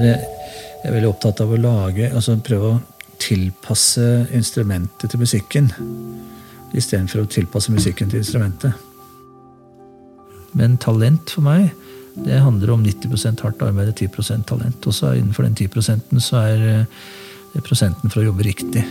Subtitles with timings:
[0.00, 2.78] Jeg er veldig opptatt av å lage, altså prøve å
[3.20, 4.04] tilpasse
[4.36, 5.68] instrumentet til musikken.
[6.72, 8.72] Istedenfor å tilpasse musikken til instrumentet.
[10.56, 11.68] Men talent for meg,
[12.24, 14.88] det handler om 90 hardt arbeid og 10% talent.
[14.88, 16.64] Og så innenfor den 10 så er
[17.52, 18.86] det prosenten for å jobbe riktig.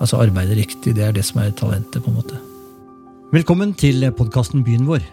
[0.00, 0.94] Altså arbeide riktig.
[0.96, 2.40] Det er det som er talentet, på en måte.
[3.34, 5.04] Velkommen til podkasten Byen vår.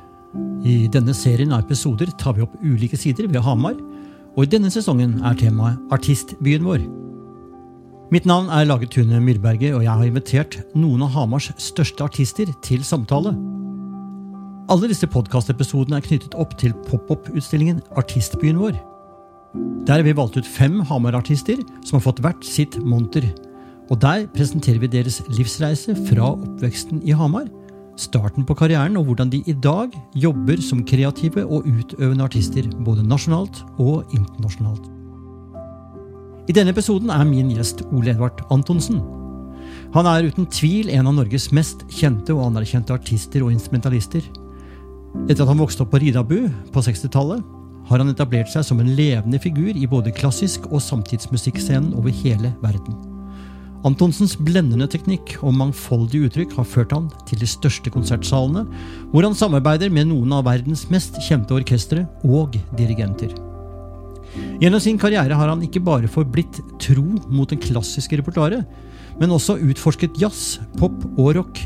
[0.65, 3.75] I denne serien av episoder tar vi opp ulike sider ved Hamar,
[4.35, 6.83] og i denne sesongen er temaet Artistbyen vår.
[8.13, 12.51] Mitt navn er Lage Tune Myrberget, og jeg har invitert noen av Hamars største artister
[12.65, 13.33] til samtale.
[14.69, 18.77] Alle disse podkastepisodene er knyttet opp til pop-opp-utstillingen Artistbyen vår.
[19.87, 23.25] Der har vi valgt ut fem Hamar-artister som har fått hvert sitt monter.
[23.89, 27.47] Og der presenterer vi deres livsreise fra oppveksten i Hamar
[27.99, 33.05] starten på karrieren og hvordan de i dag jobber som kreative og utøvende artister, både
[33.07, 34.91] nasjonalt og internasjonalt.
[36.45, 38.99] I denne episoden er min gjest Ole Edvard Antonsen.
[39.95, 44.21] Han er uten tvil en av Norges mest kjente og anerkjente artister og instrumentalister.
[45.25, 46.37] Etter at han vokste opp på Ridabu
[46.75, 47.41] på 60-tallet,
[47.85, 52.53] har han etablert seg som en levende figur i både klassisk og samtidsmusikkscenen over hele
[52.61, 53.14] verden.
[53.85, 58.63] Antonsens blendende teknikk og mangfoldige uttrykk har ført han til de største konsertsalene,
[59.11, 63.35] hvor han samarbeider med noen av verdens mest kjente orkestre og dirigenter.
[64.59, 68.65] Gjennom sin karriere har han ikke bare forblitt tro mot den klassiske repertoaret,
[69.19, 71.61] men også utforsket jazz, pop og rock.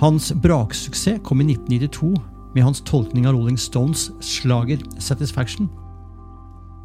[0.00, 2.14] Hans braksuksess kom i 1992
[2.54, 5.68] med hans tolkning av Rolling Stones slager Satisfaction.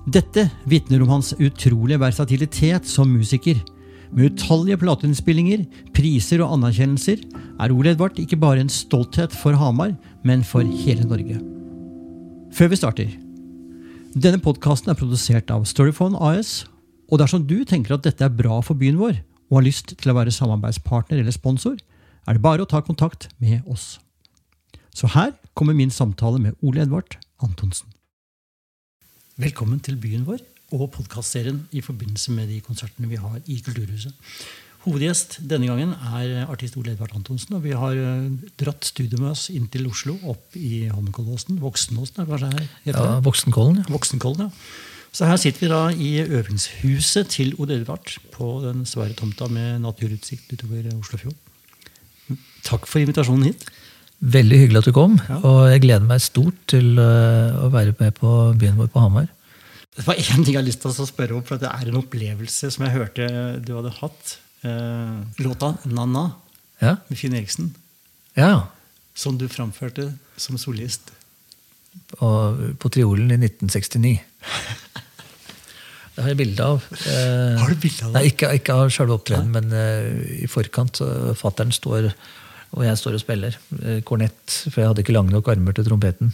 [0.04, 3.62] Dette vitner om hans utrolige versatilitet som musiker,
[4.14, 5.64] med utallige plateinnspillinger,
[5.96, 7.24] priser og anerkjennelser
[7.62, 11.40] er Ole Edvard ikke bare en stolthet for Hamar, men for hele Norge.
[12.54, 13.16] Før vi starter
[14.14, 16.68] Denne podkasten er produsert av Storyphone AS.
[17.10, 19.18] Og dersom du tenker at dette er bra for byen vår,
[19.50, 21.76] og har lyst til å være samarbeidspartner eller sponsor,
[22.28, 23.98] er det bare å ta kontakt med oss.
[24.94, 27.90] Så her kommer min samtale med Ole Edvard Antonsen.
[29.42, 34.14] Velkommen til byen vår og podkastserien i forbindelse med de konsertene vi har i Kulturhuset.
[34.84, 37.56] Hovedgjest denne gangen er artist Ole Edvard Antonsen.
[37.56, 38.26] Og vi har eh,
[38.60, 41.62] dratt studioet med oss inn til Oslo, opp i Holmenkollåsen.
[41.64, 42.66] Voksenåsen er kanskje her?
[42.90, 43.80] Ja, Voksenkollen.
[43.80, 43.86] Ja.
[43.94, 44.90] Voksenkollen, ja.
[45.14, 49.84] Så her sitter vi da i øvingshuset til Ole Edvard på den svære tomta med
[49.86, 51.40] naturutsikt utover Oslofjorden.
[52.66, 53.68] Takk for invitasjonen hit.
[54.24, 55.16] Veldig hyggelig at du kom.
[55.30, 55.38] Ja.
[55.46, 59.30] Og jeg gleder meg stort til eh, å være med på byen vår på Hamar.
[59.94, 62.00] Det var én ting jeg har lyst til å spørre om, for det er en
[62.00, 63.28] opplevelse som jeg hørte
[63.62, 64.38] du hadde hatt.
[64.66, 66.32] Eh, låta 'Nanna'
[66.82, 66.96] ja.
[67.10, 67.76] med Finn Eriksen.
[68.36, 68.70] Ja.
[69.14, 71.12] Som du framførte som solist.
[72.18, 74.18] Og på Triolen i 1969.
[76.14, 76.84] Det har jeg bilde av.
[77.10, 78.20] Eh, har du bilde av det?
[78.20, 81.02] Nei, Ikke, ikke av selve opptredenen, men eh, i forkant.
[81.40, 82.12] Fattern står,
[82.78, 85.88] og jeg står og spiller eh, kornett, for jeg hadde ikke lange nok armer til
[85.88, 86.34] trompeten.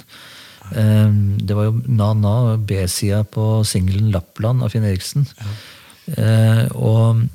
[0.77, 5.27] Ehm, det var jo Na-Na, B-sida på singelen 'Lappland' av Finn Eriksen.
[5.39, 5.51] Ja.
[6.17, 7.27] Ehm, og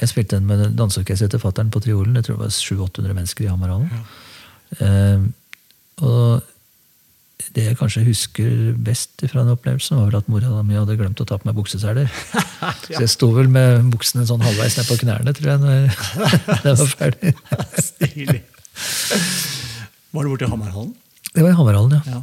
[0.00, 2.16] jeg spilte den med danseorkesteret til fatter'n på triolen.
[2.16, 3.90] Jeg tror det var 700-800 mennesker i Hamarhallen.
[3.92, 4.86] Ja.
[4.86, 5.32] Ehm,
[6.02, 6.42] og
[7.52, 11.20] det jeg kanskje husker best fra den opplevelsen, var vel at mora mi hadde glemt
[11.20, 12.08] å ta på meg bukseseler.
[12.62, 12.72] ja.
[12.86, 16.74] Så jeg sto vel med buksene sånn halvveis ned på knærne, tror jeg, når det
[16.80, 17.34] var ferdig.
[17.82, 18.42] Stilig.
[20.12, 20.94] Var du borte i Hamarhallen?
[21.32, 22.16] Det var i Hamarhallen, ja.
[22.16, 22.22] ja.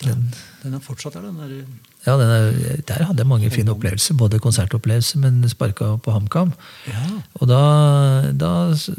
[0.00, 0.22] Den,
[0.62, 1.26] den er fortsatt der?
[1.26, 1.64] Den der.
[2.06, 4.16] ja, den er, der hadde jeg mange fine opplevelser.
[4.16, 6.54] Både konsertopplevelser, men sparka på HamKam.
[6.88, 7.02] Ja.
[7.34, 7.60] Og da,
[8.32, 8.52] da,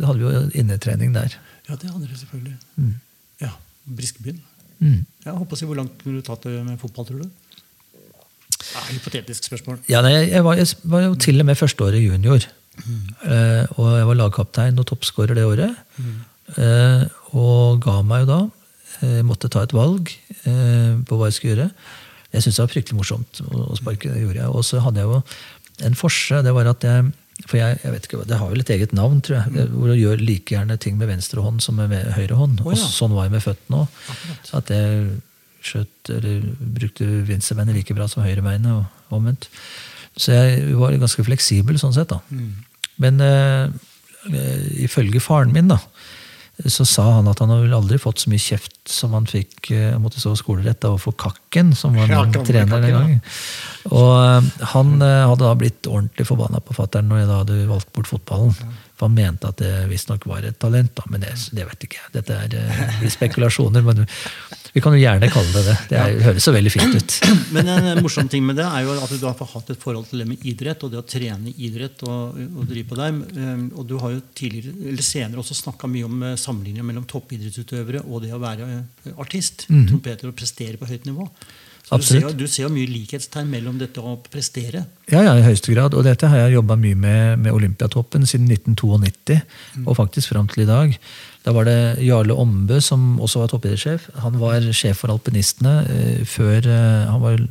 [0.05, 1.33] hadde vi jo innetrening der.
[1.69, 2.55] Ja, det hadde dere selvfølgelig.
[2.75, 2.93] Mm.
[3.41, 4.41] Ja, Briskebyen.
[4.81, 5.01] Mm.
[5.25, 7.29] Ja, håper å si, Hvor langt kunne du tatt det med fotball, tror du?
[8.61, 9.81] Ja, hypotetisk spørsmål.
[9.89, 12.45] Ja, nei, jeg, var, jeg, var, jo til og med førsteåret junior.
[12.81, 13.03] Mm.
[13.25, 15.73] Eh, og jeg var lagkaptein og toppskårer det året.
[16.51, 18.39] Uh, og ga meg jo da
[19.01, 20.11] jeg eh, måtte ta et valg
[20.45, 21.71] eh, på hva jeg skulle gjøre.
[22.31, 24.11] Jeg syntes det var fryktelig morsomt å sparke.
[24.13, 24.51] det gjorde jeg.
[24.53, 25.19] Og så hadde jeg jo
[25.87, 26.43] en forse.
[26.45, 27.09] det var at jeg,
[27.47, 29.67] For jeg, jeg vet ikke, det har vel et eget navn, tror jeg.
[29.73, 32.61] Hvor du gjør like gjerne ting med venstre hånd som med høyre hånd.
[32.63, 32.77] Oh, ja.
[32.77, 34.01] Og sånn var jeg med føttene òg.
[34.61, 35.19] At jeg
[35.61, 36.45] skjøt, eller
[36.77, 39.49] brukte venstrebeinet like bra som høyrebeinet, og omvendt.
[40.17, 42.13] Så jeg var ganske fleksibel sånn sett.
[42.13, 42.21] da.
[42.29, 42.51] Mm.
[43.01, 43.67] Men uh,
[44.81, 45.79] ifølge faren min, da,
[46.65, 49.95] så sa han at han hadde aldri fått så mye kjeft som han fikk uh,
[50.01, 53.19] måtte stå skolerett overfor Kakken, som var min trener den gangen.
[53.89, 57.59] Og eh, han eh, hadde da blitt ordentlig forbanna på fatter'n når jeg da hadde
[57.69, 58.53] valgt bort fotballen.
[59.01, 61.97] For han mente at det visstnok var et talent, da, men det, det vet ikke
[61.97, 62.09] jeg.
[62.19, 64.03] Dette er eh, blir spekulasjoner, men
[64.75, 65.73] vi kan jo gjerne kalle det det.
[65.89, 67.15] Det er, høres så veldig fint ut.
[67.55, 70.05] Men en eh, morsom ting med det er jo at du har hatt et forhold
[70.11, 73.17] til det med idrett og det å trene idrett og, og drive på deg.
[73.35, 77.09] Eh, Og du har jo tidligere, eller senere også snakka mye om eh, sammenligninger mellom
[77.09, 78.69] toppidrettsutøvere og det å være
[79.17, 79.17] artist.
[79.25, 79.67] artist.
[79.89, 81.27] Trompeter og prestere på høyt nivå.
[81.91, 84.85] Du ser, jo, du ser jo mye likhetstegn mellom dette å prestere.
[85.11, 85.95] Ja, ja, i høyeste grad.
[85.97, 89.41] Og dette har jeg jobba mye med med Olympiatoppen siden 1992,
[89.83, 90.95] og faktisk fram til i dag.
[91.43, 94.07] Da var det Jarle Ombø, som også var toppidrettssjef.
[94.23, 97.41] Han var sjef for alpinistene eh, før eh, Han var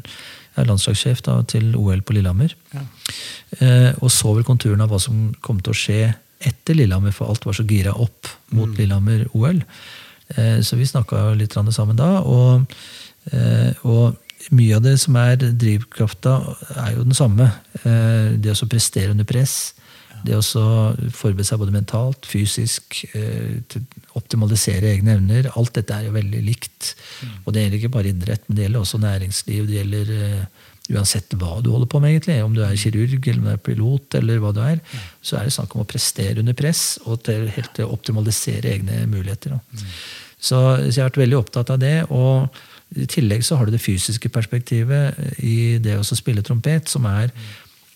[0.59, 2.55] er landslagssjef da, til OL på Lillehammer.
[2.75, 2.85] Ja.
[3.61, 6.01] Eh, og så vel konturen av hva som kom til å skje
[6.51, 9.61] etter Lillehammer, for alt var så gira opp mot Lillehammer-OL.
[10.37, 12.11] Eh, så vi snakka litt sammen da.
[12.25, 12.75] Og,
[13.33, 14.17] eh, og
[14.49, 16.39] mye av det som er drivkrafta,
[16.77, 17.51] er jo den samme.
[17.83, 19.75] Eh, det å prestere under press.
[20.25, 20.45] Det å
[21.17, 23.61] forberede seg både mentalt, fysisk, eh,
[24.19, 25.51] optimalisere egne evner.
[25.57, 26.95] Alt dette er jo veldig likt.
[27.45, 29.67] Og det gjelder ikke bare idrett, men det gjelder også næringsliv.
[29.69, 30.45] Det gjelder eh,
[30.91, 32.41] uansett hva du holder på med, egentlig.
[32.45, 34.81] Om du er kirurg eller om du er pilot, eller hva du er,
[35.23, 38.75] så er det snakk om å prestere under press og til, helt til å optimalisere
[38.75, 39.57] egne muligheter.
[40.41, 41.97] Så, så jeg har vært veldig opptatt av det.
[42.11, 42.49] og
[42.99, 47.31] i tillegg så har du det fysiske perspektivet i det å spille trompet, som er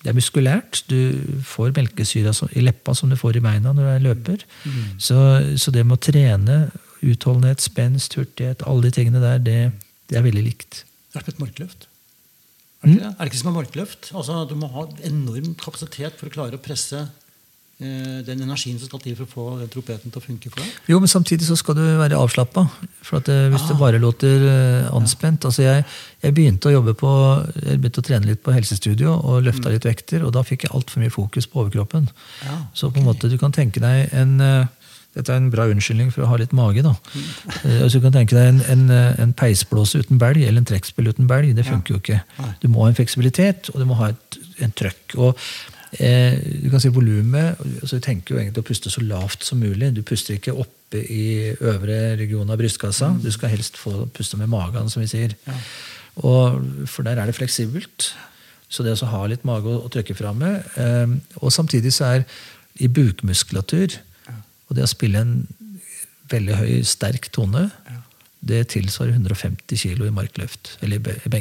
[0.04, 0.82] det er muskulært.
[0.90, 4.44] Du får melkesyra i leppa som du får i beina når du er løper.
[5.00, 5.16] Så,
[5.56, 6.58] så det med å trene
[7.04, 9.58] utholdenhet, spenst, hurtighet, alle de tingene der, det,
[10.12, 10.84] det er veldig likt.
[11.12, 11.88] Det er som et markløft.
[12.84, 13.10] Er det, det?
[13.10, 14.10] er det ikke som et markløft?
[14.12, 17.06] Altså, du må ha enorm kapasitet for å klare å presse
[17.78, 20.76] den energien som skal til for å få den trompeten til å funke for deg.
[20.92, 22.62] Jo, men samtidig så skal du være avslappa.
[23.02, 25.82] For at eh, hvis det bare låter eh, anspent altså jeg,
[26.22, 27.10] jeg begynte å jobbe på,
[27.64, 30.74] jeg begynte å trene litt på helsestudio og løfta litt vekter, og da fikk jeg
[30.76, 32.06] altfor mye fokus på overkroppen.
[32.46, 34.64] Ja, Så på en måte du kan tenke deg en eh,
[35.14, 36.82] dette er en bra unnskyldning for å ha litt mage.
[36.82, 36.94] da.
[37.64, 40.66] Eh, Altså, du kan tenke deg En, en, eh, en peisblåse uten belg eller en
[40.68, 41.54] trekkspill uten belg.
[41.56, 42.18] Det funker jo ikke.
[42.62, 45.14] Du må ha en fleksibilitet, og du må ha et, en trøkk.
[45.18, 45.38] og
[45.98, 49.60] eh, du kan si volumet altså, Du tenker jo egentlig å puste så lavt som
[49.62, 49.92] mulig.
[49.96, 53.12] Du puster ikke oppe i øvre region av brystkassa.
[53.22, 55.36] Du skal helst få puste med magen, som vi sier.
[56.22, 58.12] Og, for der er det fleksibelt.
[58.68, 60.74] Så det å ha litt mage å, å trykke fram med.
[60.80, 62.26] Eh, og samtidig så er
[62.82, 64.00] i bukmuskulatur
[64.68, 65.34] og det å spille en
[66.32, 67.68] veldig høy, sterk tone,
[68.44, 70.76] det tilsvarer 150 kg i markløft.
[70.84, 71.34] Eller i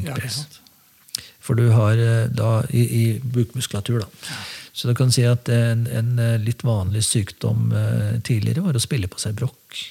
[1.43, 4.35] For du har eh, da i, i bukmuskulatur, da.
[4.73, 8.81] Så du kan si at en, en eh, litt vanlig sykdom eh, tidligere var å
[8.81, 9.81] spille på seg brokk.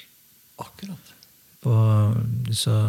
[0.64, 1.12] Akkurat.
[1.62, 1.76] På,
[2.56, 2.81] så,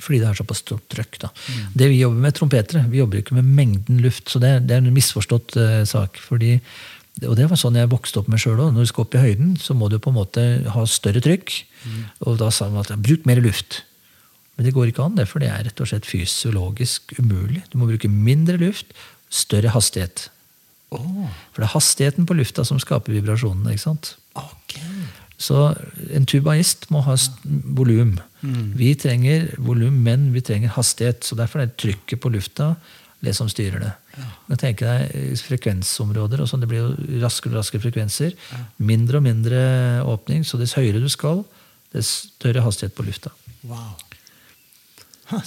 [0.00, 1.20] fordi det er såpass stort trøkk.
[1.22, 1.30] Da.
[1.76, 4.26] Det vi jobber med, trompetere, vi jobber ikke med mengden luft.
[4.32, 6.18] Så det, det er en misforstått uh, sak.
[6.18, 6.56] fordi
[7.22, 8.72] og det var sånn jeg vokste opp med sjøl òg.
[8.74, 10.42] Når du skal opp i høyden, så må du på en måte
[10.74, 11.52] ha større trykk.
[12.26, 13.84] Og da sa man at bruk mer luft.
[14.54, 17.64] Men det går ikke an, det, for det er rett og slett fysiologisk umulig.
[17.72, 18.94] Du må bruke mindre luft,
[19.32, 20.28] større hastighet.
[20.94, 21.26] Oh.
[21.50, 23.74] For det er hastigheten på lufta som skaper vibrasjonene.
[23.74, 24.14] ikke sant?
[24.38, 24.86] Okay.
[25.40, 25.72] Så
[26.14, 28.14] en tubaist må ha volum.
[28.44, 28.74] Mm.
[28.78, 31.26] Vi trenger volum, men vi trenger hastighet.
[31.26, 32.74] Så derfor er det trykket på lufta
[33.24, 33.92] det som styrer det.
[34.46, 36.42] Men tenk deg eh, frekvensområder.
[36.42, 38.36] og sånn, Det blir jo raskere og raskere frekvenser.
[38.78, 39.60] Mindre og mindre
[40.06, 40.44] åpning.
[40.46, 41.42] Så dess høyere du skal,
[41.94, 43.32] dess større hastighet på lufta.
[43.64, 43.96] Wow.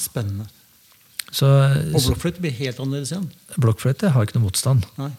[0.01, 0.47] Spennende.
[1.27, 1.47] Så,
[1.91, 3.27] Og blokkfløyte blir helt annerledes igjen.
[3.59, 4.85] blokkfløyte har ikke noe motstand.
[4.97, 5.11] Nei.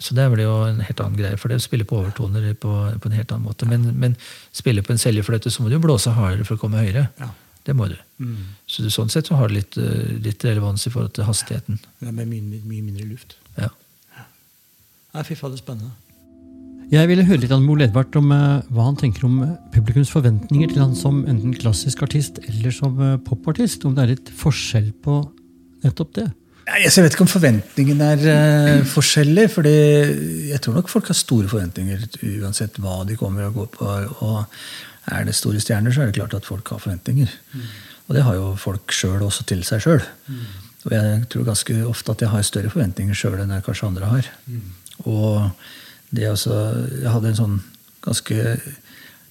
[0.00, 2.70] Så det blir jo en helt annen greie, for det spiller på overtoner på,
[3.02, 3.66] på en helt annen måte.
[3.68, 4.14] Men, men
[4.56, 7.10] spiller på en seljefløyte, så må du jo blåse hardere for å komme høyere.
[7.20, 7.28] Ja.
[7.66, 7.96] Det må du.
[8.22, 8.54] Mm.
[8.64, 11.76] Så du, sånn sett så har det litt, eh, litt relevans i forhold til hastigheten.
[12.00, 13.36] Er med mye, mye mindre luft.
[13.58, 13.68] Ja.
[15.12, 15.92] Nei, fy fader, spennende.
[16.90, 20.10] Jeg ville høre litt av Mo Edvard om eh, hva han tenker om eh, publikums
[20.10, 23.84] forventninger til han som enten klassisk artist eller som eh, popartist.
[23.86, 25.20] Om det er litt forskjell på
[25.84, 26.26] nettopp det.
[26.70, 29.52] Jeg vet ikke om forventningene er forskjellige.
[29.54, 29.76] fordi
[30.50, 32.02] jeg tror nok folk har store forventninger
[32.42, 33.90] uansett hva de kommer og går på.
[34.26, 37.30] Og er det store stjerner, så er det klart at folk har forventninger.
[38.08, 40.02] Og det har jo folk sjøl også til seg sjøl.
[40.86, 44.10] Og jeg tror ganske ofte at jeg har større forventninger sjøl enn jeg kanskje andre
[44.10, 44.30] har.
[45.06, 45.79] Og det
[46.30, 46.56] også,
[47.02, 47.56] jeg hadde en sånn
[48.04, 48.36] ganske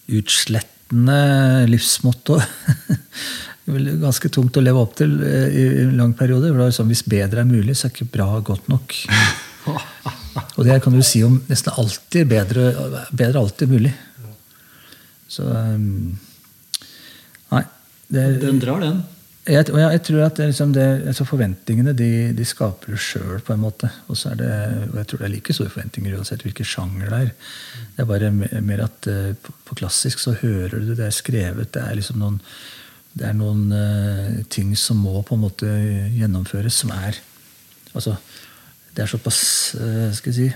[0.09, 1.19] utslettende
[1.69, 2.39] livsmotto.
[3.69, 6.47] Ganske tungt å leve opp til eh, i en lang periode.
[6.47, 8.95] For det var sånn, Hvis bedre er mulig, så er ikke bra godt nok.
[10.57, 12.25] Og det kan du si om nesten alltid.
[12.31, 12.71] Bedre,
[13.13, 13.93] bedre alltid mulig.
[15.29, 16.17] Så um,
[17.53, 17.63] Nei.
[18.09, 19.03] Det, Den drar, den.
[19.49, 23.55] Jeg, jeg, tror at det, liksom det, altså Forventningene de, de skaper du sjøl, på
[23.55, 23.89] en måte.
[24.11, 24.49] Og så er det,
[24.91, 27.31] og jeg tror det er like store forventninger uansett hvilken sjanger det er.
[27.95, 31.71] Det er bare mer at uh, på, klassisk så hører du det er skrevet.
[31.73, 32.37] Det er liksom noen,
[33.17, 35.73] det er noen uh, ting som må på en måte
[36.13, 37.17] gjennomføres, som er
[37.95, 38.19] altså,
[38.93, 39.43] Det er såpass
[39.81, 40.49] uh, skal jeg si,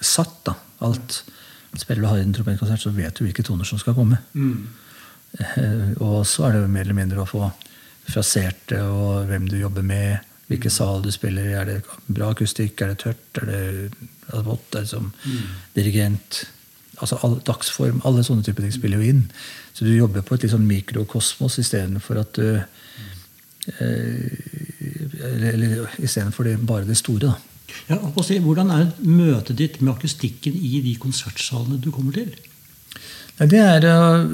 [0.00, 0.56] satt, da.
[0.86, 1.24] Alt.
[1.76, 4.22] Spiller du Haydn trompetkonsert, så vet du hvilke toner som skal komme.
[4.32, 4.70] Mm.
[6.02, 7.44] og så er det mer eller mindre å få
[8.08, 10.18] frasert det, og hvem du jobber med,
[10.50, 11.54] hvilken sal du spiller i.
[11.58, 12.80] Er det bra akustikk?
[12.82, 13.42] Er det tørt?
[13.42, 14.74] Er det vått?
[14.74, 15.44] Er det som mm.
[15.76, 16.44] dirigent?
[17.00, 18.02] Altså all, Dagsform.
[18.04, 19.22] Alle sånne typer ting spiller jo inn.
[19.72, 22.64] Så du jobber på et litt sånn mikrokosmos istedenfor at du eh,
[25.30, 27.30] Eller istedenfor bare det store.
[27.30, 27.34] da.
[27.86, 32.34] Ja, hvordan er møtet ditt med akustikken i de konsertsalene du kommer til?
[33.40, 34.26] Det er uh,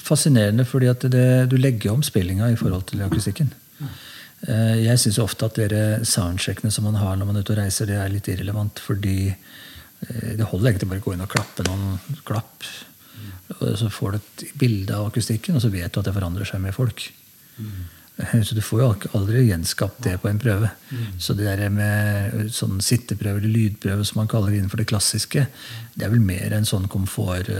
[0.00, 3.52] fascinerende, fordi at det, du legger om spillinga i forhold til akustikken.
[4.44, 7.60] Uh, jeg syns ofte at dere soundcheckene som man har når man er ute og
[7.60, 8.80] reiser, det er litt irrelevant.
[8.80, 12.70] Fordi uh, det holder egentlig bare å gå inn og klappe noen klapp.
[13.58, 16.48] Og så får du et bilde av akustikken, og så vet du at det forandrer
[16.48, 17.10] seg med folk.
[18.46, 20.68] Så du får jo aldri gjenskapt det på en prøve.
[21.18, 25.48] Så det der med sånn sitteprøve eller lydprøve som man kaller det innenfor det klassiske,
[25.98, 27.50] det er vel mer en sånn komfort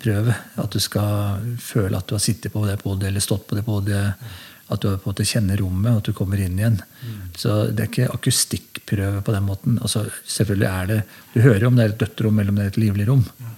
[0.00, 0.34] prøve.
[0.60, 3.64] At du skal føle at du har sittet på det podiet eller stått på det
[3.66, 4.26] podiet.
[4.72, 6.78] At du på en måte kjenner rommet, og at du kommer inn igjen.
[6.80, 7.18] Mm.
[7.36, 9.76] Så det er ikke akustikkprøve på den måten.
[9.82, 11.02] Altså, selvfølgelig er det,
[11.34, 13.26] Du hører om det er et dødt rom eller om det er et livlig rom.
[13.40, 13.52] Ja.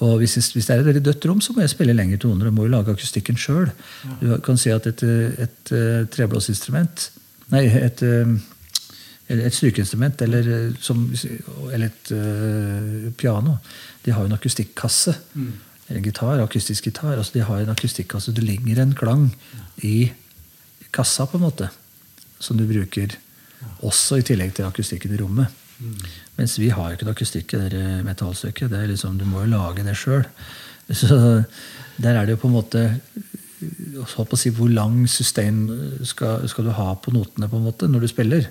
[0.00, 2.46] Og hvis, hvis, det er et veldig dødt rom, så må jeg spille lengre toner.
[2.48, 3.68] og må jo lage akustikken sjøl.
[4.04, 4.16] Ja.
[4.22, 7.10] Du kan si at et, et, et eh, treblåsinstrument
[7.52, 8.30] Nei, et, eh,
[9.28, 11.02] et strykeinstrument eller, som,
[11.72, 13.58] eller et uh, piano
[14.04, 15.14] de har en akustikkasse.
[15.34, 15.52] Mm.
[15.88, 17.16] Eller gitar, akustisk gitar.
[17.16, 18.32] altså De har en akustikkasse.
[18.32, 19.30] Det ligger en klang
[19.82, 20.12] i
[20.90, 21.70] kassa, på en måte,
[22.38, 23.16] som du bruker
[23.86, 25.60] også i tillegg til akustikken i rommet.
[25.82, 25.98] Mm.
[26.38, 28.70] Mens vi har jo ikke noe akustikk i det metallstykket.
[28.70, 30.26] Det er liksom, du må jo lage det sjøl.
[31.02, 31.16] Så
[32.02, 32.88] der er det jo på en måte
[33.62, 35.60] på å si, Hvor lang sustain
[36.08, 38.48] skal, skal, du ha på notene på en måte når du spiller?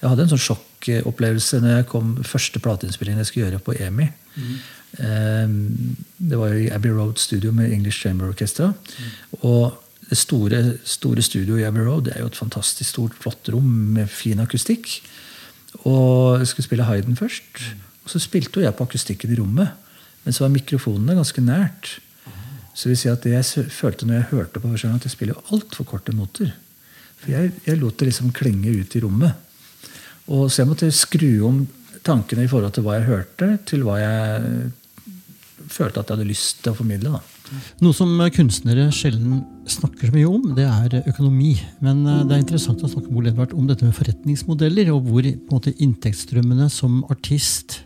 [0.00, 4.08] Jeg hadde en sånn sjokkopplevelse når jeg kom første plateinnspillingen jeg skulle gjøre på EMI.
[4.34, 4.54] Mm.
[5.02, 8.72] Ehm, det var jo i Abbey Road Studio med English Chamber Orchestra.
[9.42, 13.48] Og det store, store studioet i Abbey Road det er jo et fantastisk stort, flott
[13.52, 15.00] rom med fin akustikk.
[15.82, 17.64] Og jeg skulle spille Hayden først.
[18.04, 19.72] Og så spilte jo jeg på akustikken i rommet.
[20.24, 21.98] Men så var mikrofonene ganske nært.
[22.74, 25.50] Så vil si at det jeg følte når jeg hørte på første at jeg spiller
[25.54, 26.52] altfor korte noter.
[27.22, 29.32] For jeg, jeg lot det liksom klinge ut i rommet.
[30.26, 31.66] Og Så jeg måtte skru om
[32.04, 34.72] tankene i forhold til hva jeg hørte, til hva jeg
[35.70, 37.14] følte at jeg hadde lyst til å formidle.
[37.16, 37.22] Da.
[37.84, 41.54] Noe som kunstnere sjelden snakker så mye om, det er økonomi.
[41.84, 45.28] Men eh, det er interessant å snakke med Edvard, om dette med forretningsmodeller, og hvor
[45.52, 47.82] måte, inntektsstrømmene som artist,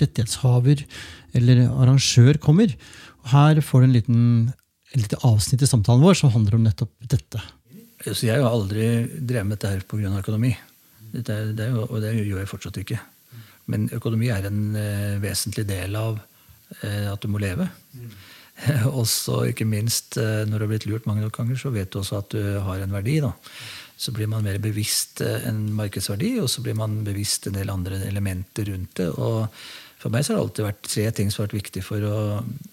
[0.00, 0.84] rettighetshaver
[1.38, 2.74] eller arrangør kommer.
[3.32, 4.22] Her får du en liten,
[4.92, 7.42] et lite avsnitt i samtalen vår som handler om nettopp dette.
[8.02, 10.10] Så jeg har aldri drevet med dette pga.
[10.18, 10.56] økonomi.
[11.12, 11.22] Det,
[11.54, 12.98] det, og det gjør jeg fortsatt ikke.
[13.70, 16.31] Men økonomi er en uh, vesentlig del av Eh,
[16.80, 17.68] at du må leve.
[18.62, 18.88] Mm.
[19.00, 22.00] også ikke minst eh, når du har blitt lurt mange nok ganger, så vet du
[22.00, 23.18] også at du har en verdi.
[23.24, 23.32] da.
[23.96, 27.72] Så blir man mer bevisst eh, en markedsverdi, og så blir man bevisst en del
[27.72, 29.08] andre elementer rundt det.
[29.16, 29.48] og
[30.02, 32.18] For meg så har det alltid vært tre ting som har vært viktig for å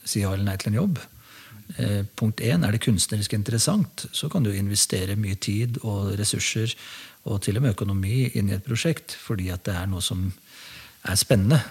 [0.03, 1.01] si ja eller nei til en jobb.
[1.77, 6.73] Eh, punkt én er det kunstnerisk interessant, så kan du investere mye tid og ressurser
[7.29, 10.31] og til og med økonomi inn i et prosjekt fordi at det er noe som
[11.07, 11.61] er spennende.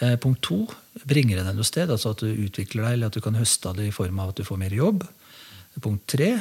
[0.00, 0.64] Eh, punkt to
[1.08, 3.70] bringer det deg noe sted, altså at du utvikler deg, eller at du kan høste
[3.70, 5.04] av det i form av at du får mer jobb.
[5.80, 6.32] Punkt tre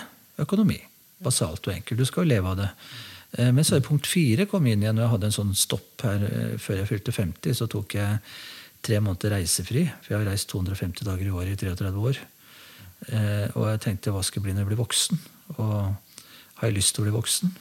[0.41, 0.79] økonomi.
[1.24, 2.00] Basalt og enkelt.
[2.00, 2.69] Du skal jo leve av det.
[3.38, 4.98] Eh, men så er punkt fire kom inn igjen.
[5.00, 8.19] og jeg hadde en sånn stopp her eh, før jeg fylte 50, så tok jeg
[8.86, 9.88] tre måneder reisefri.
[10.03, 12.21] For jeg har reist 250 dager i året i 33 år.
[13.55, 15.19] Og jeg tenkte hva skal jeg bli når jeg blir voksen?
[15.55, 15.75] Og
[16.59, 17.53] har jeg lyst til å bli voksen?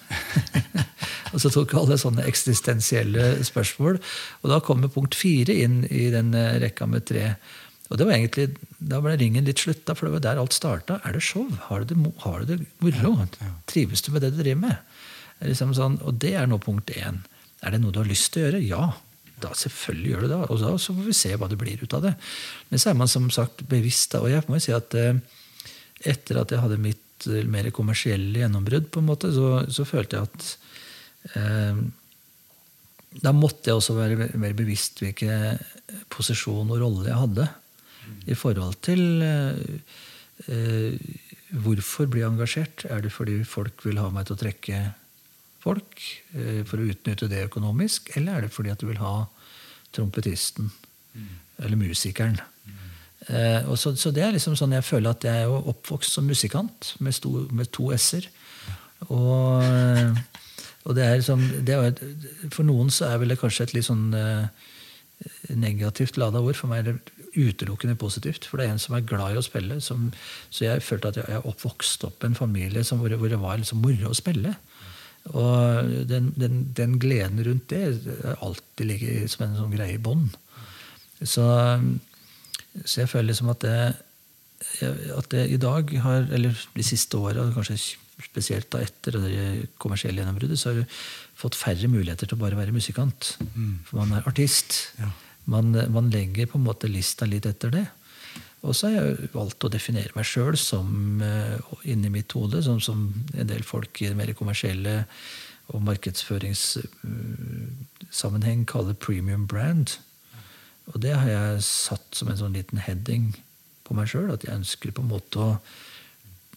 [1.32, 4.00] og så tok alle sånne eksistensielle spørsmål.
[4.42, 7.32] Og da kommer punkt fire inn i den eh, rekka med tre.
[7.88, 11.00] Og det var egentlig, Da ble ringen litt slutta, for det var der alt starta.
[11.06, 11.46] Er det show?
[11.68, 13.14] Har du det, har du det moro?
[13.70, 14.76] Trives du med det du driver med?
[15.46, 17.22] Liksom sånn, og det er nå punkt én.
[17.62, 18.64] Er det noe du har lyst til å gjøre?
[18.66, 18.84] Ja.
[19.38, 20.38] Da selvfølgelig gjør du det.
[20.50, 22.14] Og da så får vi se hva det blir ut av det.
[22.70, 24.14] Men så er man som sagt bevisst.
[24.18, 25.20] Og jeg må jo si at eh,
[26.12, 27.02] etter at jeg hadde mitt
[27.50, 31.80] mer kommersielle gjennombrudd, på en måte, så, så følte jeg at eh,
[33.25, 35.58] Da måtte jeg også være mer bevisst hvilken
[36.12, 37.48] posisjon og rolle jeg hadde
[38.28, 40.96] i forhold til eh,
[41.64, 42.84] hvorfor bli engasjert?
[42.88, 44.82] Er det fordi folk vil ha meg til å trekke
[45.62, 46.04] folk
[46.37, 48.12] eh, for å utnytte det økonomisk?
[48.16, 49.26] Eller er det fordi at du vil ha
[49.96, 50.70] trompetisten
[51.14, 51.34] mm.
[51.64, 52.40] eller musikeren?
[53.26, 56.28] Eh, så, så, det er liksom sånn jeg føler at jeg er jo oppvokst som
[56.28, 58.28] musikant med, sto, med to s-er.
[59.08, 59.62] Og,
[60.84, 62.00] og, det er liksom det er,
[62.50, 64.48] For noen så er vel det kanskje et litt sånn eh,
[65.54, 66.58] negativt lada ord.
[66.58, 68.48] For meg er det utelukkende positivt.
[68.48, 69.80] For det er en som er glad i å spille.
[69.84, 70.10] Som,
[70.50, 73.42] så jeg følte at jeg er oppvokst opp i en familie som, hvor, hvor, det
[73.42, 74.56] var liksom moro å spille.
[75.28, 80.30] Og den, den, den, gleden rundt det alltid ligger som en sånn greie i bånn.
[81.20, 81.44] Så,
[82.84, 83.78] så, jeg føler liksom at det,
[85.16, 87.78] at det i dag har, eller de siste åra, kanskje
[88.25, 90.84] spesielt da etter det kommersielle gjennombruddet, så har du
[91.38, 93.22] fått færre muligheter til å bare være musikant.
[93.54, 93.75] Mm.
[93.87, 94.68] For man er artist.
[94.98, 95.08] Ja.
[95.48, 97.87] Man, man, legger på en måte lista litt etter det.
[98.66, 100.87] Og så har jeg valgt å definere meg sjøl som
[101.22, 101.56] uh,
[101.87, 105.04] inni mitt hode, som, som, en del folk i mer kommersielle
[105.70, 109.88] og markedsføringssammenheng uh, kaller premium brand.
[110.92, 113.30] Og det har jeg satt som en sånn liten heading
[113.87, 114.30] på meg sjøl.
[114.33, 115.50] At jeg ønsker på en måte å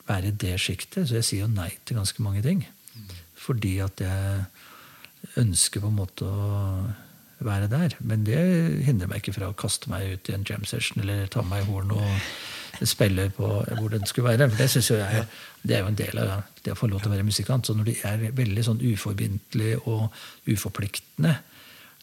[0.08, 1.10] være i det sjiktet.
[1.10, 2.64] Så jeg sier jo nei til ganske mange ting.
[3.42, 4.46] Fordi at jeg
[5.42, 6.52] ønsker på en måte å
[7.42, 7.96] være der.
[8.00, 8.40] Men det
[8.86, 11.64] hindrer meg ikke fra å kaste meg ut i en jam session eller ta meg
[11.64, 14.50] i horn og spille på hvor den skulle være.
[14.50, 15.30] For det synes jeg er,
[15.64, 16.34] det er jo en del av
[16.64, 17.68] det å få lov til å være musikant.
[17.68, 20.08] Så når de er veldig sånn uforbindelige og
[20.50, 21.36] uforpliktende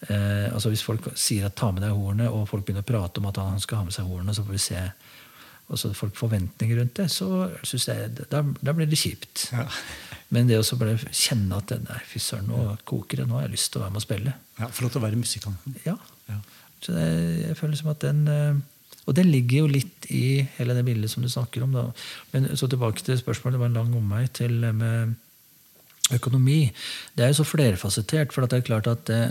[0.07, 3.19] eh, altså Hvis folk sier at 'ta med deg hornet', og folk begynner å prate
[3.19, 4.83] om at han skal ha med seg hornet, så får vi se
[5.69, 7.26] og så folk forventninger rundt det, så
[7.61, 9.50] synes jeg, da, da blir det kjipt.
[9.52, 9.67] Ja.
[10.33, 13.57] Men det å bare kjenne at nei, fy søren, nå koker det, nå har jeg
[13.59, 14.35] lyst til å være med og spille.
[14.57, 15.76] Ja, Få lov til å være musikanten.
[15.85, 15.95] Ja.
[16.31, 16.38] ja.
[16.85, 17.05] Så det,
[17.43, 18.59] jeg føler som at den eh,
[19.09, 21.73] Og det ligger jo litt i hele det bildet som du snakker om.
[21.73, 21.87] da.
[22.33, 23.57] Men så tilbake til spørsmålet.
[23.57, 25.14] Det var en lang omvei til med
[26.12, 26.59] økonomi.
[27.17, 28.33] Det er jo så flerfasettert.
[28.33, 29.23] For det er klart at det,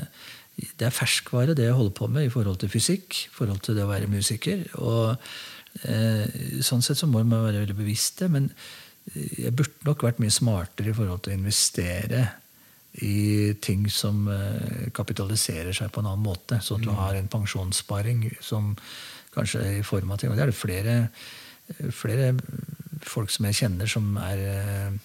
[0.57, 3.77] det er ferskvare, det jeg holder på med i forhold til fysikk, i forhold til
[3.77, 4.63] det å være musiker.
[4.81, 5.15] og
[5.85, 6.25] eh,
[6.65, 8.31] Sånn sett så må man være veldig bevisst det.
[8.33, 8.51] men
[9.15, 12.25] jeg burde nok vært mye smartere i forhold til å investere
[13.05, 16.59] i ting som eh, kapitaliserer seg på en annen måte.
[16.65, 16.99] Sånn at du mm.
[16.99, 18.73] har en pensjonssparing som
[19.35, 20.33] kanskje er i form av ting.
[20.33, 20.95] Og det er det flere,
[21.93, 22.31] flere
[23.05, 24.97] folk som jeg kjenner, som er, eh,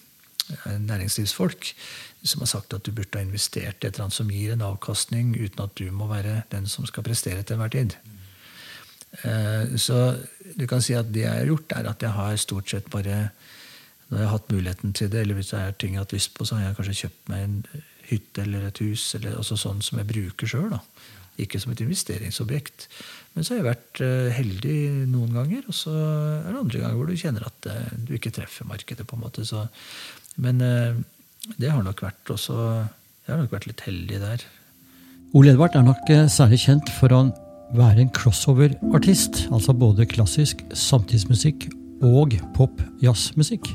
[0.67, 1.75] næringslivsfolk,
[2.23, 4.65] som har sagt at du burde ha investert i et eller annet som gir en
[4.67, 7.97] avkastning, uten at du må være den som skal prestere til enhver tid.
[9.21, 10.17] Eh, så
[10.57, 13.31] du kan si at det jeg har gjort, er at jeg har stort sett bare
[14.09, 16.15] når jeg har hatt muligheten til det, eller hvis det er ting jeg har hatt
[16.17, 17.59] lyst på, så har jeg kanskje kjøpt meg en
[18.11, 20.75] hytte eller et hus eller sånn som jeg bruker sjøl.
[21.41, 22.91] Ikke som et investeringsobjekt.
[23.33, 24.77] Men så har jeg vært uh, heldig
[25.09, 27.71] noen ganger, og så er det andre ganger hvor du kjenner at
[28.05, 29.07] du ikke treffer markedet.
[29.09, 29.47] på en måte.
[29.49, 29.65] Så,
[30.41, 30.97] men uh,
[31.59, 34.45] det har nok vært også Jeg har nok vært litt heldig der.
[35.37, 37.23] Ole Edvard er nok særlig kjent for å
[37.77, 39.47] være en crossover-artist.
[39.55, 41.71] Altså både klassisk samtidsmusikk
[42.05, 43.71] og pop-jazzmusikk.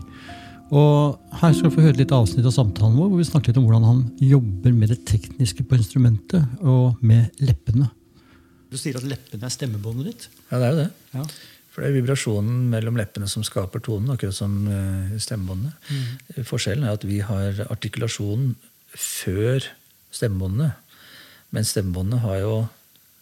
[0.75, 3.59] Og Her skal du få høre litt avsnitt av samtalen vår, hvor vi snakker litt
[3.61, 7.87] om hvordan han jobber med det tekniske på instrumentet og med leppene.
[8.67, 10.27] Du sier at leppene er stemmebåndet ditt?
[10.49, 10.89] Ja, det er jo det.
[11.15, 11.23] Ja.
[11.77, 15.75] For det er vibrasjonen mellom leppene som skaper tonen, akkurat som uh, stemmebåndene.
[15.93, 16.41] Mm.
[16.49, 18.55] Forskjellen er at vi har artikulasjonen
[18.97, 19.67] før
[20.09, 20.71] stemmebåndene.
[21.53, 22.55] Men stemmebåndene har jo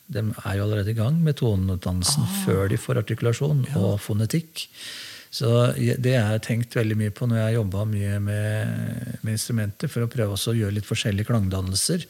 [0.07, 2.37] de er jo allerede i gang med toneutdannelsen ah.
[2.45, 3.81] før de får artikulasjon ja.
[3.81, 4.67] og fonetikk.
[5.35, 8.69] Så det jeg tenkt veldig mye på når jeg har jobba mye med,
[9.19, 12.05] med, instrumenter, for å prøve å gjøre litt forskjellige klangdannelser.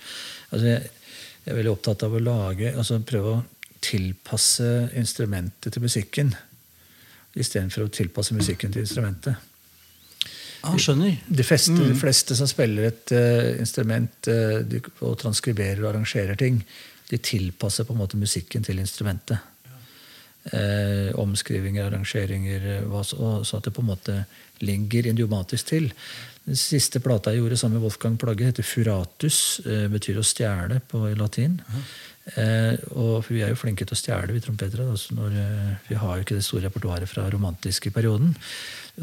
[0.51, 0.91] Altså jeg,
[1.39, 3.41] jeg, er veldig opptatt av å lage, altså prøve å
[3.85, 6.33] tilpasse instrumentet til musikken.
[7.35, 9.51] Istedenfor å tilpasse musikken til instrumentet.
[10.65, 11.17] Ah, skjønner.
[11.27, 11.89] De, de, fleste, mm.
[11.91, 16.61] de, fleste, som spiller et uh, instrument uh, og transkriberer og arrangerer ting,
[17.11, 19.51] de tilpasser på en måte musikken til instrumentet
[20.45, 24.13] Uh, omskrivinger, arrangeringer, hva, så, så, at det på en måte
[24.61, 25.87] ligger idiomatisk til.
[26.45, 29.39] Den siste plata jeg gjorde sammen med Wolfgang Plagge, heter 'Furatus'.
[29.89, 31.57] Betyr å stjele på latin.
[32.33, 34.87] Eh, og vi er jo flinke til å stjele, vi trompetere.
[34.89, 38.33] Altså når, eh, vi har jo ikke det store repertoaret fra romantiske perioden.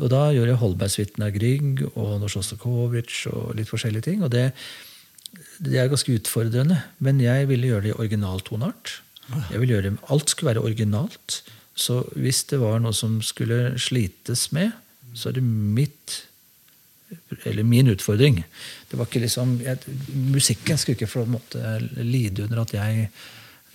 [0.00, 4.22] Og da gjør jeg Holbergsvitten av Grieg og Norsjostakovitsj og litt forskjellige ting.
[4.22, 4.52] og det,
[5.60, 9.00] det er ganske utfordrende, men jeg ville gjøre det i originaltonart.
[9.50, 11.42] Jeg ville gjøre Alt skulle være originalt.
[11.74, 14.72] Så hvis det var noe som skulle slites med,
[15.14, 16.26] så er det mitt
[17.44, 18.42] eller min utfordring.
[18.90, 19.78] Det var ikke liksom, jeg,
[20.32, 23.08] Musikken skulle ikke få måte lide under at jeg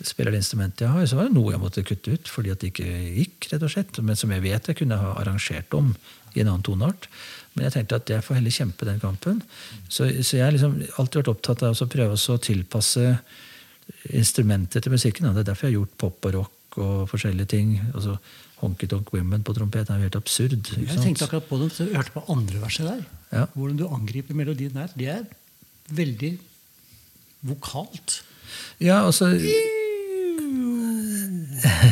[0.06, 2.62] spiller det instrumentet jeg har, så var det noe jeg måtte kutte ut fordi at
[2.62, 2.86] det ikke
[3.18, 3.50] gikk.
[3.52, 5.96] rett og slett, Men som jeg vet jeg kunne ha arrangert om
[6.36, 7.08] i en annen toneart.
[7.56, 9.42] Men jeg tenkte at jeg får heller kjempe den kampen.
[9.90, 13.16] Så, så jeg har liksom alltid vært opptatt av å prøve å tilpasse
[14.14, 15.32] instrumentet til musikken.
[15.34, 17.80] Det er derfor jeg har gjort pop og rock og forskjellige ting.
[17.96, 18.20] altså
[18.62, 20.58] Honky Tonk Women på trompet er jo helt absurd.
[20.78, 23.04] Jeg tenkte akkurat på det, så jeg hørte på andre verset der.
[23.32, 23.46] Ja.
[23.54, 24.88] Hvordan du angriper melodien der.
[24.98, 25.24] Det er
[25.94, 26.38] veldig
[27.48, 28.22] vokalt.
[28.84, 29.34] Ja, altså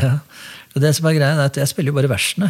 [0.04, 0.14] ja.
[0.76, 2.50] Og det som er greia, er at jeg spiller jo bare versene.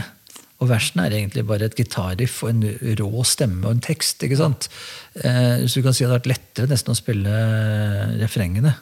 [0.64, 2.64] Og versene er egentlig bare et gitarriff og en
[3.02, 4.24] rå stemme og en tekst.
[4.24, 4.70] ikke sant?
[5.20, 7.32] Eh, så du kan si at det har vært lettere nesten å spille
[8.22, 8.74] refrengene.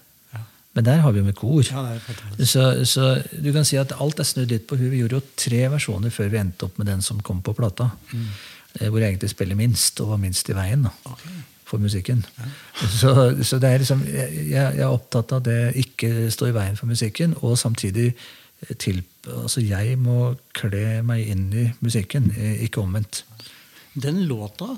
[0.73, 1.61] Men der har vi jo med kor.
[1.67, 1.83] Ja,
[2.49, 4.89] så, så du kan si at alt er snudd litt på huet.
[4.89, 7.91] Vi gjorde jo tre versjoner før vi endte opp med den som kom på plata.
[8.13, 8.21] Eh,
[8.79, 10.91] Hvor jeg egentlig spiller minst, og var minst i veien da,
[11.63, 12.23] for musikken.
[12.89, 13.11] Så,
[13.45, 16.89] så det er liksom, jeg, jeg er opptatt av det ikke stå i veien for
[16.89, 22.81] musikken, og samtidig eh, til, altså jeg må kle meg inn i musikken, eh, ikke
[22.81, 23.23] omvendt.
[23.93, 24.73] Den låta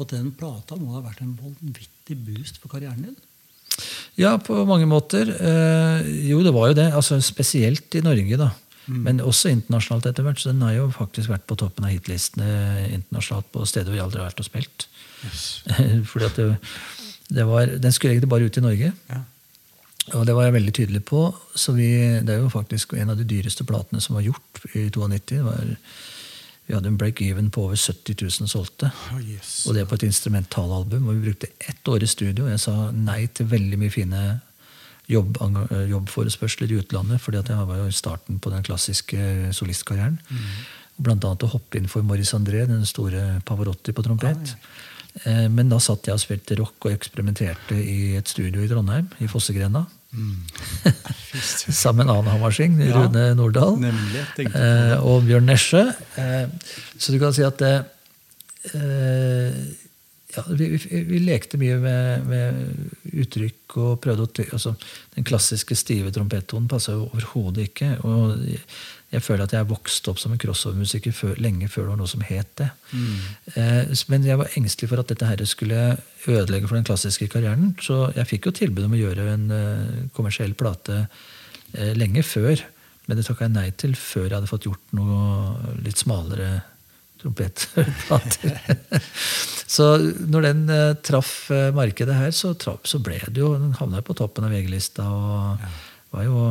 [0.00, 3.18] og den plata må ha vært en vanvittig boost for karrieren din.
[4.20, 5.28] Ja, på mange måter.
[5.28, 6.90] Eh, jo, det var jo det.
[6.92, 8.50] altså Spesielt i Norge, da.
[8.90, 10.40] Men også internasjonalt etter hvert.
[10.42, 14.06] Så den har jo faktisk vært på toppen av hitlistene internasjonalt på steder hvor jeg
[14.08, 14.86] aldri har vært og spilt.
[16.10, 16.48] Fordi at det,
[17.30, 18.92] det var, Den skulle egentlig bare ut i Norge.
[19.10, 19.20] Ja.
[20.16, 21.26] Og det var jeg veldig tydelig på.
[21.54, 21.90] Så vi,
[22.24, 25.20] det er jo faktisk en av de dyreste platene som var gjort i 92.
[25.28, 25.74] Det var,
[26.66, 28.90] vi hadde en break-even på over 70 000 solgte.
[29.68, 31.06] Og det på et instrumentalalbum.
[31.06, 32.48] Og vi brukte ett år i studio.
[32.50, 34.24] Jeg sa nei til veldig mye fine
[35.10, 35.38] jobb,
[35.90, 37.20] jobbforespørsler i utlandet.
[37.20, 40.20] fordi at jeg var jo i starten på den klassiske solistkarrieren.
[40.30, 40.50] Mm.
[41.00, 44.54] Blant annet å hoppe inn for Maurice André, den store Pavarotti på trompet.
[45.24, 49.08] Eh, Men da satt jeg og spilte rock og eksperimenterte i et studio i Trondheim,
[49.20, 49.86] i Fossegrenda.
[51.70, 53.76] Sammen med en annen hammersing, Rune Nordahl.
[53.78, 55.84] Nemlig, Eh, og Bjørn Nesje.
[56.18, 56.46] Eh,
[56.98, 57.82] så du kan si at eh,
[58.74, 59.54] eh,
[60.36, 64.74] ja, vi, vi, vi lekte mye med, med uttrykk og prøvde å altså,
[65.16, 67.90] Den klassiske stive trompettonen passa jo overhodet ikke.
[68.06, 68.62] Og jeg,
[69.10, 72.22] jeg føler at jeg vokste opp som en crossover-musiker lenge før det var noe som
[72.22, 72.68] het det.
[73.58, 75.80] Eh, men jeg var engstelig for at dette her skulle
[76.30, 77.72] ødelegge for den klassiske karrieren.
[77.82, 81.00] Så jeg fikk jo tilbud om å gjøre en eh, kommersiell plate
[81.74, 82.62] eh, lenge før.
[83.08, 86.60] Men det takka jeg nei til før jeg hadde fått gjort noe litt smalere
[87.20, 88.58] trompetplater.
[89.74, 93.76] så når den eh, traff eh, markedet her, så, traff, så ble det jo Den
[93.78, 95.66] havna på toppen av VG-lista og
[96.10, 96.44] var jo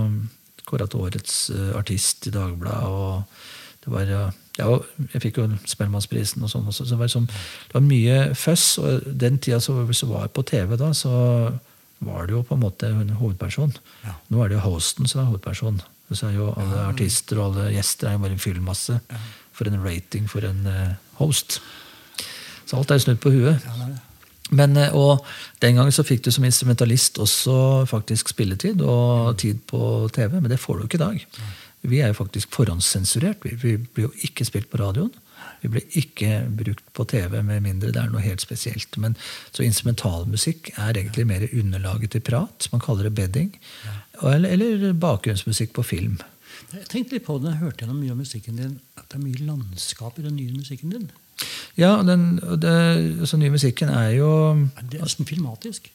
[0.70, 2.86] kåra til årets uh, artist i Dagbladet.
[2.86, 4.68] og det var, uh, ja,
[5.16, 6.86] jeg fikk jo Spellemannsprisen og sånn også.
[6.86, 8.68] Så det var, som, det var mye føss.
[8.84, 11.12] Og den tida som var på TV da, så
[12.06, 13.74] var det jo på en måte en hovedperson.
[14.30, 15.82] Nå er det jo hosten som er hovedperson.
[16.10, 19.00] Så er jo alle artister og alle gjester er jo bare en fyllmasse.
[19.60, 21.60] For en rating for en eh, host.
[22.64, 23.66] Så alt er snudd på huet.
[24.56, 25.26] Men, eh, og
[25.62, 30.50] den gangen så fikk du som instrumentalist også faktisk spilletid og tid på TV, men
[30.52, 31.26] det får du ikke i dag.
[31.90, 33.44] Vi er jo faktisk forhåndssensurert.
[33.44, 35.12] Vi, vi blir jo ikke spilt på radioen.
[35.62, 38.98] Vi blir ikke brukt på TV med mindre det er noe helt spesielt.
[39.00, 39.16] Men,
[39.52, 42.68] så instrumentalmusikk er egentlig mer underlaget til prat.
[42.74, 43.54] Man kaller det bedding.
[44.24, 46.20] Eller, eller bakgrunnsmusikk på film.
[46.74, 49.26] Jeg tenkte litt på det, jeg hørte gjennom mye av musikken din, at det er
[49.26, 51.08] mye landskap i den nye musikken din.
[51.80, 52.76] Ja, den, det,
[53.24, 54.30] altså, nye musikken er jo
[54.92, 55.88] Det er nesten filmatisk.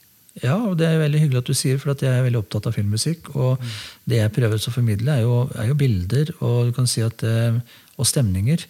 [0.43, 2.67] Ja, og det er veldig hyggelig at du sier, for at jeg er veldig opptatt
[2.67, 3.31] av filmmusikk.
[3.39, 3.63] Og
[4.11, 7.23] det jeg prøver å formidle, er jo, er jo bilder og du kan si at,
[7.23, 7.61] eh,
[7.95, 8.65] og stemninger.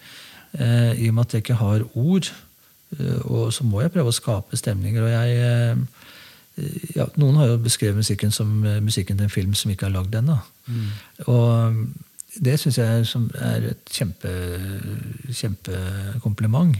[0.58, 2.28] Eh, I og med at jeg ikke har ord,
[2.98, 5.06] eh, og så må jeg prøve å skape stemninger.
[5.06, 6.03] Og jeg eh,
[6.94, 9.96] ja, Noen har jo beskrevet musikken som eh, musikken til en film som ikke er
[9.96, 10.38] lagd ennå.
[11.26, 11.80] Og
[12.42, 13.04] det syns jeg
[13.38, 14.30] er, et kjempe,
[15.30, 16.78] kjempekompliment.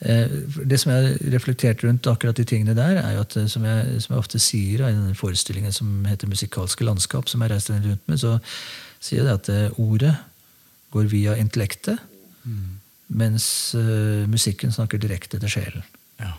[0.00, 0.34] Eh,
[0.70, 3.64] Det som jeg har reflektert rundt akkurat de tingene der, er jo at eh, som
[3.64, 7.72] jeg, som jeg ofte sier i denne forestillingen som heter 'Musikalske landskap', som jeg reiste
[7.72, 8.38] rundt med, så
[9.00, 10.16] sier jeg det at ordet
[10.90, 11.98] går via intellektet,
[13.08, 15.82] mens eh, musikken snakker direkte til sjelen.
[16.20, 16.32] Ja.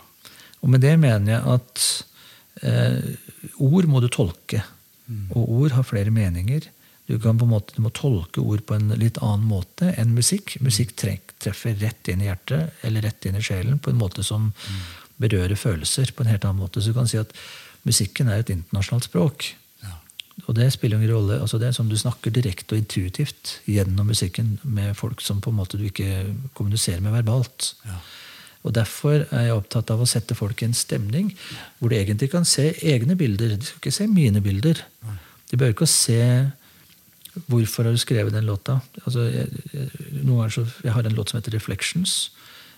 [0.62, 2.06] Og med det mener jeg at
[2.64, 4.64] ord må du tolke.
[5.36, 6.70] Og ord har flere meninger.
[7.10, 10.14] Du, kan på en måte, du må tolke ord på en litt annen måte enn
[10.16, 10.56] musikk.
[10.64, 14.24] Musikk trek, treffer rett inn i hjertet eller rett inn i sjelen på en måte
[14.24, 14.54] som
[15.20, 16.14] berører følelser.
[16.16, 16.82] på en helt annen måte.
[16.82, 17.36] Så du kan si at
[17.84, 19.52] musikken er et internasjonalt språk.
[20.48, 21.40] Og det spiller ingen rolle.
[21.42, 25.52] altså Det er som du snakker direkte og intuitivt gjennom musikken med folk som på
[25.52, 27.76] en måte du ikke kommuniserer med verbalt.
[28.64, 31.34] Og Derfor er jeg opptatt av å sette folk i en stemning
[31.80, 33.58] hvor de egentlig kan se egne bilder.
[33.58, 34.80] De skal ikke se mine bilder.
[35.52, 36.20] De bør ikke se
[37.50, 38.78] hvorfor har du skrevet den låta.
[39.04, 39.90] Altså, jeg, jeg,
[40.22, 42.32] noen ganger så, jeg har en låt som heter 'Reflections',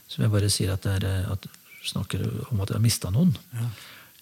[0.08, 1.46] som jeg bare sier at det er, at
[1.86, 3.36] snakker om at jeg har mista noen.
[3.54, 3.68] Ja.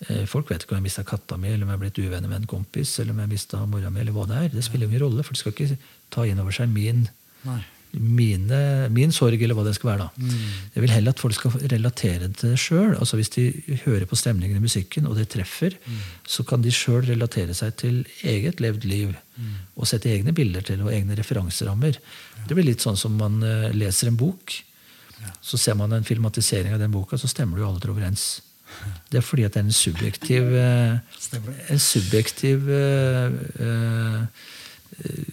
[0.10, 2.02] Eh, folk vet ikke om jeg har mista katta mi, eller om jeg har blitt
[2.02, 4.50] uvenner med en kompis, eller om jeg har mista mora mi, eller hva det er.
[4.52, 5.78] Det spiller ingen rolle, for de skal ikke
[6.12, 7.08] ta inn over seg min
[7.44, 7.62] Nei
[7.94, 10.08] mine, min sorg, eller hva det skal være.
[10.08, 10.10] da.
[10.18, 10.54] Mm.
[10.74, 12.96] Jeg vil heller at folk skal relatere til det sjøl.
[12.98, 13.46] Altså hvis de
[13.84, 16.00] hører på stemningen i musikken, og det treffer, mm.
[16.26, 19.14] så kan de sjøl relatere seg til eget levd liv.
[19.38, 19.52] Mm.
[19.78, 22.00] Og sette egne bilder til og egne referanserammer.
[22.00, 22.48] Ja.
[22.50, 24.56] Det blir litt sånn som man uh, leser en bok.
[25.20, 25.36] Ja.
[25.46, 28.26] Så ser man en filmatisering av den boka, så stemmer det jo aldri overens.
[29.12, 30.96] Det er fordi at det er en subjektiv uh,
[31.70, 33.30] En subjektiv uh,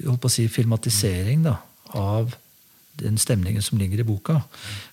[0.05, 1.57] holdt på å si filmatisering da,
[1.97, 2.37] av
[3.01, 4.41] den stemningen som ligger i boka.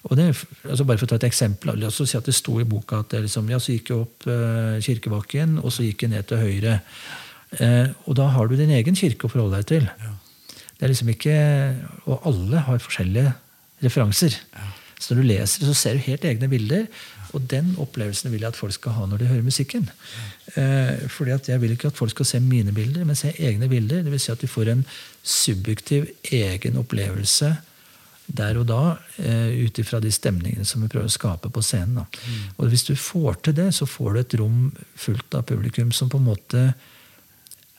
[0.08, 0.30] Og det,
[0.64, 3.02] altså bare for å ta et eksempel, La oss si at det sto i boka
[3.04, 6.42] at liksom, ja, så gikk jeg opp eh, Kirkebakken, og så gikk jeg ned til
[6.44, 6.80] høyre.
[7.58, 9.92] Eh, og da har du din egen kirke å forholde deg til.
[10.04, 10.16] Ja.
[10.78, 11.38] Det er liksom ikke,
[12.06, 13.34] Og alle har forskjellige
[13.84, 14.38] referanser.
[14.54, 14.74] Ja.
[14.98, 16.88] Så når du leser så ser du helt egne bilder.
[17.36, 19.90] Og den opplevelsen vil jeg at folk skal ha når de hører musikken.
[20.56, 23.68] Eh, fordi at Jeg vil ikke at folk skal se mine bilder, men se egne
[23.70, 24.04] bilder.
[24.04, 24.86] Det vil si at de får en
[25.24, 27.56] subjektiv, egen opplevelse
[28.28, 32.04] der og da, uh, ut ifra de stemningene som vi prøver å skape på scenen.
[32.04, 32.46] Mm.
[32.58, 34.60] Og Hvis du får til det, så får du et rom
[35.00, 36.64] fullt av publikum som på en måte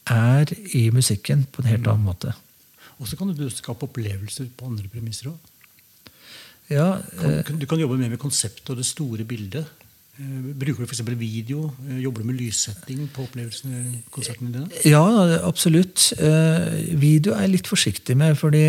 [0.08, 1.92] er i musikken på en helt mm.
[1.92, 2.32] annen måte.
[2.98, 5.54] Og så kan du skape opplevelser på andre premisser òg.
[6.72, 9.68] Ja, uh, du kan jobbe mer med konseptet og det store bildet.
[10.18, 11.04] Eh, bruker du f.eks.
[11.14, 11.68] video?
[11.86, 14.00] Eh, jobber du med lyssetting på opplevelsene?
[14.10, 14.80] konsertene dine?
[14.88, 15.04] Ja,
[15.46, 16.08] absolutt.
[16.18, 18.34] Eh, video er jeg litt forsiktig med.
[18.38, 18.64] fordi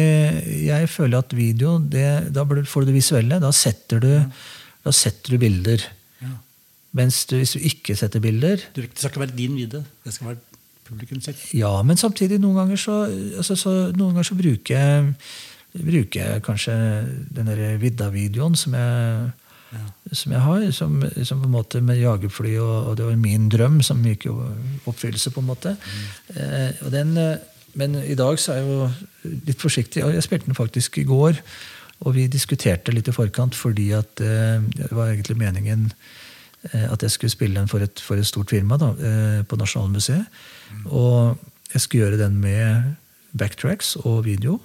[0.67, 3.41] jeg føler at video, det, da får du det visuelle.
[3.41, 4.27] Da setter du, ja.
[4.85, 5.87] da setter du bilder.
[6.21, 6.35] Ja.
[7.01, 9.83] Mens du, hvis du ikke setter bilder Det skal ikke være din video.
[10.05, 10.39] Det skal være
[10.85, 11.41] publikum selv.
[11.57, 13.03] Ja, men samtidig, noen ganger så,
[13.37, 15.13] altså, så, noen ganger så bruker jeg,
[15.81, 16.73] bruker jeg kanskje
[17.33, 19.31] den Vidda-videoen som jeg.
[20.11, 20.65] Som jeg har.
[20.75, 24.27] Som, som, på en måte med jagerfly, og, og, det var min drøm som gikk
[24.29, 24.35] i
[24.89, 25.33] oppfyllelse.
[25.35, 25.75] på en måte.
[25.75, 26.05] Mm.
[26.35, 27.35] Eh, den, eh,
[27.79, 30.03] men i dag så er jeg jo litt forsiktig.
[30.05, 31.41] og Jeg spilte den faktisk i går.
[32.07, 35.89] Og vi diskuterte litt i forkant fordi at eh, det var egentlig meningen
[36.71, 39.59] eh, at jeg skulle spille den for et, for et stort firma da, eh, på
[39.59, 40.41] Nasjonalmuseet.
[40.71, 40.85] Mm.
[40.87, 42.95] Og jeg skulle gjøre den med
[43.37, 44.59] backtracks og video.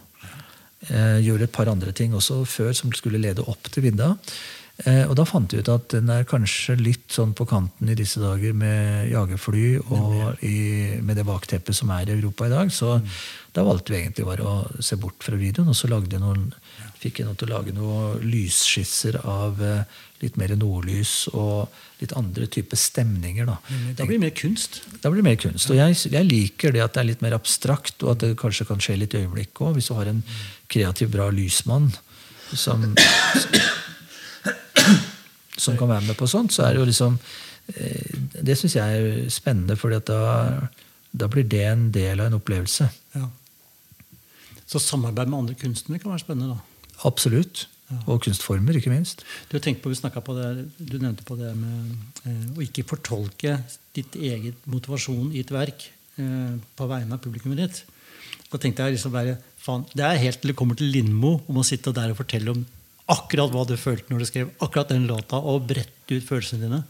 [0.88, 4.14] Eh, gjøre et par andre ting også før som skulle lede opp til vidda.
[4.82, 7.94] Eh, og da fant vi ut at den er kanskje litt sånn på kanten i
[7.94, 12.72] disse dager med jagerfly og i, med det bakteppet som er i Europa i dag.
[12.74, 13.12] Så mm.
[13.54, 16.48] da valgte vi egentlig bare å se bort fra videoen, og så lagde jeg noen,
[16.98, 22.16] fikk jeg noe til å lage noen lysskisser av eh, litt mer nordlys og litt
[22.18, 23.46] andre typer stemninger.
[23.46, 23.60] Da.
[23.94, 24.80] da blir det mer kunst?
[25.04, 25.70] Da blir det mer kunst.
[25.70, 28.66] Og jeg, jeg, liker det at det er litt mer abstrakt, og at det kanskje
[28.72, 29.78] kan skje litt i øyeblikket òg.
[29.78, 30.24] Hvis du har en
[30.66, 31.92] kreativ, bra lysmann
[32.50, 32.82] som som
[35.78, 37.18] kan være med på sånt, så er det jo liksom
[37.74, 40.00] eh, Det syns jeg er spennende, for da,
[41.12, 42.88] da, blir det en del av en opplevelse.
[43.14, 43.28] Ja.
[44.66, 46.56] Så samarbeid med andre kunstnere kan være spennende?
[46.56, 46.90] da?
[47.08, 47.68] Absolutt.
[47.90, 47.98] Ja.
[48.08, 49.22] Og kunstformer, ikke minst.
[49.50, 51.90] Du på, vi på det, du nevnte på det med
[52.24, 53.58] eh, å ikke fortolke
[53.94, 55.84] ditt eget motivasjon i et verk
[56.16, 57.82] eh, på vegne av publikummet ditt.
[58.50, 61.60] Da tenkte jeg liksom bare, faen, Det er helt til det kommer til Lindmo om
[61.60, 62.64] å sitte der og fortelle om
[63.10, 66.84] akkurat hva du følte når du skrev akkurat den låta, og brette ut følelsene dine.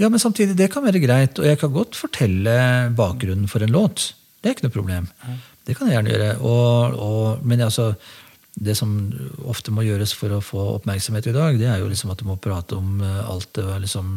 [0.00, 1.38] Ja, men samtidig, det kan være greit.
[1.38, 2.54] Og jeg kan godt fortelle
[2.96, 4.14] bakgrunnen for en låt.
[4.40, 5.08] Det er ikke noe problem.
[5.68, 6.30] Det kan jeg gjerne gjøre.
[6.48, 7.90] Og, og, men altså,
[8.56, 8.94] det som
[9.48, 12.26] ofte må gjøres for å få oppmerksomhet i dag, det er jo liksom at du
[12.30, 14.16] må prate om eh, alt det liksom,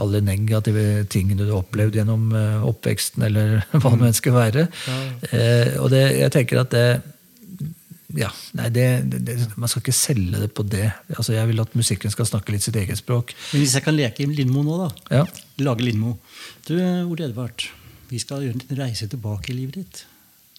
[0.00, 4.66] alle negative tingene du har opplevd gjennom eh, oppveksten, eller hva det skal være.
[4.72, 4.98] Ja.
[5.30, 6.86] Eh, og det, jeg tenker at det,
[8.18, 10.86] ja, nei, det, det, Man skal ikke selge det på det.
[11.14, 13.34] Altså, jeg vil at musikken skal snakke litt sitt eget språk.
[13.52, 15.20] Men Hvis jeg kan leke Lindmo nå, da.
[15.20, 15.26] Ja.
[15.62, 16.16] Lage Lindmo.
[16.66, 17.68] Du, Ole Edvard,
[18.10, 20.02] vi skal gjøre en reise tilbake i livet ditt.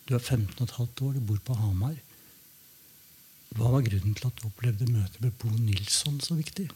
[0.07, 1.97] Du er 15 15,5 år, du bor på Hamar.
[3.57, 6.69] Hva var grunnen til at du opplevde møtet med Bo Nilsson så viktig?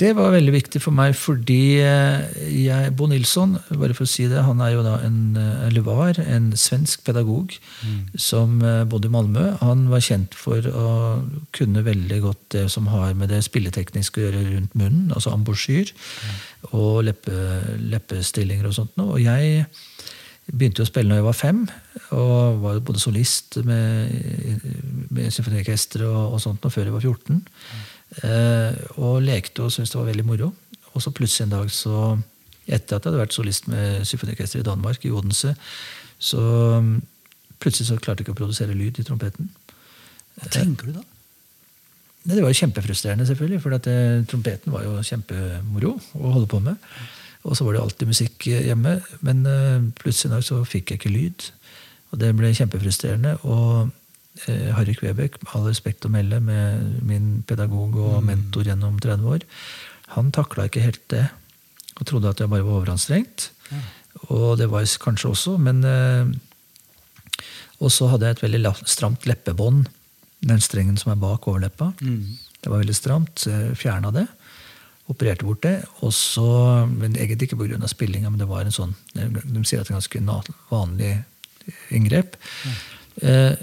[0.00, 2.22] Det var veldig viktig for meg fordi eh,
[2.64, 5.84] jeg, Bo Nilsson bare for å si det, han er jo da en, eh, eller
[5.84, 8.16] var en svensk pedagog mm.
[8.16, 9.44] som eh, bodde i Malmö.
[9.60, 10.88] Han var kjent for å
[11.56, 15.92] kunne veldig godt det som har med det spilletekniske å gjøre rundt munnen, altså ambosjyr
[15.92, 16.40] mm.
[16.72, 17.36] og leppe,
[17.92, 18.96] leppestillinger og sånt.
[19.04, 19.66] Og jeg
[20.50, 21.62] begynte å spille når jeg var fem,
[22.16, 24.16] og var både solist med,
[25.12, 27.44] med symfoniorkester og, og sånt før jeg var 14.
[27.44, 27.88] Mm.
[28.18, 30.50] Eh, og lekte og syntes det var veldig moro.
[30.94, 32.18] Og så plutselig en dag så
[32.70, 35.56] Etter at jeg hadde vært solist med symfoniorkesteret i Danmark, i Odense,
[36.22, 36.42] så
[36.78, 37.00] mm,
[37.58, 39.48] plutselig så klarte jeg ikke å produsere lyd i trompeten.
[40.36, 41.02] Hva tenker du da?
[41.02, 46.50] Nei, Det var jo kjempefrustrerende, selvfølgelig, for at eh, trompeten var jo kjempemoro å holde
[46.52, 46.92] på med.
[47.48, 51.00] Og så var det alltid musikk hjemme, men eh, plutselig en dag så fikk jeg
[51.00, 51.48] ikke lyd.
[52.12, 53.38] Og det ble kjempefrustrerende.
[53.48, 53.94] Og eh,
[54.76, 59.46] Harry Kvebekk, med all respekt å melde, med min pedagog og mentor gjennom 30 år,
[60.14, 61.26] han takla ikke helt det.
[62.00, 63.50] Og trodde at jeg bare var overanstrengt.
[64.30, 66.30] Og det var jeg kanskje også, men eh,
[67.80, 69.86] Og så hadde jeg et veldig stramt leppebånd,
[70.44, 71.92] den strengen som er bak overleppa.
[72.60, 73.44] Det var veldig stramt,
[73.76, 74.26] fjerna det.
[75.08, 75.82] Opererte bort det.
[76.04, 77.88] Og så, men Egentlig ikke pga.
[77.88, 80.20] spillinga, men det var en sånn De sier at det er ganske
[80.70, 81.24] vanlig
[81.90, 82.36] inngrep.
[83.22, 83.56] Eh,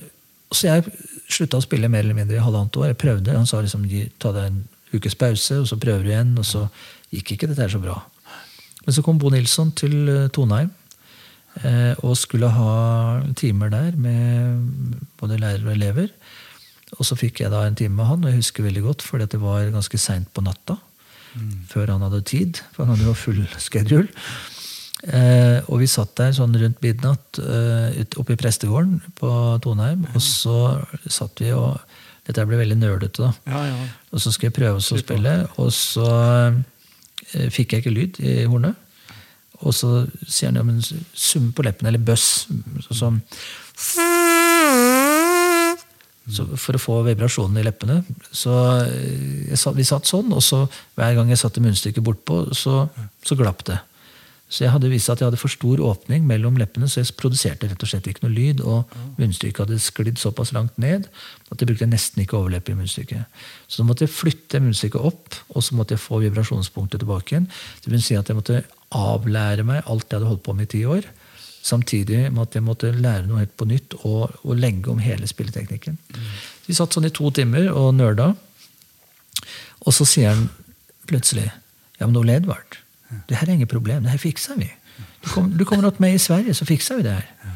[0.54, 0.86] så jeg
[1.28, 2.92] slutta å spille mer eller mindre i halvannet år.
[2.92, 3.84] Jeg prøvde, Han sa liksom
[4.20, 4.62] ta deg en
[4.96, 6.34] ukes pause, og så prøver du igjen.
[6.40, 6.68] Og så
[7.12, 8.00] gikk ikke dette her så bra.
[8.86, 9.96] Men så kom Bo Nilsson til
[10.32, 10.72] Tonheim, Toneheim
[11.68, 16.14] eh, og skulle ha timer der med både lærere og elever.
[16.96, 19.28] Og så fikk jeg da en time med han, og jeg husker veldig godt, fordi
[19.28, 20.78] at det var ganske seint på natta.
[21.70, 24.08] Før han hadde tid, for han hadde jo full schedule.
[25.06, 29.30] Eh, og vi satt der sånn rundt midnatt eh, oppe i prestegården på
[29.62, 30.08] Toneheim.
[30.16, 30.56] Og så
[31.06, 31.78] satt vi og
[32.28, 33.30] Dette ble veldig nølete, da.
[33.48, 33.76] Ja, ja.
[34.12, 36.08] Og så skulle jeg prøve å spille, og så
[37.32, 38.76] eh, fikk jeg ikke lyd i hornet.
[39.64, 39.94] Og så
[40.28, 42.28] sier han ja, men sum på leppene, eller bøss.
[42.92, 43.22] Sånn
[46.28, 48.02] så for å få vibrasjonen i leppene.
[48.36, 48.52] Så
[48.84, 50.66] eh, jeg, satt- vi satt sånn, og så
[51.00, 52.82] hver gang jeg satte munnstykket bortpå, så,
[53.24, 53.78] så glapp det.
[54.48, 57.68] Så jeg hadde vist at jeg hadde for stor åpning mellom leppene, så jeg produserte
[57.68, 58.62] rett og slett ikke noe lyd.
[58.64, 61.10] Og munnstykket hadde sklidd såpass langt ned
[61.52, 63.44] at jeg brukte nesten ikke overleppe i munnstykket.
[63.68, 67.50] Så da måtte jeg flytte munnstykket opp, og så måtte jeg få vibrasjonspunktet tilbake igjen.
[67.84, 68.64] Det vil si at jeg måtte
[68.96, 71.12] avlære meg alt jeg hadde holdt på med i ti år.
[71.68, 75.28] Samtidig med at jeg måtte lære noe helt på nytt og, og legge om hele
[75.28, 76.00] spilleteknikken.
[76.16, 78.32] Så vi satt sånn i to timer og nerda.
[79.84, 80.48] Og så sier han
[81.08, 81.50] plutselig
[81.98, 82.78] Ja, men Ole Edvard,
[83.30, 84.04] det her er ingen problem.
[84.04, 84.70] Det her fikser vi.
[85.24, 87.54] Du, kom, du kommer opp med i Sverige, så fikser vi det her.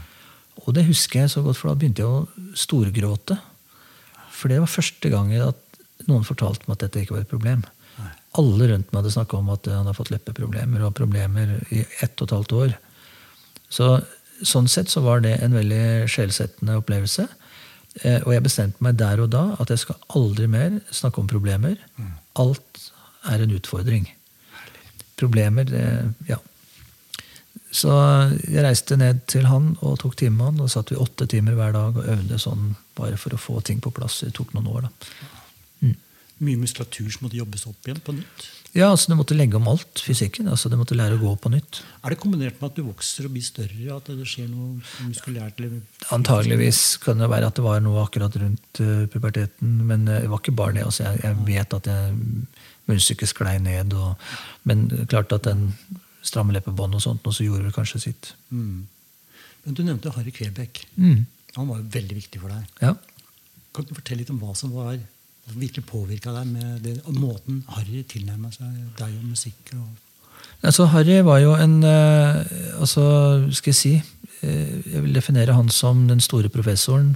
[0.61, 3.37] Og det husker jeg så godt, for da begynte jeg å storgråte.
[4.31, 7.63] For det var første gangen at noen fortalte meg at dette ikke var et problem.
[8.39, 12.21] Alle rundt meg hadde snakka om at han hadde fått leppeproblemer og problemer i ett
[12.21, 12.77] og et halvt år.
[13.71, 13.89] Så,
[14.47, 17.27] sånn sett så var det en veldig sjelsettende opplevelse.
[18.05, 21.29] Eh, og jeg bestemte meg der og da at jeg skal aldri mer snakke om
[21.31, 21.75] problemer.
[22.39, 22.87] Alt
[23.27, 24.07] er en utfordring.
[25.21, 25.85] Problemer, det
[26.29, 26.39] Ja.
[27.71, 27.87] Så
[28.51, 30.63] jeg reiste ned til han og tok time med han.
[30.65, 33.79] Og satt vi åtte timer hver dag og øvde sånn bare for å få ting
[33.83, 34.19] på plass.
[34.25, 34.91] Det tok noen år, da.
[36.41, 38.47] Mye muskulatur som måtte jobbes opp igjen på nytt.
[38.73, 40.47] Ja, altså Du måtte legge om alt, fysikken.
[40.49, 41.81] altså Du måtte lære å gå på nytt.
[42.03, 43.97] Er det kombinert med at du vokser og blir større?
[43.97, 45.59] At det skjer noe muskulært?
[46.15, 49.75] Antageligvis kan det være at det var noe akkurat rundt eh, puberteten.
[49.85, 50.85] Men eh, det var ikke bare det.
[50.87, 52.15] altså Jeg, jeg vet at jeg
[52.89, 53.93] munnstykket sklei ned.
[53.93, 54.15] Og,
[54.63, 55.69] men klart at den
[56.25, 58.33] stramme leppebånd og sånt også gjorde vel kanskje sitt.
[58.49, 58.87] Mm.
[59.65, 60.83] Men du nevnte Harry Kvebekk.
[60.95, 61.25] Mm.
[61.57, 62.69] Han var jo veldig viktig for deg.
[62.81, 62.93] Ja.
[63.75, 64.95] Kan du fortelle litt om hva som var
[65.51, 69.75] virkelig påvirka deg med det, måten Harry tilnærma seg deg og musikk?
[69.77, 69.89] Og,
[70.61, 72.37] Altså, Harry var jo en eh,
[72.81, 73.03] altså,
[73.53, 73.91] skal jeg si
[74.45, 77.15] eh, Jeg vil definere han som den store professoren.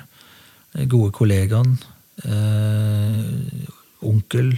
[0.74, 1.76] eh, Gode kollegaen.
[2.26, 3.70] Eh,
[4.02, 4.56] onkel.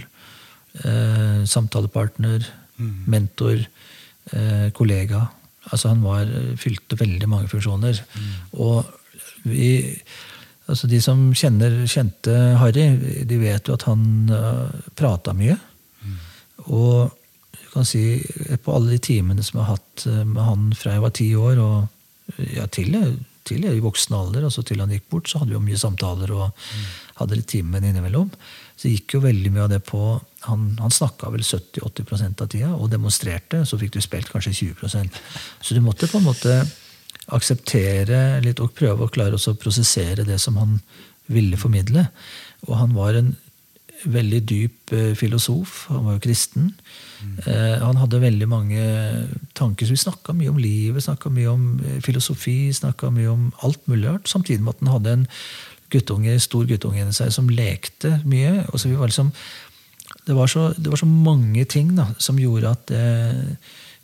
[0.84, 2.46] Eh, samtalepartner.
[3.06, 3.64] Mentor.
[4.30, 5.26] Eh, kollega.
[5.68, 6.28] Altså, han var,
[6.60, 8.02] fylte veldig mange funksjoner.
[8.52, 8.84] Og
[9.44, 9.70] vi
[10.68, 12.82] Altså De som kjenner, kjente Harry,
[13.24, 15.56] de vet jo at han uh, prata mye.
[16.68, 17.08] Og
[17.54, 18.20] du kan si,
[18.60, 21.28] på alle de timene som jeg har hatt eh, med han fra jeg var ti
[21.36, 23.14] år og ja, til, jeg,
[23.48, 26.32] til i voksen alder, altså til han gikk bort, så hadde vi jo mye samtaler
[26.36, 26.66] og
[27.20, 28.28] hadde litt timer innimellom.
[28.76, 30.02] Så gikk jo veldig mye av det på
[30.48, 35.18] Han, han snakka vel 70-80% av tida og demonstrerte, så fikk du spilt kanskje 20%
[35.60, 36.60] Så du måtte på en måte
[37.36, 40.78] akseptere litt og prøve å klare å prosessere det som han
[41.28, 42.06] ville formidle.
[42.66, 43.34] Og han var en
[44.06, 45.86] veldig dyp eh, filosof.
[45.92, 46.70] Han var jo kristen.
[47.46, 48.82] Eh, han hadde veldig mange
[49.58, 49.86] tanker.
[49.86, 53.82] Så vi snakka mye om livet, snakka mye om eh, filosofi, snakka mye om alt
[53.90, 54.30] mulig rart.
[54.30, 55.26] Samtidig med at han hadde en
[55.92, 58.68] guttunge, stor guttunge inni seg som lekte mye.
[58.72, 59.32] Og så vi var liksom,
[60.28, 63.04] det, var så, det var så mange ting da, som gjorde at det,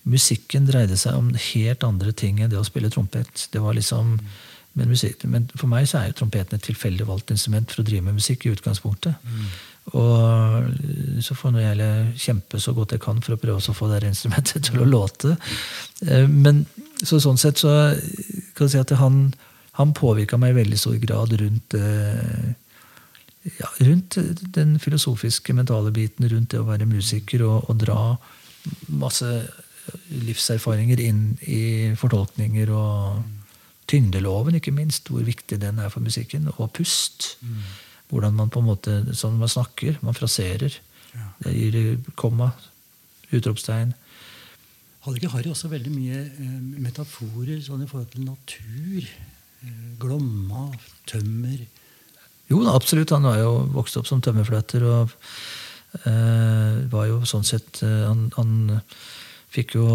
[0.08, 3.46] musikken dreide seg om helt andre ting enn det å spille trompet.
[3.52, 4.16] Det var liksom,
[4.76, 7.86] men, musik, men for meg så er jo trompeten et tilfeldig valgt instrument for å
[7.88, 8.44] drive med musikk.
[8.44, 9.16] i utgangspunktet.
[9.92, 11.88] Og så får jeg
[12.20, 15.36] kjempe så godt jeg kan for å prøve å få det instrumentet til å låte.
[16.06, 16.64] Eh, men
[17.04, 17.92] så sånn sett så
[18.56, 19.26] kan jeg si at han,
[19.80, 22.52] han påvirka meg i veldig stor grad rundt eh,
[23.44, 24.16] ja, rundt
[24.56, 27.98] den filosofiske, mentale biten, rundt det å være musiker og, og dra
[28.88, 29.28] masse
[30.08, 33.24] livserfaringer inn i fortolkninger og
[33.90, 37.34] tyngdeloven, ikke minst, hvor viktig den er for musikken, og pust.
[37.44, 37.58] Mm.
[38.08, 40.72] Hvordan man på en måte sånn man snakker, man fraserer.
[41.12, 41.28] Ja.
[41.44, 41.78] Det gir
[42.16, 42.52] komma,
[43.34, 43.92] utropstegn.
[45.04, 49.08] Hadde ikke Harry også veldig mye eh, metaforer sånn i forhold til natur?
[49.64, 50.70] Eh, glomma,
[51.10, 51.66] tømmer?
[52.52, 53.12] Jo, absolutt.
[53.14, 54.84] Han var jo vokst opp som tømmerfløter.
[54.84, 55.12] og
[56.04, 58.80] eh, var jo sånn sett eh, han, han,
[59.54, 59.86] fikk jo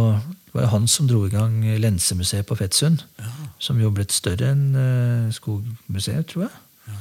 [0.47, 3.03] Det var jo han som dro i gang Lensemuseet på Fettsund.
[3.19, 3.33] Ja.
[3.61, 6.55] Som jo ble større enn eh, Skogmuseet, tror jeg.
[6.89, 6.95] Ja,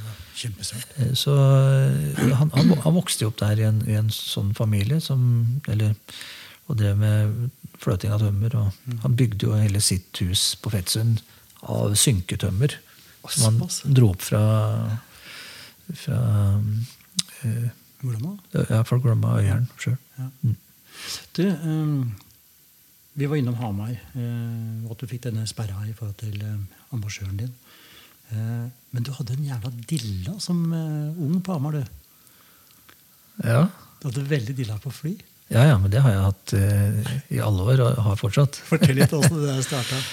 [1.18, 5.22] så han, han, han, vokste jo opp der i en, i en sånn familie som
[5.66, 5.96] eller,
[6.70, 7.48] og drev med
[7.82, 8.54] fløting av tømmer.
[8.58, 9.00] og mm.
[9.06, 11.22] Han bygde jo hele sitt hus på Fettsund
[11.62, 12.76] av synketømmer.
[13.28, 14.42] Som han dro opp fra,
[15.96, 16.18] fra
[17.44, 17.68] eh,
[18.00, 18.36] Glomma?
[18.52, 19.96] Ja, fra Glomma og Øyeren sjøl.
[20.18, 20.28] Ja.
[20.42, 20.56] Mm.
[21.36, 22.14] Du, um,
[23.14, 26.58] vi var innom Hamar, uh, og at du fikk denne sperra i forhold til uh,
[26.94, 27.54] ambasjøren din.
[28.30, 31.84] Uh, men du hadde en jævla dilla som ung på Hamar, du.
[33.44, 33.66] Ja.
[34.00, 35.16] Du hadde veldig dilla på fly.
[35.48, 38.58] Ja, ja, men det har jeg hatt uh, i alle år og har fortsatt.
[38.68, 40.00] Fortell litt hvordan det starta.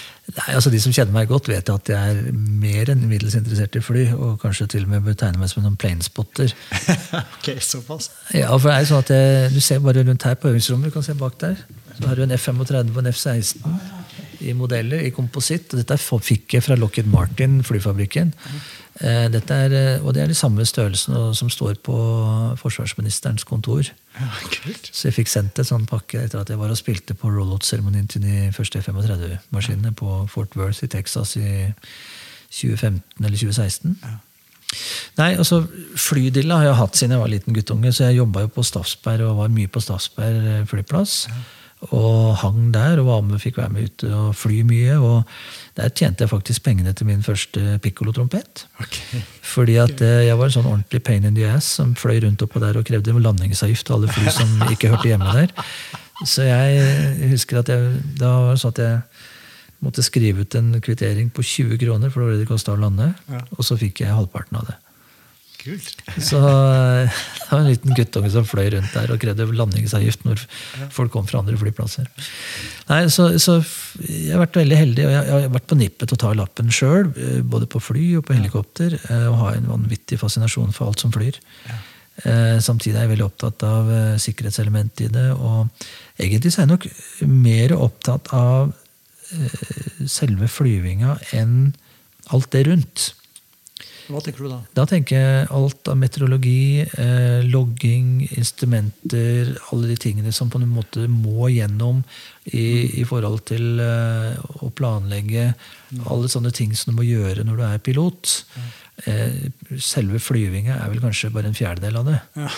[0.49, 3.81] Altså De som kjenner meg godt, vet at jeg er mer enn middels interessert i
[3.83, 4.07] fly.
[4.15, 6.49] Og kanskje til og med bør tegne meg som en planespotter.
[7.35, 8.09] ok, såpass.
[8.33, 10.89] Ja, for det er sånn at jeg, Du ser bare rundt her på øvingsrommet.
[10.89, 11.61] Du kan se bak der.
[11.91, 13.77] Så har du en F-35 og en F-16
[14.49, 15.69] i modeller i kompositt.
[15.75, 18.33] og Dette fikk jeg fra Lockheed Martin, flyfabrikken.
[18.33, 18.65] Mm.
[19.31, 21.95] dette er, eh, og det er de samme størrelsene som står på
[22.57, 23.93] forsvarsministerens kontor.
[24.15, 24.29] Ja,
[24.91, 28.07] så jeg fikk sendt en sånn pakke etter at jeg var og spilte på rollout-seremonien
[28.11, 31.49] til de første F-35-maskinene på Fort Worth i Texas i
[32.55, 33.97] 2015 eller 2016.
[34.03, 34.15] Ja.
[35.19, 35.61] Nei, altså
[35.99, 37.91] Flydilla har jeg hatt siden jeg var liten guttunge.
[37.95, 41.19] Så jeg jobba jo på Staffsberg og var mye på Staffsberg eh, flyplass.
[41.31, 41.43] Ja.
[41.93, 44.95] Og hang der og var med, fikk være med ute og fly mye.
[44.97, 45.23] og
[45.77, 48.65] Der tjente jeg faktisk pengene til min første pikkolotrompet.
[48.79, 49.21] Okay.
[49.41, 50.01] Fordi at.
[50.01, 52.79] Eh, jeg var en sånn ordentlig pain in the ass som fløy rundt oppå der
[52.79, 55.53] og krevde landingsavgift til alle fly som ikke hørte hjemme der.
[56.25, 58.99] Så jeg husker at jeg, da var det sånn at jeg
[59.83, 62.79] måtte skrive ut en kvittering på 20 kroner, for det var det det kosta å
[62.79, 63.11] lande.
[63.29, 63.43] Ja.
[63.57, 64.77] Og så fikk jeg halvparten av det.
[65.65, 66.03] Kult.
[66.29, 70.43] Så eh, det var en liten guttunge som fløy rundt der og krevde landingsavgift når
[70.93, 72.05] folk kom fra andre flyplasser.
[72.89, 73.57] Nei, så, så,
[74.03, 76.33] jeg har vært veldig heldig, og jeg, jeg har vært på nippet til å ta
[76.37, 77.09] lappen sjøl.
[77.17, 78.97] Eh, både på fly og på helikopter.
[79.09, 81.41] Eh, og har en vanvittig fascinasjon for alt som flyr.
[81.67, 81.81] Ja.
[82.63, 83.89] Samtidig er jeg veldig opptatt av
[84.23, 85.25] sikkerhetselementet i det.
[85.35, 85.67] Og
[86.15, 86.85] egentlig så er jeg nok
[87.27, 88.71] mer opptatt av
[90.07, 91.73] selve flyvinga enn
[92.31, 93.09] alt det rundt.
[94.05, 94.59] Hva tenker du da?
[94.77, 100.69] Da tenker jeg alt av meteorologi, eh, logging, instrumenter, alle de tingene som på en
[100.69, 102.03] måte må gjennom
[102.51, 105.49] i, i forhold til eh, å planlegge.
[105.89, 106.05] Mm.
[106.13, 108.35] Alle sånne ting som du må gjøre når du er pilot.
[109.09, 109.49] Eh,
[109.81, 112.21] selve flyvinga er vel kanskje bare en fjerdedel av det.
[112.37, 112.53] Ja.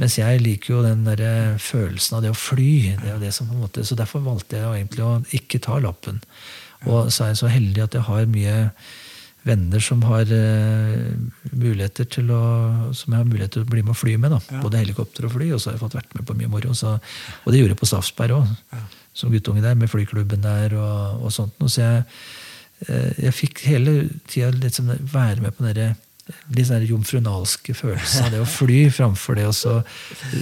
[0.00, 2.96] Mens jeg liker jo den der eh, følelsen av det å fly.
[3.02, 6.22] Det det som på en måte, så Derfor valgte jeg egentlig å ikke ta lappen.
[6.88, 8.58] Og så er jeg så heldig at jeg har mye
[9.42, 11.12] venner som har uh,
[11.52, 12.42] muligheter til å
[12.96, 14.34] som jeg har mulighet til å bli med å fly med.
[14.34, 14.60] da, ja.
[14.64, 15.50] Både helikopter og fly.
[15.54, 16.74] Og så har jeg fått vært med på mye moro.
[16.76, 18.84] Så, og det gjorde jeg på Staffsberg òg, ja.
[19.16, 21.56] som guttunge der, med flyklubben der og, og sånt.
[21.64, 22.04] Og så jeg,
[22.88, 23.96] uh, jeg fikk hele
[24.30, 25.98] tida liksom være med på den
[26.54, 29.54] litt sånn jomfrunalske følelsen av det å fly framfor det å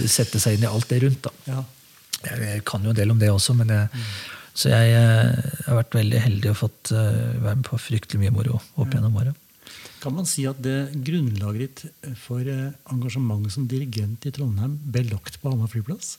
[0.05, 1.23] sette seg inn i alt det rundt.
[1.25, 1.33] da.
[1.49, 1.63] Ja.
[2.19, 5.51] Jeg, jeg, kan jo en del om det også, men jeg, mm så jeg, jeg,
[5.65, 9.15] har vært veldig heldig og fått uh, være med på fryktelig mye moro opp gjennom
[9.21, 9.37] året.
[9.99, 15.05] Kan man si at det grunnlaget ditt for uh, engasjementet som dirigent i Trondheim ble
[15.11, 16.17] lagt på Hamar flyplass?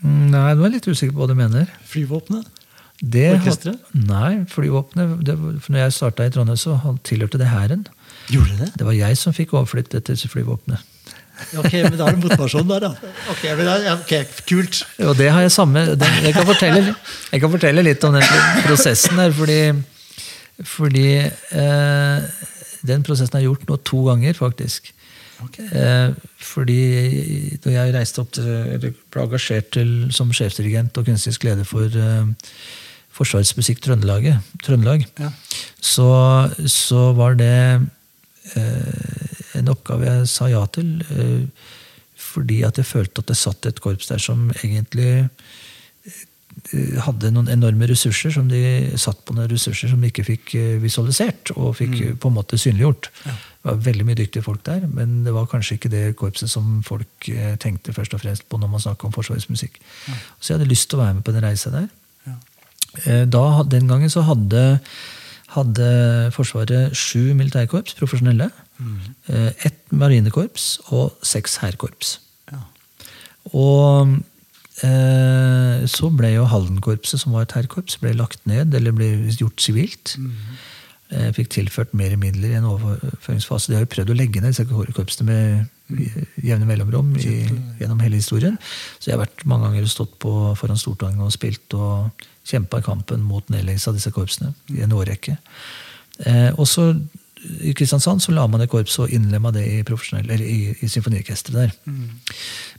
[0.00, 1.70] Mm, nei, nå er jeg litt usikker på hva du mener.
[1.90, 2.56] Flyvåpenet?
[3.00, 3.92] Orkesteret?
[3.96, 6.76] Nei, flyvåpenet det, Når jeg starta i Trondheim, så
[7.06, 7.86] tilhørte det Hæren.
[8.32, 8.72] Gjorde det?
[8.76, 10.89] Det var jeg som fikk overflyttet dette flyvåpenet.
[11.60, 13.12] Ok, men da er det motivasjon der, da.
[13.32, 14.14] Ok, men da, ok,
[14.48, 14.82] Kult.
[15.06, 16.94] Og det har jeg samme jeg kan, fortelle,
[17.32, 18.26] jeg kan fortelle litt om den
[18.66, 19.60] prosessen der, fordi,
[20.76, 22.30] fordi eh,
[22.86, 24.92] den prosessen er gjort nå to ganger, faktisk.
[25.46, 25.66] Okay.
[25.72, 26.10] Eh,
[26.44, 31.68] fordi da jeg reiste opp til, eller ble engasjert til, som sjefsdirigent og kunstnerisk leder
[31.68, 32.52] for eh,
[33.20, 34.28] Forsvarets musikk Trøndelag,
[35.18, 35.30] ja.
[35.82, 36.10] så,
[36.64, 37.80] så, var det
[38.56, 39.19] eh,
[39.60, 40.98] en oppgave jeg sa ja til.
[41.14, 41.68] Eh,
[42.20, 47.48] fordi at jeg følte at det satt et korps der som egentlig eh, hadde noen
[47.52, 48.60] enorme ressurser som de
[49.00, 52.18] satt på noen ressurser som de ikke fikk eh, visualisert og fikk mm.
[52.22, 53.10] på en måte synliggjort.
[53.24, 53.36] Ja.
[53.60, 56.78] Det var veldig mye dyktige folk der, men det var kanskje ikke det korpset som
[56.86, 57.28] folk
[57.60, 59.76] tenkte først og fremst på når man snakka om Forsvarets musikk.
[60.08, 60.16] Ja.
[60.40, 61.90] Så jeg hadde lyst til å være med på den reisa der.
[62.24, 62.38] Ja.
[63.28, 64.80] Da, den gangen så hadde
[65.54, 65.86] hadde
[66.34, 68.50] Forsvaret sju militærkorps, profesjonelle.
[68.80, 69.46] Mm.
[69.68, 72.16] Ett marinekorps og seks hærkorps.
[72.50, 72.62] Ja.
[73.52, 74.16] Og
[74.86, 80.16] eh, så ble jo Haldenkorpset, som var et hærkorps, lagt ned eller ble gjort sivilt.
[80.18, 80.32] Mm.
[81.10, 83.72] Eh, fikk tilført mer midler i en overføringsfase.
[83.72, 87.40] De har jo prøvd å legge ned disse korpsene med jevne mellomrom i,
[87.80, 88.58] gjennom hele historien.
[88.98, 93.24] Så jeg har vært mange ganger stått på foran Stortinget og spilt og kjempa kampen
[93.26, 95.34] mot nedleggelse av disse korpsene i en årrekke.
[96.30, 96.92] Eh, og så
[97.60, 99.80] i Kristiansand så la man et korps og innlemma det i,
[100.18, 101.70] eller i, i symfoniorkesteret der.
[101.84, 102.08] Mm.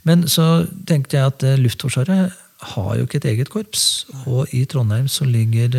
[0.08, 2.32] Men så tenkte jeg at eh, Luftforsvaret
[2.72, 4.06] har jo ikke et eget korps.
[4.26, 5.74] Og i Trondheim så ligger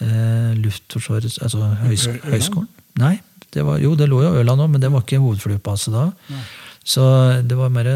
[0.00, 2.68] eh, Luftforsvaret Altså høys, høyskolen.
[3.00, 3.18] Nei,
[3.54, 6.08] det var, jo, det lå jo Ørland òg, men det var ikke hovedflybase da.
[6.32, 6.42] Nei.
[6.90, 7.04] Så
[7.44, 7.90] det var mer,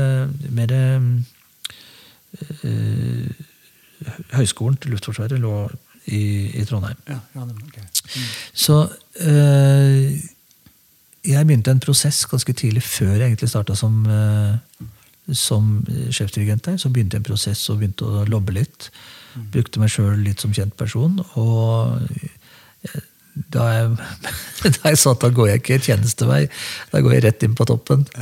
[0.53, 0.73] mer
[2.65, 3.31] øh,
[4.35, 5.69] Høgskolen til Luftforsvaret lå
[6.07, 6.23] i,
[6.61, 6.97] i Trondheim.
[7.09, 7.83] Ja, ja, okay.
[7.83, 8.29] mm.
[8.53, 8.89] Så
[9.21, 10.21] øh,
[11.25, 14.57] jeg begynte en prosess ganske tidlig, før jeg egentlig starta som, øh,
[15.33, 16.77] som sjefdirigent der.
[16.77, 18.91] Så begynte jeg en prosess og begynte å lobbe litt.
[19.35, 19.49] Mm.
[19.53, 21.21] Brukte meg sjøl litt som kjent person.
[21.41, 22.01] Og
[23.35, 23.89] da jeg,
[24.63, 26.45] da jeg sa at da går jeg ikke tjenestevei,
[26.93, 28.05] da går jeg rett inn på toppen.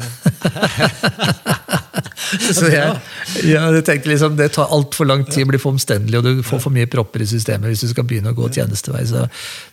[2.56, 3.00] så jeg,
[3.44, 6.74] jeg tenkte liksom, Det tar altfor lang tid, blir for omstendelig, og du får for
[6.74, 9.04] mye propper i systemet hvis du skal begynne å gå tjenestevei.
[9.08, 9.26] Så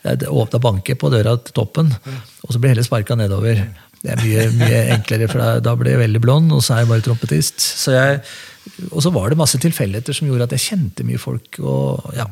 [0.03, 1.93] jeg åpna banket på døra til toppen,
[2.43, 3.63] og så blir hele sparka nedover.
[3.99, 6.83] Det er mye, mye enklere, for da, da blir jeg veldig blond, og så er
[6.83, 7.59] jeg bare trompetist.
[7.59, 8.21] Så jeg,
[8.91, 11.59] og så var det masse tilfeldigheter som gjorde at jeg kjente mye folk.
[11.59, 12.27] og ja,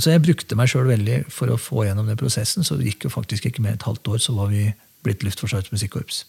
[0.00, 2.64] så jeg brukte meg sjøl veldig for å få gjennom den prosessen.
[2.64, 4.70] Så det gikk jo faktisk ikke mer et halvt år, så var vi
[5.04, 6.24] blitt Luftforsvarets musikkorps.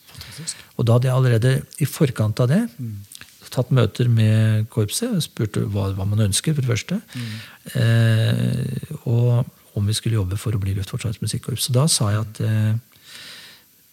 [0.76, 1.54] Og da hadde jeg allerede
[1.84, 2.94] i forkant av det mm.
[3.54, 7.00] tatt møter med korpset og spurte hva, hva man ønsker, for det første.
[7.14, 7.36] Mm.
[7.80, 11.70] Eh, og om vi skulle jobbe for å bli Luftforsvarets musikkorps.
[11.70, 12.74] Så da sa jeg at eh,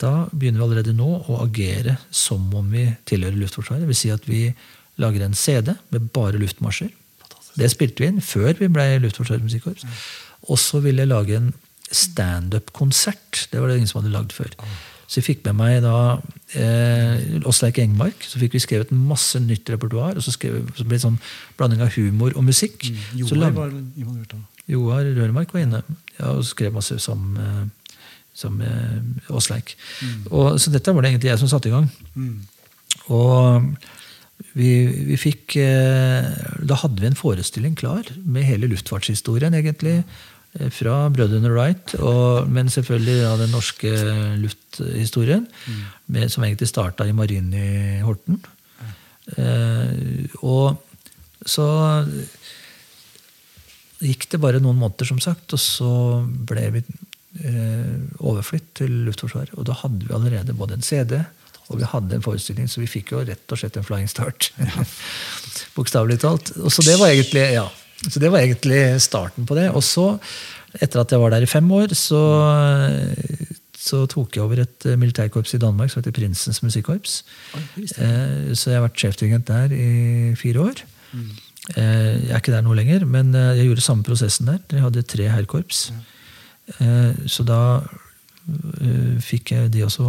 [0.01, 3.85] da begynner vi allerede nå å agere som om vi tilhører Luftforsvaret.
[3.85, 4.47] Det vil si at vi
[5.01, 6.91] lager en CD med bare luftmarsjer.
[7.59, 9.87] Det spilte vi inn før vi ble Luftforsvarets musikkorps.
[10.49, 11.51] Og så ville jeg lage en
[11.91, 13.49] standup-konsert.
[13.53, 14.55] Det var det ingen som hadde lagd før.
[15.11, 15.95] Så jeg fikk med meg da
[16.55, 18.23] eh, Åsleik Engmark.
[18.23, 20.15] Så fikk vi skrevet masse nytt repertoar.
[20.15, 21.19] Og så, skrev, så ble det sånn
[21.59, 22.87] blanding av humor og musikk.
[22.87, 23.03] Mm.
[23.25, 24.41] Joar var involvert da.
[24.71, 27.73] Joar Rørmark var inne ja, og skrev masse som, med
[28.39, 28.61] som
[29.35, 29.75] Åsleik.
[30.01, 30.29] Mm.
[30.63, 31.91] så dette var det egentlig jeg som satte i gang.
[32.15, 32.47] Mm.
[33.11, 33.67] Og
[34.57, 34.71] vi,
[35.11, 36.27] vi fikk eh,
[36.67, 40.01] Da hadde vi en forestilling klar med hele luftfartshistorien, egentlig.
[40.59, 43.91] Eh, fra brødrene Wright, og, men selvfølgelig av den norske
[44.41, 45.47] lufthistorien.
[45.47, 45.83] Mm.
[46.17, 48.41] Med, som egentlig starta i Marinen i Horten.
[49.37, 50.81] Eh, og
[51.47, 51.69] så
[54.01, 55.93] gikk det bare noen måneder, som sagt, og så
[56.49, 56.83] ble vi
[57.45, 59.55] eh, overflytt til Luftforsvaret.
[59.61, 61.21] Og da hadde vi allerede både en CD
[61.71, 64.51] og vi hadde en forestilling, så vi fikk jo rett og slett en flying start.
[65.77, 66.51] Bokstavelig talt.
[66.59, 67.67] Og så det, var egentlig, ja,
[68.07, 69.69] så det var egentlig starten på det.
[69.71, 70.09] Og så,
[70.75, 72.23] etter at jeg var der i fem år, så,
[73.79, 77.21] så tok jeg over et militærkorps i Danmark som heter Prinsens musikkorps.
[77.55, 80.85] Eh, så jeg har vært sjefdirigent der i fire år.
[81.15, 81.33] Mm.
[81.77, 84.63] Eh, jeg er ikke der nå lenger, men eh, jeg gjorde samme prosessen der.
[84.75, 85.91] Jeg hadde tre herrkorps.
[87.31, 87.61] Så da
[87.91, 88.10] Eh,
[89.21, 90.05] fikk jeg de også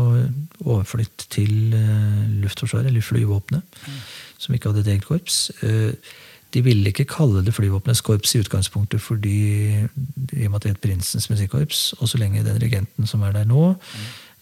[0.65, 4.01] overflytt til eh, Luftforsvaret, eller flyvåpenet, mm.
[4.37, 5.51] som ikke hadde et eget korps.
[5.61, 5.93] Eh,
[6.53, 9.37] de ville ikke kalle det Flyvåpenets korps i utgangspunktet fordi
[9.71, 11.93] i og med at det het Prinsens musikkorps.
[11.99, 13.75] Og så lenge den regenten som er der nå,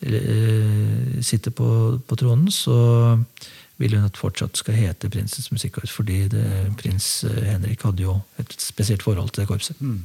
[0.02, 1.22] mm.
[1.22, 3.20] sitter på, på, tronen, så
[3.78, 5.92] vil hun at fortsatt skal hete Prinsens musikkorps.
[5.92, 9.78] Fordi det, prins Henrik hadde jo et spesielt forhold til det korpset.
[9.82, 10.02] Mm.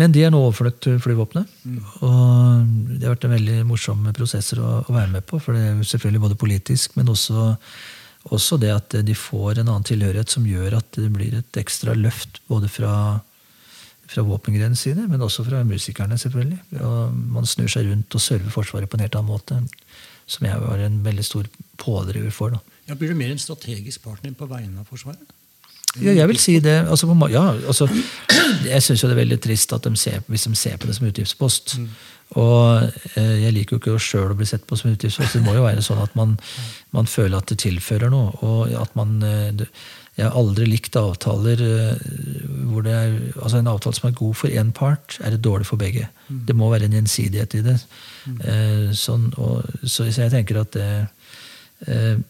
[0.00, 1.50] Men de er nå overført til flyvåpenet.
[1.68, 1.80] Mm.
[2.06, 5.40] Og det har vært en veldig morsom prosess å, å, være med på.
[5.42, 7.50] For det er selvfølgelig både politisk, men også,
[8.30, 11.96] også, det at de får en annen tilhørighet som gjør at det blir et ekstra
[11.98, 12.94] løft både fra,
[14.08, 16.62] fra våpengrenene sine, men også fra musikerne, selvfølgelig.
[16.80, 19.60] Og man snur seg rundt og server Forsvaret på en helt annen måte.
[20.30, 22.56] Som jeg var en veldig stor pådriver for.
[22.56, 22.80] Da.
[22.88, 25.36] Ja, blir du mer en strategisk partner på vegne av Forsvaret?
[26.00, 26.78] Ja, jeg vil si det.
[26.88, 27.88] Altså, ja, altså,
[28.64, 31.08] jeg syns det er veldig trist at de ser, hvis de ser på det som
[31.10, 31.76] utgiftspost.
[31.78, 31.88] Mm.
[32.40, 35.36] Og eh, jeg liker jo ikke sjøl å bli sett på som utgiftspost.
[35.36, 36.38] Det må jo være sånn at man,
[36.96, 38.32] man føler at det tilfører noe.
[38.40, 39.18] og at man...
[39.58, 39.68] Det,
[40.12, 42.00] jeg har aldri likt avtaler eh,
[42.68, 45.66] hvor det er altså En avtale som er god for én part, er det dårlig
[45.70, 46.08] for begge.
[46.28, 46.42] Mm.
[46.48, 47.78] Det må være en gjensidighet i det.
[48.26, 48.36] Mm.
[48.52, 50.90] Eh, sånn, og, så jeg tenker at det,
[51.88, 52.20] eh,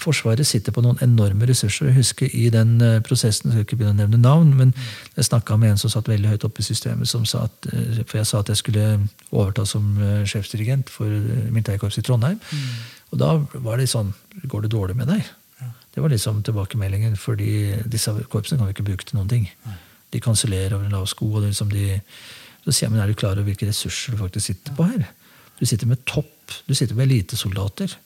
[0.00, 1.90] Forsvaret sitter på noen enorme ressurser.
[1.90, 4.70] Jeg husker i den eh, prosessen, jeg skal ikke begynne å nevne navn, men
[5.18, 7.98] jeg snakka med en som satt veldig høyt oppe i systemet, som sa at, eh,
[8.06, 8.86] for jeg sa at jeg skulle
[9.28, 11.12] overta som eh, sjefsdirigent for
[11.52, 12.40] militærkorpset i Trondheim.
[12.40, 12.70] Mm.
[13.12, 13.34] Og da
[13.66, 14.14] var det sånn
[14.46, 15.28] Går det dårlig med deg?
[15.96, 19.46] Det var liksom tilbakemeldingen, fordi disse korpsene kan vi ikke bruke til noen ting.
[20.12, 21.30] De kansellerer over en lav sko.
[21.38, 22.02] og liksom de,
[22.64, 25.06] Så sier jeg, men er du klar over hvilke ressurser du faktisk sitter på her?
[25.56, 27.96] Du sitter med topp, du sitter med elitesoldater.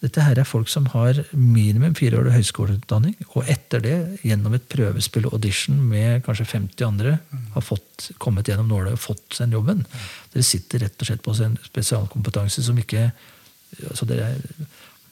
[0.00, 4.68] Dette her er folk som har minimum fire år høyskoleutdanning, og etter det, gjennom et
[4.70, 7.48] prøvespill og audition med kanskje 50 andre, mm.
[7.56, 9.82] har fått, kommet gjennom nåla og fått den jobben.
[10.34, 13.10] Dere sitter rett og slett på en spesialkompetanse som ikke
[13.86, 14.40] altså dere er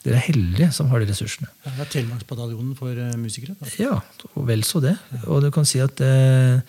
[0.05, 1.49] dere er heldige som har de ressursene.
[1.65, 3.57] Det er Telemarksbataljonen for uh, musikere?
[3.59, 3.71] Da.
[3.81, 3.97] Ja,
[4.31, 4.95] og vel så det.
[5.27, 6.63] Og du kan si at uh,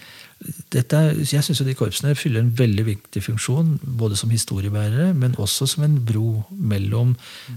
[0.72, 1.00] dette,
[1.32, 5.84] Jeg syns de korpsene fyller en veldig viktig funksjon, både som historiebærere, men også som
[5.84, 7.16] en bro mellom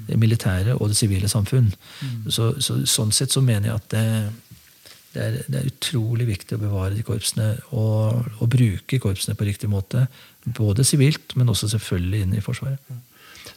[0.08, 1.70] det militære og det sivile samfunn.
[2.00, 2.30] Mm.
[2.30, 4.06] Så, så, sånn sett så mener jeg at det,
[5.12, 9.46] det, er, det, er, utrolig viktig å bevare de korpsene og, og bruke korpsene på
[9.46, 10.08] riktig måte.
[10.44, 12.98] Både sivilt, men også selvfølgelig inn i Forsvaret.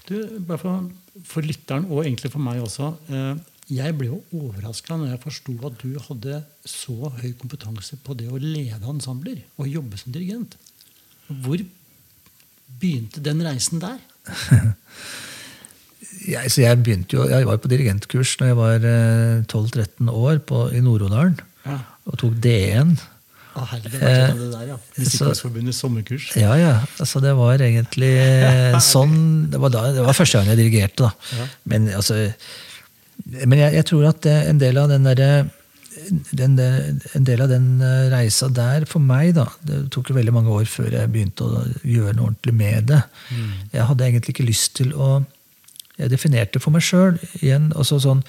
[0.06, 0.86] Du, bare for
[1.24, 3.36] for lytteren, og egentlig for meg også eh,
[3.74, 8.28] Jeg ble jo overraska når jeg forsto at du hadde så høy kompetanse på det
[8.30, 10.54] å lede ensembler og jobbe som dirigent.
[11.26, 11.64] Hvor
[12.78, 13.98] begynte den reisen der?
[16.36, 18.86] jeg, jeg, jo, jeg var på dirigentkurs når jeg var
[19.50, 21.40] 12-13 eh, år på, i Nord-Odalen.
[21.66, 21.80] Ja.
[22.06, 22.94] Og tok D1.
[23.56, 24.78] Ah, eh, det der, ja.
[25.00, 26.30] Musikkårsforbundets sommerkurs.
[26.38, 26.76] Ja, ja.
[27.00, 28.14] Altså, det var egentlig
[28.94, 31.08] sånn Det var, da, det var første gang jeg dirigerte.
[31.08, 31.40] da.
[31.40, 31.50] Ja.
[31.72, 32.28] Men, altså,
[33.26, 35.30] men jeg, jeg, tror at en del av den derre
[36.36, 40.34] den, en del av den eh, reisa der for meg da, Det tok jo veldig
[40.36, 43.02] mange år før jeg begynte å gjøre noe ordentlig med det.
[43.32, 43.54] Mm.
[43.72, 45.24] Jeg hadde egentlig ikke lyst til å
[45.96, 48.26] Jeg definerte for meg sjøl igjen altså sånn,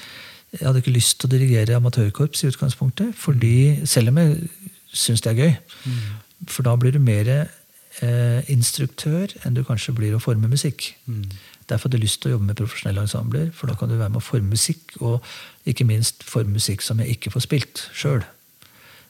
[0.55, 3.15] Jeg hadde ikke lyst til å dirigere amatørkorps i utgangspunktet.
[3.19, 4.49] fordi Selv om jeg
[4.93, 5.57] syns det er gøy.
[5.85, 6.47] Mm.
[6.47, 10.95] For da blir du mer eh, instruktør enn du kanskje blir å forme musikk.
[11.07, 11.25] Mm.
[11.69, 14.13] Derfor hadde jeg lyst til å jobbe med profesjonelle ensembler, for da kan du være
[14.15, 15.25] med å forme musikk, og
[15.67, 18.23] ikke minst forme musikk som jeg ikke får spilt sjøl.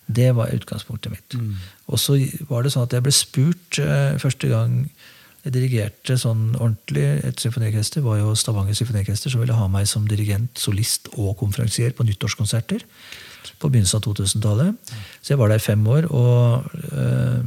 [0.07, 1.34] Det var utgangspunktet mitt.
[1.34, 1.59] Mm.
[1.90, 2.16] Og så
[2.48, 4.84] var det sånn at jeg ble spurt eh, første gang
[5.46, 10.09] jeg dirigerte sånn ordentlig et symfoniorkester, var jo Stavanger Symfoniorkester, som ville ha meg som
[10.11, 12.82] dirigent, solist og konferansier på nyttårskonserter
[13.62, 14.90] på begynnelsen av 2000-tallet.
[15.20, 16.09] Så jeg var der fem år.
[16.11, 17.46] og øh,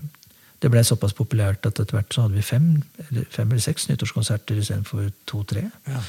[0.60, 2.68] det ble såpass populært at etter hvert så hadde vi fem
[3.06, 5.64] eller, fem eller seks nyttårskonserter istedenfor to-tre.
[5.88, 6.02] Ja.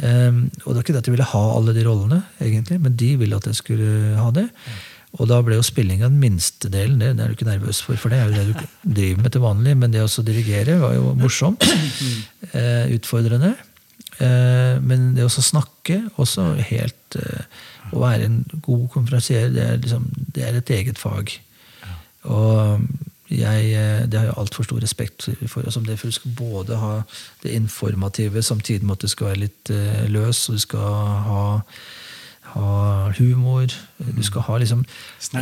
[0.00, 2.96] Um, og det var ikke det at de ville ha alle de rollene, egentlig, men
[3.00, 4.48] de ville at jeg skulle ha det.
[4.48, 4.80] Ja.
[5.14, 6.98] Og da ble jo spillinga den minste delen.
[6.98, 9.34] Det, det er du ikke nervøs for, for det er jo det du driver med
[9.34, 9.76] til vanlig.
[9.78, 11.62] Men det å dirigere var jo morsomt.
[12.50, 13.52] Uh, utfordrende.
[14.18, 17.46] Uh, men det å snakke også helt uh,
[17.94, 21.30] å være en god konferansier, det liksom, det er et eget fag.
[22.24, 22.82] Og
[23.38, 25.64] jeg, eh, det har jeg altfor stor respekt for.
[25.64, 26.94] Altså det for Du skal både ha
[27.42, 30.96] det informative, samtidig med at du skal være litt eh, løs, og du skal
[31.28, 31.42] ha,
[32.54, 32.70] ha
[33.18, 33.66] humor.
[33.98, 34.84] Du skal ha liksom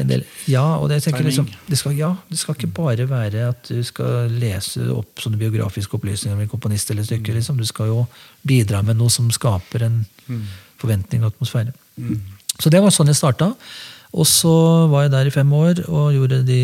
[0.09, 3.69] del, Ja, og det, tenker, liksom, det, skal, ja, det skal ikke bare være at
[3.69, 7.35] du skal lese opp sånne biografiske opplysninger om en komponist eller stykke.
[7.35, 7.59] Liksom.
[7.59, 8.05] Du skal jo
[8.43, 10.45] bidra med noe som skaper en mm.
[10.83, 11.75] forventning og atmosfære.
[11.97, 12.21] Mm.
[12.61, 13.53] Så det var sånn jeg starta.
[14.13, 14.53] Og så
[14.93, 16.63] var jeg der i fem år og gjorde de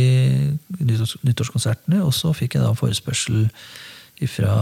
[1.25, 2.03] nyttårskonsertene.
[2.05, 3.47] Og så fikk jeg da forespørsel
[4.29, 4.53] fra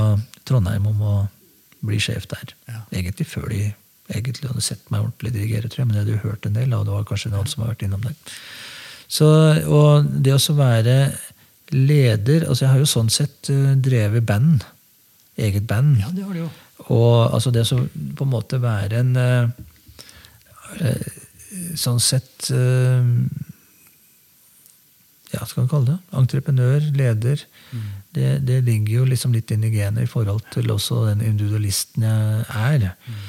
[0.47, 1.17] Trondheim om å
[1.87, 2.55] bli sjef der.
[2.71, 2.85] Ja.
[2.95, 3.63] Egentlig før de
[4.13, 6.75] egentlig hadde sett meg ordentlig dirigere, tror jeg, men jeg hadde jo hørt en del.
[6.77, 8.37] og det var kanskje noen som har vært innom der.
[9.09, 9.27] Så,
[9.67, 10.97] og det å være
[11.75, 14.63] leder altså Jeg har jo sånn sett uh, drevet band.
[15.35, 15.97] Eget band.
[15.99, 16.51] Ja, det har du jo.
[16.95, 19.65] Og altså det å på en måte være en uh,
[20.75, 21.07] Eh,
[21.79, 23.03] sånn sett Ja,
[25.41, 25.97] ja, skal man kalle det?
[26.17, 27.43] Entreprenør, leder.
[27.73, 27.87] Mm.
[28.15, 32.07] Det, det, ligger jo liksom litt inn i genet i forhold til også den individualisten
[32.07, 32.87] jeg er.
[33.07, 33.25] Mm.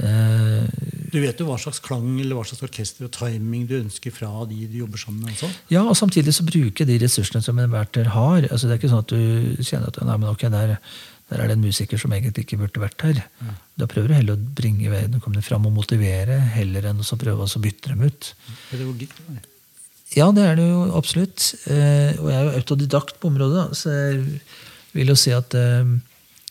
[0.00, 0.64] Eh,
[1.12, 4.30] du vet jo hva slags klang eller hva slags orkester og timing du ønsker fra
[4.48, 5.34] de du jobber sammen med?
[5.36, 5.50] også?
[5.72, 8.48] Ja, og samtidig så bruker de ressursene som en verter har.
[8.48, 10.78] Altså Det er ikke sånn at du kjenner at nei, men ok, der,
[11.32, 13.22] der er det en musiker som egentlig ikke burde vært her.
[13.40, 13.54] Mm.
[13.80, 17.62] Da prøver du heller å bringe vedkommende fram og motivere, heller enn å prøve å
[17.62, 18.32] bytte dem ut.
[18.68, 19.14] Pedagogikk?
[20.12, 21.46] Ja, det er det jo absolutt.
[21.72, 24.18] Eh, og jeg er jo autodidakt på området, så jeg
[24.92, 25.94] vil jo si at eh,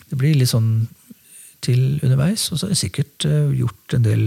[0.09, 0.71] det blir litt sånn
[1.61, 2.47] til underveis.
[2.49, 4.25] Og så har jeg sikkert eh, gjort en del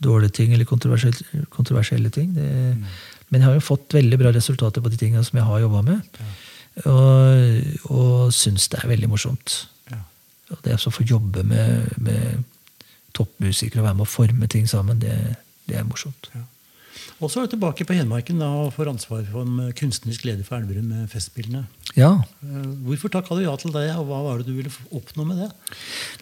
[0.00, 2.36] dårlige ting eller kontroversielle, kontroversielle ting.
[2.36, 2.84] Det, mm.
[3.30, 5.84] Men jeg har jo fått veldig bra resultater på de tingene som jeg har jobba
[5.86, 6.20] med.
[6.20, 6.30] Ja.
[6.86, 9.56] Og, og syns det er veldig morsomt.
[9.90, 10.00] Ja.
[10.54, 12.46] Og det å få jobbe med, med
[13.16, 15.16] toppmusikere og være med å forme ting sammen, det,
[15.68, 16.30] det er morsomt.
[16.34, 16.46] Ja.
[17.20, 20.44] Og så er du tilbake på Hedmarken da, og får ansvar for en kunstnerisk leder
[20.46, 21.66] for Elverum med Festspillene.
[21.92, 22.14] Ja.
[22.46, 25.42] Eh, hvorfor takka du ja til det, og hva var det du ville oppnå med
[25.42, 25.50] det?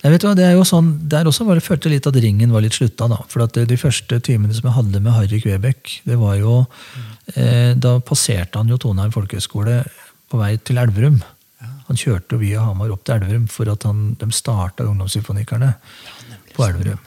[0.02, 2.18] Nei, vet du hva, det er jo sånn, Der også var det følte litt at
[2.18, 3.06] ringen var litt slutta.
[3.10, 6.64] da, for at De første timene som jeg hadde med Harry Kvebekk, det var jo
[6.66, 7.06] mm.
[7.36, 9.84] eh, Da passerte han jo Toneheim folkehøgskole
[10.28, 11.18] på vei til Elverum.
[11.62, 11.72] Ja.
[11.88, 16.66] Han kjørte via Hamar opp til Elverum for at han, de starta Ungdomssymfonikerne ja, på
[16.68, 17.00] Elverum.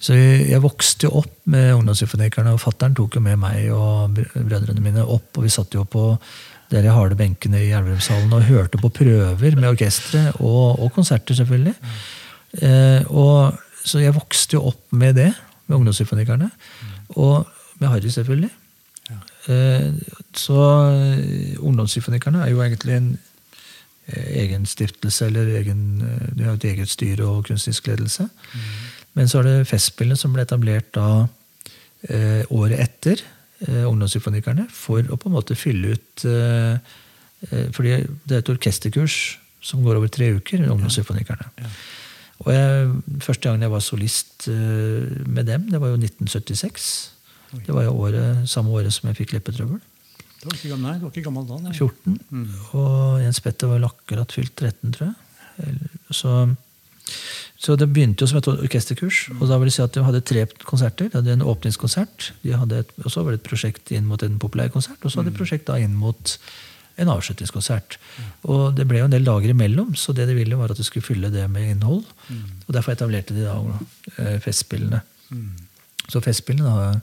[0.00, 4.80] Så jeg vokste jo opp med Ungdomssymfonikerne, og fattern tok jo med meg og brødrene
[4.80, 5.34] mine opp.
[5.36, 6.14] Og vi satt jo på
[6.70, 11.34] der jeg harde benkene i Elverumshallen og hørte på prøver med orkesteret, og, og, konserter,
[11.34, 11.74] selvfølgelig.
[11.82, 11.96] Mm.
[12.62, 15.32] Eh, og, så jeg vokste jo opp med det,
[15.66, 16.46] med Ungdomssymfonikerne.
[16.46, 16.94] Mm.
[17.18, 17.48] Og
[17.82, 18.50] med Harry, selvfølgelig.
[19.48, 19.88] Eh,
[20.36, 20.60] så
[21.60, 23.10] Ungdomssymfonikerne er jo egentlig en
[24.06, 28.28] eh, egen stiftelse, eller egen, eh, de har et eget styre og kunstnerisk ledelse.
[28.28, 28.72] Mm.
[29.18, 31.26] Men så er det Festspillene som ble etablert da
[32.08, 33.22] eh, året etter
[33.66, 36.74] eh, Ungdomssymfonikerne, for å på en måte fylle ut eh,
[37.50, 37.96] eh fordi
[38.28, 40.68] det er et orkesterkurs som går over tre uker.
[40.68, 41.48] Ungdomssymfonikerne.
[41.56, 41.64] Ja.
[41.64, 41.72] Ja.
[42.40, 46.86] Og jeg, Første gangen jeg var solist eh, med dem, det var jo 1976.
[47.52, 49.80] Det var jo året, samme året som jeg fikk leppetrøbbel.
[50.40, 51.58] Du var ikke, nei, du var ikke gammel da?
[51.66, 51.74] Nei.
[51.76, 52.16] 14.
[52.30, 52.50] Mm.
[52.80, 55.16] Og Jens Petter var akkurat fylt 13, tror jeg.
[56.16, 56.34] Så
[57.60, 59.18] så det begynte jo som et orkesterkurs.
[59.36, 61.10] og da vil jeg si at De hadde tre konserter.
[61.12, 64.70] De hadde en åpningskonsert, et, og så var det et prosjekt inn mot en populær
[64.72, 66.36] konsert, og så hadde de et prosjekt da inn mot
[67.00, 67.98] en avslutningskonsert.
[68.48, 70.86] Og Det ble jo en del dager imellom, så det de ville var at de
[70.88, 72.04] skulle fylle det med innhold.
[72.66, 73.58] Og Derfor etablerte de da
[74.16, 75.02] eh, Festspillene.
[76.08, 77.02] Så Festspillene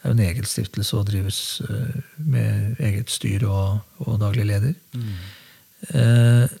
[0.00, 4.74] er jo en egen stiftelse og drives eh, med eget styr og, og daglig leder.
[4.96, 5.14] Mm.
[5.90, 6.58] Eh,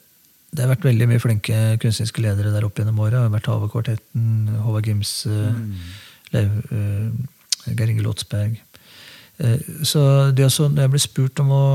[0.50, 3.28] det har vært veldig mye flinke kunstneriske ledere der opp gjennom åra.
[3.30, 5.68] Vært Havekvartetten, Håvard Gimse, mm.
[6.34, 8.58] Lev, uh, Geir Inge Lotsberg.
[9.86, 10.00] Så
[10.36, 11.66] det også, når jeg ble spurt om å,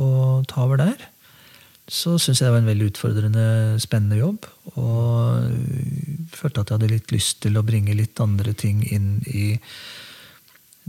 [0.00, 0.06] å
[0.48, 1.02] ta over der,
[1.90, 3.44] så syns jeg det var en veldig utfordrende,
[3.82, 4.46] spennende jobb.
[4.78, 9.50] Og følte at jeg hadde litt lyst til å bringe litt andre ting inn i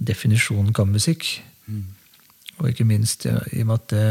[0.01, 1.27] definisjonen kammermusikk.
[1.67, 1.85] Mm.
[2.59, 4.05] Og ikke minst ja, i og med at det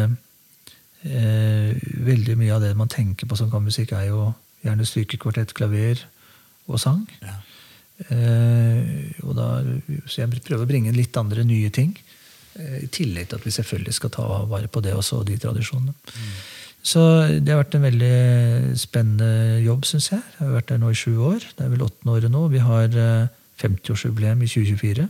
[1.10, 4.30] eh, veldig mye av det man tenker på som kammermusikk, er jo
[4.64, 6.02] gjerne strykekvartett, klaver
[6.70, 7.04] og sang.
[7.24, 7.38] Ja.
[8.08, 9.50] Eh, og da,
[10.06, 11.92] så jeg prøver å bringe inn litt andre nye ting.
[12.58, 15.38] Eh, I tillegg til at vi selvfølgelig skal ta vare på det også, og de
[15.40, 15.94] tradisjonene.
[15.94, 16.32] Mm.
[16.80, 17.02] Så
[17.44, 20.22] det har vært en veldig spennende jobb, syns jeg.
[20.38, 21.44] Jeg har vært der nå i sju år.
[21.56, 22.46] Det er vel åttende året nå.
[22.48, 22.88] Vi har
[23.60, 25.08] 50-årsjubileum eh, i 2024.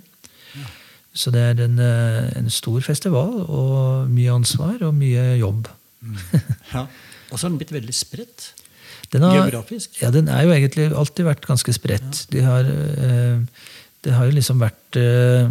[1.12, 5.68] Så det er en, eh, en, stor festival og mye ansvar og mye jobb.
[6.00, 6.16] Mm.
[6.74, 6.86] Ja.
[7.30, 8.52] Og så har den blitt veldig spredt.
[9.12, 9.98] Den har, geografisk.
[10.02, 12.24] Ja, den er jo egentlig alltid vært ganske spredt.
[12.26, 12.30] Ja.
[12.34, 13.66] De har, eh,
[14.06, 15.50] det har jo liksom vært eh,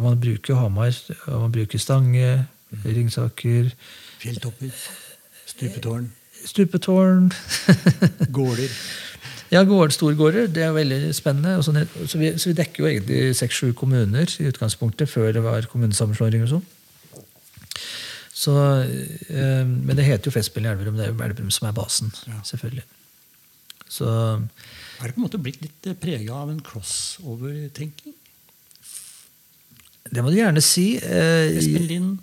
[0.00, 0.96] Man bruker jo Hamar,
[1.28, 2.84] man bruker Stange, mm.
[2.84, 3.68] Ringsaker
[4.18, 4.72] Fjelltopper.
[5.46, 6.08] Stupetårn.
[6.44, 7.30] Stupetårn.
[8.32, 8.72] Gårder.
[9.52, 10.48] Ja, gård, storgårder.
[10.50, 11.58] Det er veldig spennende.
[11.62, 11.74] Så,
[12.06, 16.46] så, vi, så, vi, dekker jo egentlig seks-sju kommuner i utgangspunktet, før det var kommunesammenslåing
[16.46, 16.66] og sånn.
[18.36, 20.98] Så, øh, men det heter jo Festspillene i Elverum.
[20.98, 22.12] Det er jo Elverum som er basen.
[22.26, 22.42] Ja.
[22.44, 22.84] selvfølgelig.
[23.88, 24.06] Så,
[25.00, 28.14] er det på en måte blitt litt eh, prega av en crossover-tenking?
[30.10, 30.96] Det må du gjerne si.
[30.98, 32.16] Eh, Espen Lind?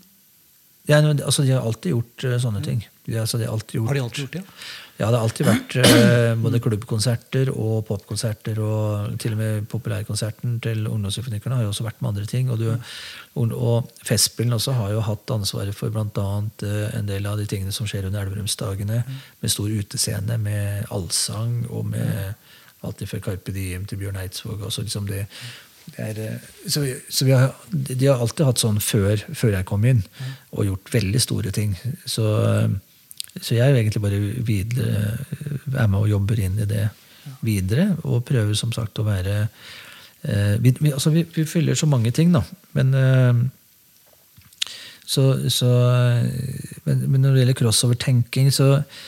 [0.90, 2.82] Ja, altså, de har alltid gjort uh, sånne ting.
[3.06, 4.42] De, altså, de har, alltid gjort, har de alltid gjort det?
[4.44, 4.56] Ja?
[5.00, 8.60] Ja, det har alltid vært eh, både klubbkonserter og popkonserter.
[8.62, 12.52] Og til og med populærkonserten til Ungdomssymfonikerne har jo også vært med andre ting.
[12.54, 16.28] Og, du, og Festspillene også har jo hatt ansvaret for bl.a.
[16.68, 19.02] Eh, en del av de tingene som skjer under Elverumsdagene.
[19.42, 22.38] Med stor utescene, med allsang og med
[22.86, 24.62] alt fra Carpe Diem til Bjørn Eidsvåg.
[24.70, 25.26] Også liksom det,
[25.90, 29.90] det er, eh, så, så har, de har alltid hatt sånn før, før jeg kom
[29.90, 30.06] inn,
[30.54, 31.74] og gjort veldig store ting.
[32.06, 32.30] Så
[33.42, 35.18] så jeg er jo egentlig bare videre,
[35.74, 36.86] er med og jobber inn i det
[37.46, 37.90] videre.
[38.06, 42.14] Og prøver som sagt å være eh, vi, vi, altså vi, vi, fyller så mange
[42.16, 42.44] ting, da.
[42.78, 43.42] Men, eh,
[45.04, 45.72] så, så,
[46.86, 49.02] men, men, når det gjelder crossover-tenking, så eh,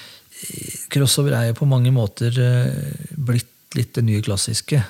[0.91, 4.83] Crossover er jo på mange måter eh, blitt litt det nye klassiske.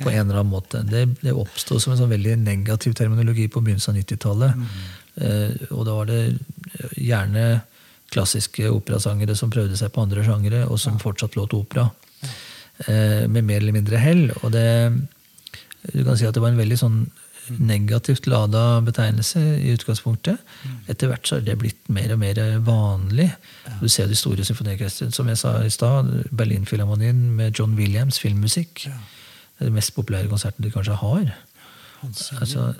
[0.00, 0.80] på en eller annen måte.
[0.88, 4.56] Det, det oppsto som en sånn veldig negativ terminologi på begynnelsen av 90-tallet.
[4.56, 4.68] Mm.
[5.20, 6.20] Eh, og da var det
[6.96, 7.42] gjerne
[8.10, 11.88] klassiske operasangere som prøvde seg på andre sjangere, og som fortsatt låt opera.
[12.86, 14.28] Eh, med mer eller mindre hell.
[14.42, 14.66] Og det,
[15.92, 17.02] du kan si at det var en veldig sånn
[17.58, 20.38] negativt lada betegnelse i utgangspunktet.
[20.90, 23.30] Etter hvert så har det blitt mer og mer vanlig.
[23.80, 25.14] Du ser de store symfoniorkestrene.
[25.14, 28.86] Som jeg sa i stad, Berlinfilharmonien med John Williams filmmusikk.
[28.86, 31.32] Det er den mest populære konserten de kanskje har.
[32.40, 32.70] Altså,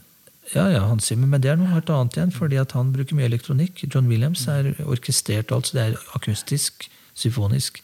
[0.55, 3.17] ja, ja, Hans Zimmer, men det er noe helt annet igjen, fordi at han bruker
[3.19, 3.85] mye elektronikk.
[3.87, 7.79] John Williams er orkestrert, altså det er akustisk, symfonisk.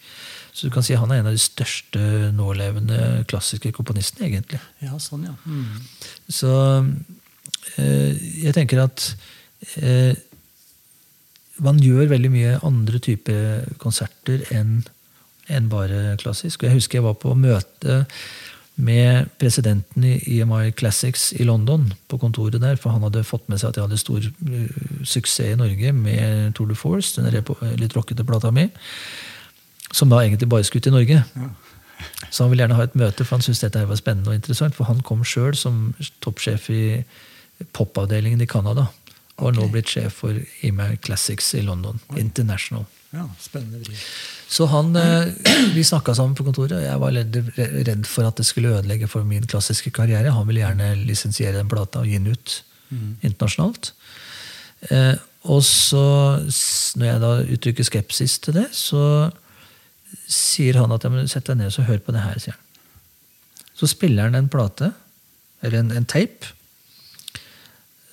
[0.56, 4.60] Så du kan si han er en av de største nålevende klassiske komponistene, egentlig.
[4.80, 5.34] Ja, sånn, ja.
[5.44, 5.84] Mm.
[6.32, 6.52] Så
[7.76, 9.10] eh, jeg tenker at
[9.82, 10.16] eh,
[11.62, 14.80] man gjør veldig mye andre typer konserter enn
[15.52, 16.64] en bare klassisk.
[16.66, 18.04] Jeg husker jeg var på møte
[18.76, 23.62] med presidenten i EMI Classics i London, på kontoret der, for han hadde fått med
[23.62, 27.32] seg at jeg hadde stor uh, suksess i Norge med Tour de Force, den
[27.80, 28.68] litt rockete plata mi
[29.96, 31.22] som da egentlig bare skulle til Norge.
[31.36, 31.48] Ja.
[32.30, 34.76] Så han ville gjerne ha et møte, for han syntes dette var spennende og interessant.
[34.76, 36.82] For han kom sjøl som toppsjef i
[37.76, 38.88] popavdelingen i Canada.
[39.36, 42.00] Og har nå blitt sjef for EMI Classics i London.
[42.16, 42.84] International.
[43.14, 44.00] Ja, spennende driv.
[44.48, 45.28] Så han, eh,
[45.74, 47.12] Vi snakka sammen på kontoret, og jeg var
[47.86, 50.32] redd for at det skulle ødelegge for min klassiske karriere.
[50.32, 53.16] Han ville gjerne lisensiere den plata og gi den ut mm.
[53.22, 53.92] internasjonalt.
[54.90, 55.14] Eh,
[55.46, 56.42] og så,
[56.96, 59.30] når jeg da uttrykker skepsis til det, så
[60.26, 62.38] sier han at jeg må sette deg ned og hør på det her.
[62.42, 62.62] sier han.
[63.76, 64.92] Så spiller han en plate,
[65.62, 66.54] eller en, en tape.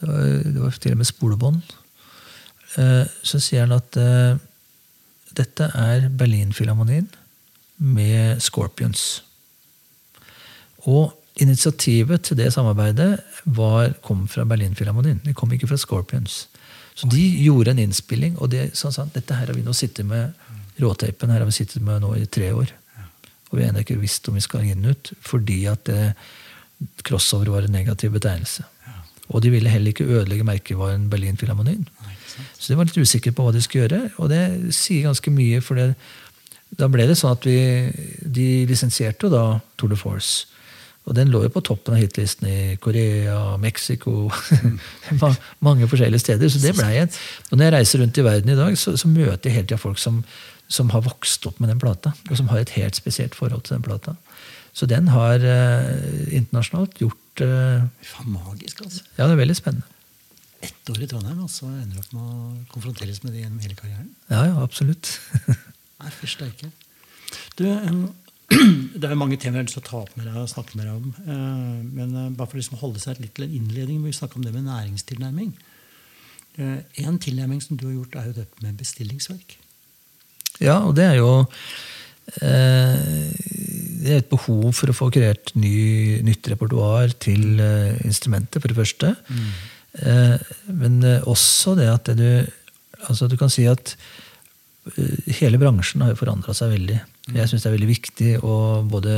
[0.01, 1.61] Det var til og med spolebånd.
[2.77, 3.97] Eh, så sier han at
[5.37, 7.09] dette er Berlinfilharmonien
[7.77, 9.23] med Scorpions.
[10.85, 15.21] Og initiativet til det samarbeidet var, kom fra Berlinfilharmonien.
[15.25, 16.47] Det kom ikke fra Scorpions.
[16.93, 20.05] Så de gjorde en innspilling, og det, sånn, sånn, dette her har vi nå sittet
[20.05, 20.33] med
[20.81, 22.71] Råteipen her har vi sittet med nå i tre år.
[23.51, 26.13] Og vi har ennå ikke visst om vi skal inn ut, fordi at det,
[27.05, 28.65] crossover var en negativ betegnelse.
[29.31, 31.85] Og de ville heller ikke ødelegge merkevaren Berlin-filharmonien.
[32.57, 35.61] Så de var litt usikre på hva de skulle gjøre, og det sier ganske mye.
[35.61, 35.93] for det,
[36.79, 37.91] Da ble det sånn at vi,
[38.25, 40.47] de lisensierte da Tour de Force.
[41.05, 44.31] Og den lå jo på toppen av hitlisten i Korea, Mexico
[45.67, 46.49] Mange forskjellige steder.
[46.49, 47.09] Så det ble jeg.
[47.51, 49.81] og Når jeg reiser rundt i verden i dag, så, så møter jeg hele tida
[49.83, 50.23] folk som
[50.73, 53.77] som har vokst opp med den plata, og som har et helt spesielt forhold til
[53.77, 54.15] den plata.
[54.73, 59.03] Så den har eh, internasjonalt gjort uh, Faen, magisk, altså.
[59.17, 59.89] Ja, det er veldig spennende.
[60.63, 63.63] Ett år i Trondheim, og så ender du opp med å konfronteres med det gjennom
[63.65, 64.11] hele karrieren?
[64.29, 65.09] Ja, ja, absolutt.
[65.99, 66.69] Nei, fy steike.
[67.59, 68.05] Du, um,
[68.99, 70.79] det er mange temaer jeg har lyst til å ta opp med deg og snakke
[70.79, 71.09] med deg om.
[71.27, 74.39] Uh, men uh, bare for liksom å holde seg litt til en innledning, vi snakke
[74.39, 75.51] om det med næringstilnærming.
[76.59, 79.57] Uh, en tilnærming som du har gjort, er jo dette med bestillingsverk.
[80.61, 81.31] Ja, og det er jo
[84.03, 88.71] det er et behov for å få kreert ny, nytt repertoar til uh, instrumentet, for
[88.71, 89.13] det første.
[89.29, 89.53] Mm.
[90.03, 92.59] Uh, men uh, også det at det du
[93.03, 93.97] Altså, du kan si at
[95.41, 97.01] hele bransjen har jo forandra seg veldig.
[97.27, 97.33] Mm.
[97.35, 99.15] Jeg syns det er veldig viktig og både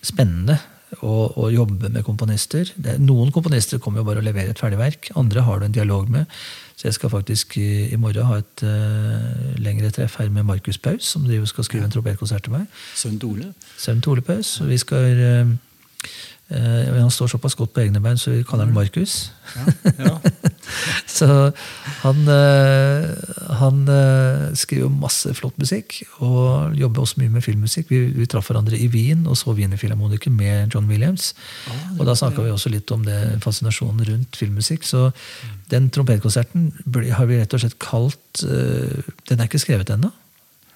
[0.00, 0.56] spennende
[1.04, 2.72] å, å jobbe med komponister.
[2.80, 5.10] Det, noen komponister kommer jo bare og leverer et ferdig verk.
[5.20, 6.40] Andre har du en dialog med.
[6.80, 10.78] Så jeg skal faktisk i, i morgen ha et uh, lengre treff her med Markus
[10.80, 12.78] Paus, som driver skal skrive en trompetkonsert til meg.
[12.96, 13.50] Sønn Tole.
[13.76, 14.60] Sønn Tole Paus.
[14.60, 14.70] Og.
[14.72, 15.50] Vi skal Uh,
[16.50, 19.30] han står såpass godt på egne bein, så vi kaller han Markus.
[19.54, 19.64] Ja,
[19.98, 20.14] ja.
[21.18, 21.26] så
[22.02, 23.06] han, uh,
[23.60, 27.90] han uh, skriver masse flott musikk og jobber også mye med filmmusikk.
[27.90, 31.32] Vi, vi traff hverandre i Wien og så Wienerfilharmoniker med John Williams.
[31.68, 34.86] Ja, og da snakka vi også litt om det fascinasjonen rundt filmmusikk.
[34.88, 35.10] Så
[35.70, 36.70] den trompetkonserten
[37.14, 40.10] har vi rett og slett kalt Den er ikke skrevet ennå.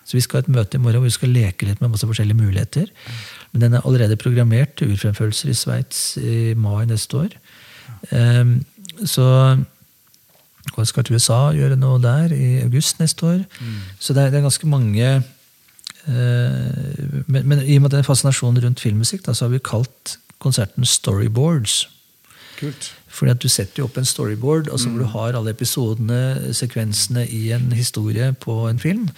[0.05, 2.07] Så vi skal ha et møte i morgen hvor vi skal leke litt med masse
[2.09, 2.91] forskjellige muligheter.
[3.55, 7.36] Men den er allerede programmert til urfremførelser i Sveits i mai neste år.
[8.11, 8.64] Um,
[9.07, 9.57] så
[10.72, 13.40] og jeg skal til USA gjøre noe der i august neste år.
[13.61, 13.78] Mm.
[14.00, 15.22] Så det er, det er, ganske mange
[16.09, 16.12] uh,
[17.26, 19.62] men, men, i og med at det er fascinasjonen rundt filmmusikk, da, så har vi
[19.62, 21.84] kalt konserten Storyboards.
[22.59, 22.90] Kult.
[23.09, 24.94] Fordi at Du setter jo opp en storyboard altså mm.
[24.94, 29.09] hvor du har alle episodene, sekvensene i en historie på en film.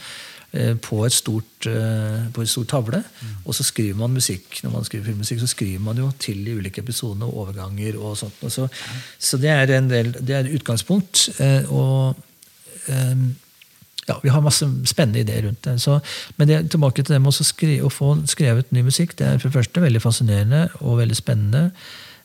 [0.56, 3.02] Eh, på, et stort, eh, på et stort tavle.
[3.20, 3.32] Mm.
[3.44, 6.54] Og så skriver man musikk når man skriver filmmusikk, så skriver man jo til de
[6.56, 7.98] ulike episodene og overganger.
[7.98, 8.38] og sånt.
[8.42, 8.68] Og så,
[9.18, 11.28] så det, er en del, det er et utgangspunkt.
[11.40, 12.16] Eh, og
[14.06, 15.80] ja, vi har masse spennende ideer rundt det.
[15.82, 15.98] Så,
[16.36, 19.16] men det, tilbake til det med å, skri, å, få skrevet ny musikk.
[19.18, 21.70] Det er for det første veldig fascinerende og veldig spennende.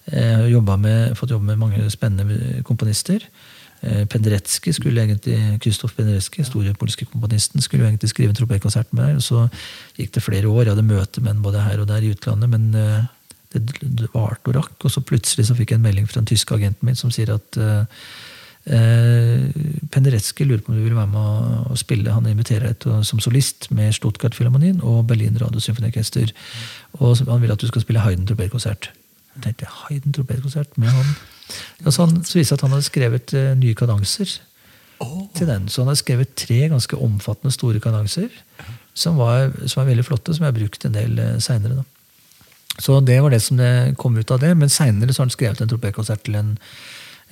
[0.06, 3.26] Eh, med, fått jobbe med mange spennende komponister.
[3.82, 9.04] Eh, Penderecki skulle egentlig, Kristoff Penderecki, store polske komponisten, skulle egentlig skrive en trompetkonsert med
[9.04, 9.16] meg.
[9.16, 9.48] og Så
[9.98, 10.66] gikk det flere år.
[10.66, 12.50] Jeg hadde møte med ham både her og der i utlandet.
[12.50, 13.10] men eh,
[13.52, 16.56] det, varte og rakk, og så plutselig så fikk jeg en melding fra den tyske
[16.56, 17.84] agenten min som sier at uh,
[18.66, 19.50] Eh,
[19.90, 22.14] Penderecki lurer på om du vil være med å spille.
[22.14, 26.34] Han inviterer deg som solist med Stuttgart-filharmonien og Berlin Radiosymfoniorkester.
[27.00, 28.92] Og han vil at du skal spille Hayden trompetkonsert.
[29.36, 31.16] Jeg tenkte Hayden trompetkonsert med han.
[31.84, 34.36] Ja, så, han, så viste det at han hadde skrevet uh, nye kadanser
[35.04, 35.26] oh.
[35.38, 35.68] til den.
[35.70, 38.30] Så han hadde skrevet tre ganske omfattende store kadanser
[38.94, 41.84] som var, som var veldig flotte, som jeg har brukt en del uh, seinere.
[42.82, 44.56] Så det var det som det kom ut av det.
[44.58, 46.58] Men seinere har han skrevet en tropekonsert til en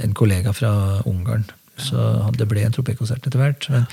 [0.03, 0.71] en kollega fra
[1.05, 1.45] Ungarn.
[1.79, 2.03] Så
[2.35, 3.67] det ble en tropekonsert etter hvert.
[3.71, 3.85] Men,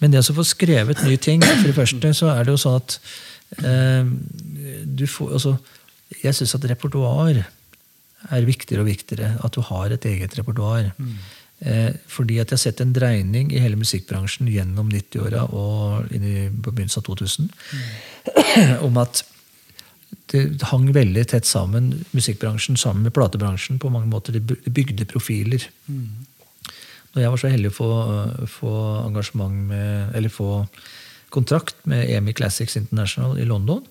[0.00, 2.78] men, det å få skrevet nye ting For det første så er det jo sånn
[2.80, 2.96] at
[3.60, 4.08] uh,
[4.84, 5.56] du får altså,
[6.22, 7.42] Jeg syns at repertoar
[8.32, 9.34] er viktigere og viktigere.
[9.44, 10.92] At du har et eget repertoar.
[10.98, 11.16] Mm.
[11.64, 16.26] Eh, fordi at jeg har sett en dreining i hele musikkbransjen gjennom 90-åra og inn
[16.26, 18.82] i, på begynnelsen av 2000 mm.
[18.88, 19.22] om at
[20.32, 23.78] det hang veldig tett sammen, musikkbransjen sammen med platebransjen.
[23.78, 24.34] på mange måter.
[24.34, 25.66] De bygde profiler.
[25.86, 26.26] Mm.
[27.14, 27.90] Når jeg var så heldig å få,
[28.50, 28.74] få,
[29.06, 30.66] engasjement med, eller få
[31.34, 33.82] kontrakt med EMI Classics International i London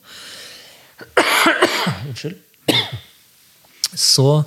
[2.07, 2.39] Unnskyld.
[3.95, 4.43] Så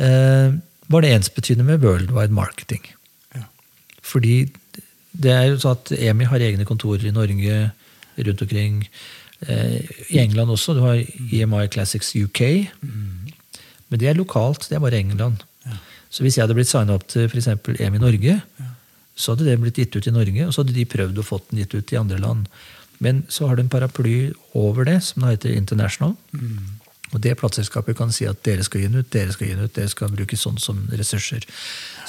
[0.00, 0.54] eh,
[0.88, 2.84] var det ensbetydende med worldwide marketing.
[3.34, 3.46] Ja.
[4.02, 4.36] Fordi
[5.14, 7.58] det er jo sånn at EMI har egne kontorer i Norge,
[8.14, 8.84] rundt omkring.
[9.46, 9.80] Eh,
[10.10, 10.74] I England også.
[10.74, 12.40] Du har EMI Classics UK.
[12.82, 13.32] Mm.
[13.88, 14.68] Men det er lokalt.
[14.68, 15.42] Det er bare England.
[15.66, 15.78] Ja.
[16.10, 17.50] Så hvis jeg hadde blitt signa opp til f.eks.
[17.78, 18.70] EMI Norge, ja.
[19.14, 21.40] så hadde det blitt gitt ut i Norge, og så hadde de prøvd å få
[21.50, 22.48] den gitt ut i andre land.
[23.02, 26.14] Men så har du en paraply over det, som heter International.
[26.32, 26.73] Mm.
[27.14, 29.68] Og det plateselskapet kan si at dere skal gi den ut, dere skal gi den
[29.68, 31.46] ut, dere skal bruke sånn som ressurser.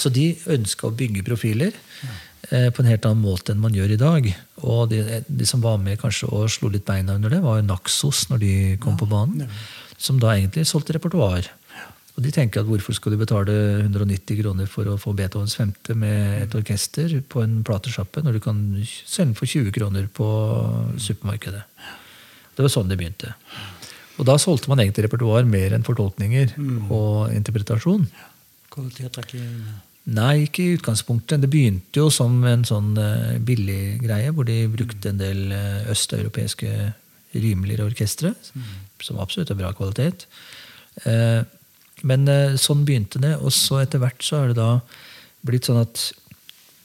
[0.01, 1.77] Så de ønska å bygge profiler.
[2.51, 4.27] Eh, på en helt annen måte enn man gjør i dag.
[4.65, 7.67] Og de, de, som var med kanskje og slo litt beina under det, var jo
[7.69, 9.45] Naxos når de kom ja, på banen.
[9.45, 9.95] Ja.
[9.97, 11.47] Som da egentlig solgte repertoar.
[12.15, 15.97] Og de tenker at hvorfor skal du betale 190 kroner for å få Beethovens femte
[15.99, 20.27] med et orkester på en platesjappe, når du kan selge den for 20 kroner på
[21.01, 21.65] supermarkedet?
[22.55, 23.33] Det var sånn det begynte.
[24.15, 26.87] Og da solgte man egentlig repertoar mer enn fortolkninger mm.
[26.93, 28.07] og interpretasjon.
[28.73, 29.49] Kvalitet er ikke
[30.05, 31.41] Nei, ikke i utgangspunktet.
[31.41, 35.87] Det begynte jo som en sånn uh, billig greie, hvor de brukte en del uh,
[35.89, 36.69] østeuropeiske
[37.33, 38.75] rimeligere orkestre, mm.
[39.01, 40.27] som absolutt er bra kvalitet.
[41.07, 41.41] Uh,
[42.05, 42.29] men
[42.61, 44.69] sånn begynte det, og så etter hvert så er det da
[45.47, 46.03] blitt sånn at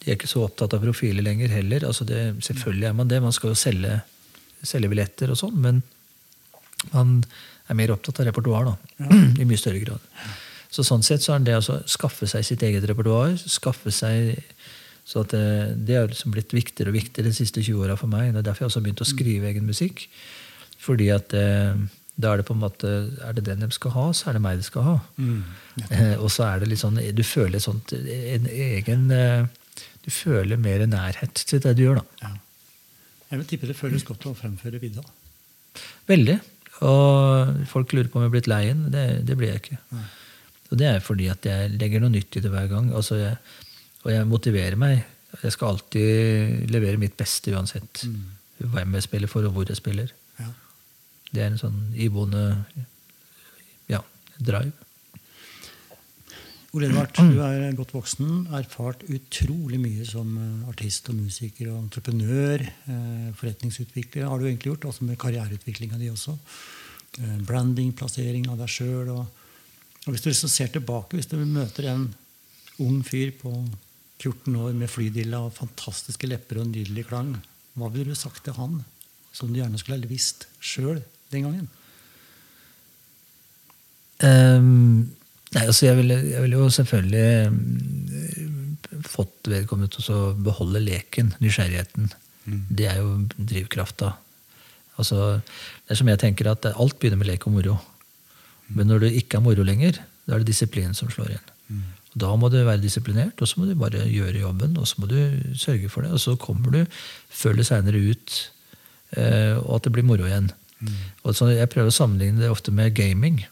[0.01, 1.85] de er ikke så opptatt av profiler lenger heller.
[1.85, 3.99] Altså det, selvfølgelig er man det, man skal jo selge,
[4.65, 5.83] selge billetter og sånn, men
[6.93, 7.19] man
[7.71, 9.19] er mer opptatt av repertoar da, ja.
[9.43, 10.11] i mye større grad.
[10.71, 13.35] Så sånn sett så er det å skaffe seg sitt eget repertoar.
[13.51, 14.39] skaffe seg
[15.11, 15.47] så det,
[15.89, 18.31] det er liksom blitt viktigere og viktigere de siste 20 åra for meg.
[18.31, 20.05] Det er derfor jeg også har begynt å skrive egen musikk.
[20.81, 21.81] Fordi at eh,
[22.21, 22.91] da er det på en måte,
[23.27, 24.95] er det den de skal ha, så er det meg de skal ha.
[25.19, 25.41] Mm,
[25.89, 29.49] eh, og så er det litt sånn, du føler sånt, en egen eh,
[30.01, 32.23] Du føler mer nærhet til det du gjør, da.
[32.23, 32.31] Ja.
[33.31, 35.05] Jeg vil tippe det føles godt å fremføre vidda.
[36.09, 36.39] Veldig.
[36.87, 38.87] Og folk lurer på om jeg er blitt lei den.
[38.93, 39.81] Det, det blir jeg ikke.
[39.93, 40.07] Nei.
[40.71, 42.93] Og det er fordi at jeg legger noe nytt i det hver gang.
[42.95, 43.39] Altså jeg,
[44.05, 45.03] og jeg motiverer meg.
[45.43, 48.21] Jeg skal alltid levere mitt beste uansett mm.
[48.73, 50.13] hvem jeg spiller for, og hvor jeg spiller.
[50.39, 50.51] Ja.
[51.31, 52.45] Det er en sånn iboende
[53.91, 54.03] ja,
[54.39, 54.73] drive.
[56.71, 61.81] Ole Edvard, du er godt voksen, erfart utrolig mye som eh, artist og musiker og
[61.81, 62.63] entreprenør.
[62.63, 66.37] Eh, forretningsutvikler har du egentlig gjort, også med karriereutviklinga di også.
[67.19, 69.11] Eh, branding, plassering av deg sjøl.
[70.07, 72.07] Hvis du liksom ser tilbake, hvis du møter en
[72.87, 73.51] ung fyr på
[74.21, 77.35] 14 år med flydilla og fantastiske lepper og en nydelig klang,
[77.75, 78.85] hva ville du sagt til han
[79.35, 81.03] som du gjerne skulle ha visst sjøl
[81.35, 81.71] den gangen?
[84.23, 85.09] Um,
[85.57, 91.35] nei, altså jeg ville, jeg ville, jo selvfølgelig um, fått vedkommende til å beholde leken,
[91.43, 92.11] nysgjerrigheten.
[92.47, 92.61] Mm.
[92.69, 94.15] Det er jo drivkrafta.
[95.01, 95.41] Altså,
[95.87, 97.79] det er som jeg tenker at Alt begynner med lek og moro.
[98.71, 101.51] Men når det ikke er moro lenger, da er det disiplin som slår inn.
[101.71, 101.87] Mm.
[102.21, 104.77] Da må du være disiplinert, og så må du bare gjøre jobben.
[104.79, 105.19] Og så må du
[105.59, 106.13] sørge for det.
[106.15, 106.81] Og så kommer du
[107.31, 108.37] før eller seinere ut,
[109.17, 110.51] eh, og at det blir moro igjen.
[110.81, 110.99] Mm.
[111.25, 113.43] Og så jeg prøver å sammenligne det ofte med gaming.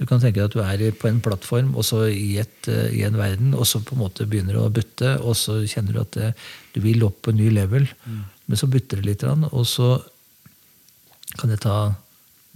[0.00, 3.02] Du kan tenke deg at du er på en plattform og så i, et, i
[3.04, 6.00] en verden, og så på en måte begynner du å butte, og så kjenner du
[6.00, 6.30] at det,
[6.72, 7.84] du vil opp på en ny level.
[8.06, 8.22] Mm.
[8.48, 9.92] Men så butter det litt, og så
[11.36, 11.92] kan det ta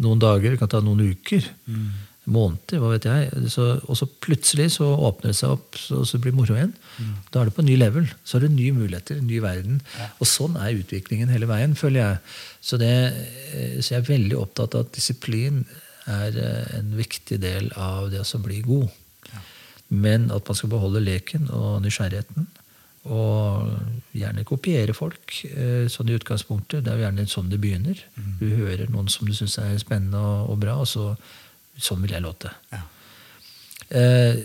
[0.03, 1.45] noen dager, det kan ta noen uker.
[1.69, 1.93] Mm.
[2.25, 3.51] Måneder, hva vet jeg.
[3.53, 6.73] Så, og så plutselig så åpner det seg opp, så, så blir det moro igjen.
[6.97, 7.15] Mm.
[7.29, 8.09] Da er det på en ny level.
[8.25, 9.83] Så er det nye muligheter, en ny verden.
[10.01, 10.09] Ja.
[10.17, 12.37] Og sånn er utviklingen hele veien, føler jeg.
[12.65, 12.95] Så, det,
[13.53, 15.67] eh, så jeg er veldig opptatt av at disiplin
[16.11, 18.89] er eh, en viktig del av det å bli god.
[19.31, 19.43] Ja.
[19.89, 22.49] Men at man skal beholde leken og nysgjerrigheten.
[23.05, 23.69] Og
[24.17, 26.85] gjerne kopiere folk eh, sånn i utgangspunktet.
[26.85, 28.01] Det er jo gjerne sånn det begynner.
[28.17, 28.33] Mm.
[28.41, 31.13] Du hører noen som du syns er spennende og, og, bra, og så
[31.77, 32.53] sånn vil jeg låte.
[32.73, 32.83] Ja.
[34.01, 34.45] Eh,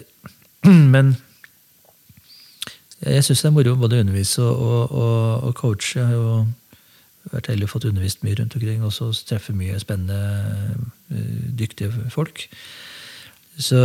[0.93, 1.15] men
[2.99, 5.95] jeg syns det er moro både å undervise og, og, og coache.
[5.95, 6.33] Jeg har jo
[7.33, 10.77] vært heldig og fått undervist mye rundt omkring og så treffe mye spennende,
[11.13, 12.47] eh, dyktige folk.
[13.59, 13.75] Så,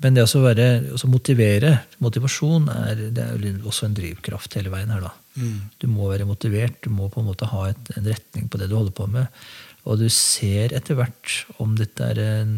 [0.00, 4.92] men det å være, også motivere, motivasjon, er, det er også en drivkraft hele veien
[4.94, 5.04] her.
[5.04, 5.12] da.
[5.36, 5.58] Mm.
[5.82, 8.70] Du må være motivert, du må på en måte ha et, en retning på det
[8.70, 9.44] du holder på med.
[9.84, 12.54] Og du ser etter hvert om dette er en,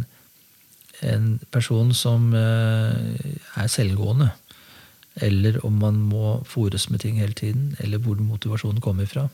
[1.02, 2.94] en person som uh,
[3.58, 4.30] er selvgående.
[5.26, 9.26] Eller om man må fòres med ting hele tiden, eller hvor motivasjonen kommer fra.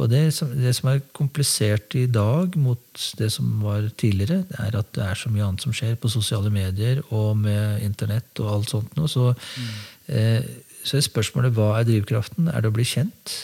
[0.00, 4.58] Og det som, det som, er komplisert i dag mot det som var tidligere, det
[4.64, 8.40] er at det er så mye annet som skjer på sosiale medier og med internett
[8.40, 9.10] og alt sånt noe.
[9.12, 9.70] Så, mm.
[10.16, 10.50] eh,
[10.84, 12.48] så er spørsmålet hva er drivkraften?
[12.48, 13.34] Er det å bli kjent?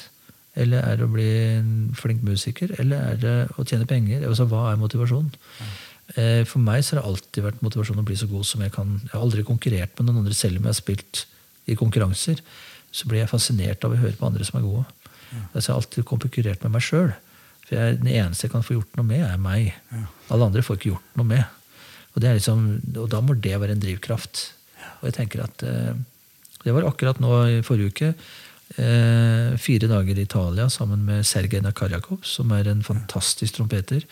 [0.57, 1.29] Eller er det å bli
[1.59, 2.73] en flink musiker?
[2.81, 4.25] Eller er det å tjene penger?
[4.25, 5.35] Altså, hva er motivasjonen?
[5.37, 5.75] Mm.
[6.15, 8.73] Eh, for meg så har det alltid vært motivasjon å bli så god som jeg
[8.73, 8.97] kan.
[9.03, 11.27] Jeg har aldri konkurrert med noen andre, selv om jeg har spilt
[11.69, 12.41] i konkurranser.
[12.95, 14.87] Så blir jeg fascinert av å høre på andre som er gode.
[15.53, 17.15] Altså, jeg har alltid konkurrert med meg sjøl.
[17.67, 19.75] For jeg, Den eneste jeg kan få gjort noe med, er meg.
[20.31, 21.45] Alle andre får ikke gjort noe med.
[22.17, 24.49] Og, liksom, og, da må det være en drivkraft.
[25.01, 25.95] Og jeg tenker at eh,
[26.65, 28.13] Det var akkurat nå i forrige uke.
[28.83, 34.07] Eh, fire dager i Italia sammen med Sergej Nakarjakov, som er en fantastisk trompeter.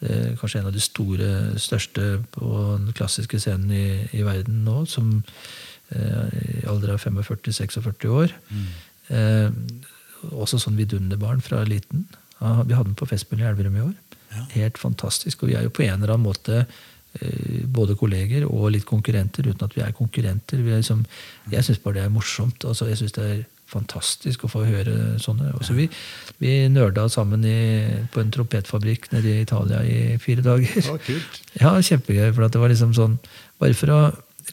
[0.00, 3.86] Eh, kanskje en av de store, største på den klassiske scenen i,
[4.16, 4.84] i verden nå.
[4.88, 5.22] Som
[5.90, 8.30] i alder av 45-46 år.
[8.46, 8.66] Mm.
[10.30, 12.06] Også sånn vidunderbarn fra liten.
[12.40, 13.92] Vi hadde den på Festspillene i Elverum i år.
[14.30, 14.46] Ja.
[14.54, 15.42] Helt fantastisk.
[15.42, 19.48] Og vi er jo på en eller annen måte eh, både kolleger og litt konkurrenter,
[19.50, 20.62] uten at vi er konkurrenter.
[20.64, 21.02] Vi er liksom,
[21.52, 22.64] jeg syns bare det er morsomt.
[22.64, 25.52] Altså, jeg synes det er fantastisk å få høre sånne.
[25.58, 25.86] Også vi,
[26.42, 27.58] vi nerda sammen i,
[28.10, 30.80] på en trompetfabrikk nede i Italia i fire dager.
[30.86, 31.38] Ja, kult.
[31.60, 32.32] Ja, Kjempegøy.
[32.34, 33.20] for det var liksom sånn,
[33.60, 34.00] Bare for å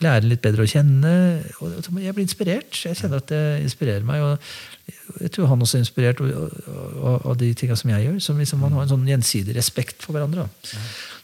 [0.04, 1.14] lære litt bedre å kjenne.
[1.62, 2.80] og Jeg blir inspirert.
[2.86, 4.22] Jeg kjenner at det inspirerer meg.
[4.22, 8.20] og jeg tror han også er inspirert av, de tinga som jeg gjør.
[8.24, 10.48] som liksom Man har en sånn gjensidig respekt for hverandre.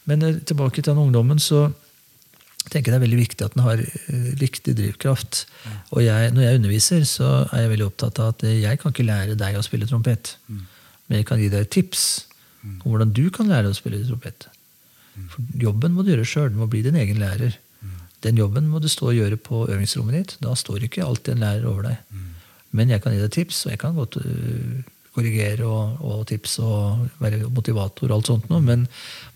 [0.09, 1.69] Men eh, tilbake til den ungdommen, så
[2.71, 3.81] tenker jeg det er veldig viktig at den har
[4.39, 5.45] riktig drivkraft.
[5.91, 9.07] Og jeg, når jeg underviser, så er jeg veldig opptatt av at jeg kan ikke
[9.07, 10.37] lære deg å spille trompet.
[10.47, 12.05] Men jeg kan gi deg tips
[12.63, 14.47] om hvordan du kan lære å spille trompet.
[15.29, 16.49] For jobben må du gjøre sjøl.
[16.53, 17.59] Du må bli din egen lærer.
[18.23, 20.35] Den jobben må du stå og gjøre på øvingsrommet ditt.
[20.43, 22.19] Da står ikke alltid en lærer over deg.
[22.73, 24.81] Men jeg kan gi deg tips, og jeg kan godt uh,
[25.13, 28.63] korrigere og, og, tipse og være motivator og alt sånt noe.
[28.65, 28.87] Men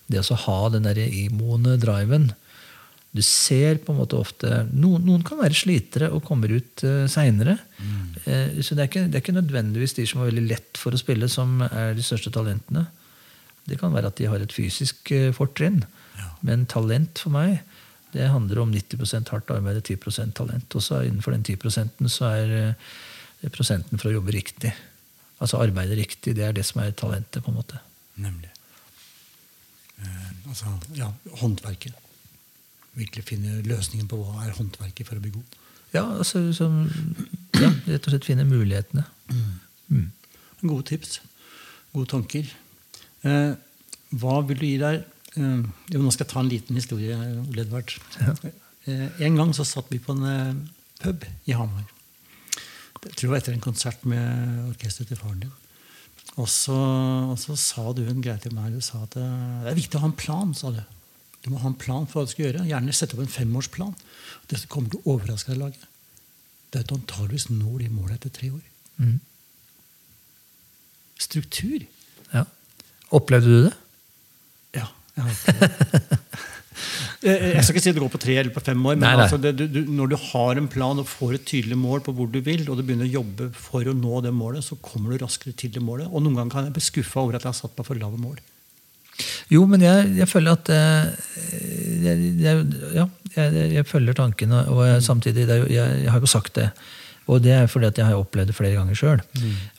[0.10, 2.32] det å ha den der imoende driven
[3.12, 7.06] Du ser på en måte ofte Noen, noen kan være slitere og kommer ut uh,
[7.12, 7.58] seinere.
[7.78, 8.02] Mm.
[8.26, 10.96] Uh, så det er, ikke, det er, ikke, nødvendigvis de som er veldig lett for
[10.96, 12.88] å spille, som er de største talentene.
[13.68, 15.84] Det kan være at de har et fysisk uh, fortrinn.
[16.18, 16.32] Ja.
[16.48, 17.62] Men talent for meg
[18.14, 20.76] det handler om 90 hardt arbeid og 10% talent.
[20.76, 22.76] Også innenfor den 10 så er
[23.54, 24.74] prosenten for å jobbe riktig.
[25.40, 26.36] Altså arbeide riktig.
[26.36, 27.44] Det er det som er talentet.
[27.44, 27.80] på en måte.
[28.16, 28.50] Nemlig.
[30.02, 31.94] Eh, altså, ja, håndverket.
[32.98, 35.58] Virkelig finne løsningen på hva er håndverket for å bli god.
[35.94, 36.88] Ja, altså, som,
[37.58, 39.06] ja rett og slett finne mulighetene.
[39.30, 39.54] Mm.
[39.90, 40.08] Mm.
[40.64, 41.22] Gode tips.
[41.94, 42.50] Gode tanker.
[43.28, 43.54] Eh,
[44.18, 47.66] hva vil du gi deg eh, jo, Nå skal jeg ta en liten historie, Ole
[47.66, 47.94] Edvard.
[48.22, 48.34] Ja.
[48.88, 50.60] Eh, en gang så satt vi på en eh,
[51.04, 51.84] pub i Hamar.
[53.04, 55.52] Jeg tror det var etter en konsert med orkesteret til faren din.
[56.38, 56.76] Og så,
[57.34, 58.72] og så, sa du en greie til meg.
[58.72, 59.26] Du sa at det
[59.72, 60.54] er viktig å ha en plan.
[60.56, 60.82] sa Du
[61.44, 62.66] Du må ha en plan for hva du skal gjøre.
[62.68, 63.96] Gjerne sette opp en femårsplan.
[64.52, 65.60] Dette kommer til å overraske deg.
[65.60, 65.88] laget.
[66.72, 68.64] Det er at du antageligvis når de målene etter tre år.
[68.98, 69.20] Mm.
[71.20, 71.86] Struktur.
[72.34, 72.44] Ja.
[73.12, 73.76] Opplevde du det?
[77.28, 79.24] Jeg skal ikke si det går på tre eller på fem år, men nei, nei.
[79.26, 82.30] Altså det, du, når du har en plan og får et tydelig mål på hvor
[82.30, 85.24] du vil, og du begynner å jobbe for å nå det målet, så kommer du
[85.24, 86.12] raskere til det målet.
[86.12, 88.22] Og noen ganger kan jeg bli skuffa over at jeg har satt meg for lave
[88.22, 88.38] mål.
[89.50, 91.06] Jo, men jeg, jeg føler at eh,
[92.06, 96.70] jeg, jeg, ja, jeg, følger tankene, og samtidig jeg har jo sagt det.
[97.28, 99.22] Og det er fordi at jeg har opplevd det flere ganger sjøl.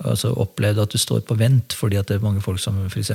[0.04, 3.12] Altså opplevd at du står på vent fordi at det er mange folk som f.eks.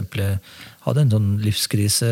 [0.87, 2.09] hadde en sånn livskrise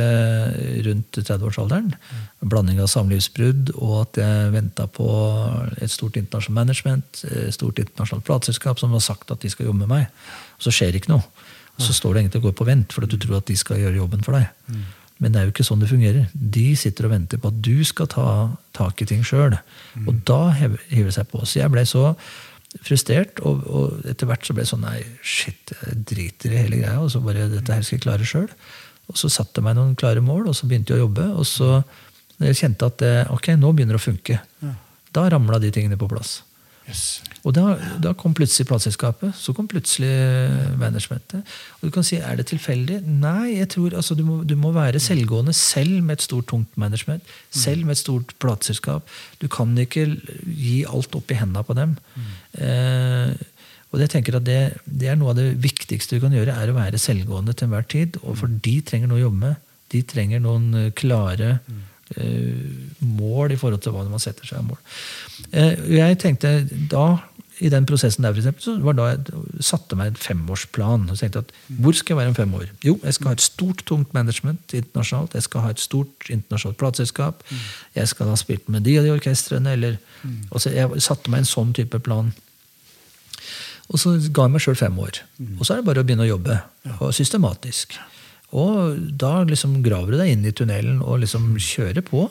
[0.85, 1.91] rundt 30-årsalderen.
[1.91, 2.49] Mm.
[2.51, 5.07] blanding av samlivsbrudd og at jeg venta på
[5.81, 9.83] et stort internasjonalt management, et stort internasjonalt plateselskap som har sagt at de skal jobbe
[9.83, 10.07] med meg.
[10.57, 11.25] Og så skjer det ikke noe.
[11.77, 13.79] Og så står det egentlig og går på vent fordi du tror at de skal
[13.81, 14.49] gjøre jobben for deg.
[15.21, 16.29] Men det er jo ikke sånn det fungerer.
[16.33, 18.27] De sitter og venter på at du skal ta
[18.73, 19.53] tak i ting sjøl.
[20.09, 21.43] Og da hiver det seg på.
[21.45, 22.07] Så jeg ble så
[22.81, 26.79] frustrert, og, og etter hvert så ble jeg sånn Nei, shit, jeg driter i hele
[26.81, 26.97] greia.
[27.03, 28.49] Og så bare dette her skal jeg klare sjøl.
[29.11, 31.27] Og så satte jeg meg noen klare mål, og så begynte jeg å jobbe.
[31.37, 31.69] Og så
[32.39, 34.39] når jeg kjente at det, ok, nå begynner det å funke,
[35.13, 36.39] da ramla de tingene på plass.
[36.89, 37.21] Yes.
[37.41, 39.33] Og da, da kom plutselig plateselskapet.
[39.37, 40.11] Så kom plutselig
[40.77, 41.47] managementet.
[41.79, 43.01] Og du kan si, Er det tilfeldig?
[43.07, 43.57] Nei.
[43.57, 47.23] jeg tror altså, du, må, du må være selvgående selv med et stort, tungt management.
[47.49, 49.09] Selv med et stort plateselskap.
[49.41, 50.05] Du kan ikke
[50.45, 51.97] gi alt opp i hendene på dem.
[52.61, 53.33] Eh,
[53.91, 56.71] og jeg tenker at det, det er Noe av det viktigste du kan gjøre, er
[56.71, 58.19] å være selvgående til enhver tid.
[58.23, 59.71] Og for de trenger noe å jobbe med.
[59.91, 61.57] De trenger noen eh, klare
[62.15, 64.79] eh, mål i forhold til hva man setter seg av mål.
[65.51, 66.53] Eh, jeg tenkte
[66.91, 67.05] da,
[67.61, 71.03] i den prosessen der, for eksempel, så var da jeg satte meg en femårsplan.
[71.13, 72.69] og tenkte at Hvor skal jeg være om fem år?
[72.85, 75.35] Jo, jeg skal ha et stort, tungt management internasjonalt.
[75.37, 77.43] Jeg skal ha et stort internasjonalt plateselskap.
[77.95, 79.71] Jeg skal ha spilt med de og de orkestrene.
[79.77, 79.97] eller,
[80.51, 82.33] altså Jeg satte meg en sånn type plan.
[83.91, 85.21] Og så ga jeg meg sjøl fem år.
[85.59, 86.61] Og så er det bare å begynne å jobbe.
[86.99, 87.93] Og systematisk.
[88.51, 92.25] Og da liksom graver du deg inn i tunnelen og liksom kjører på.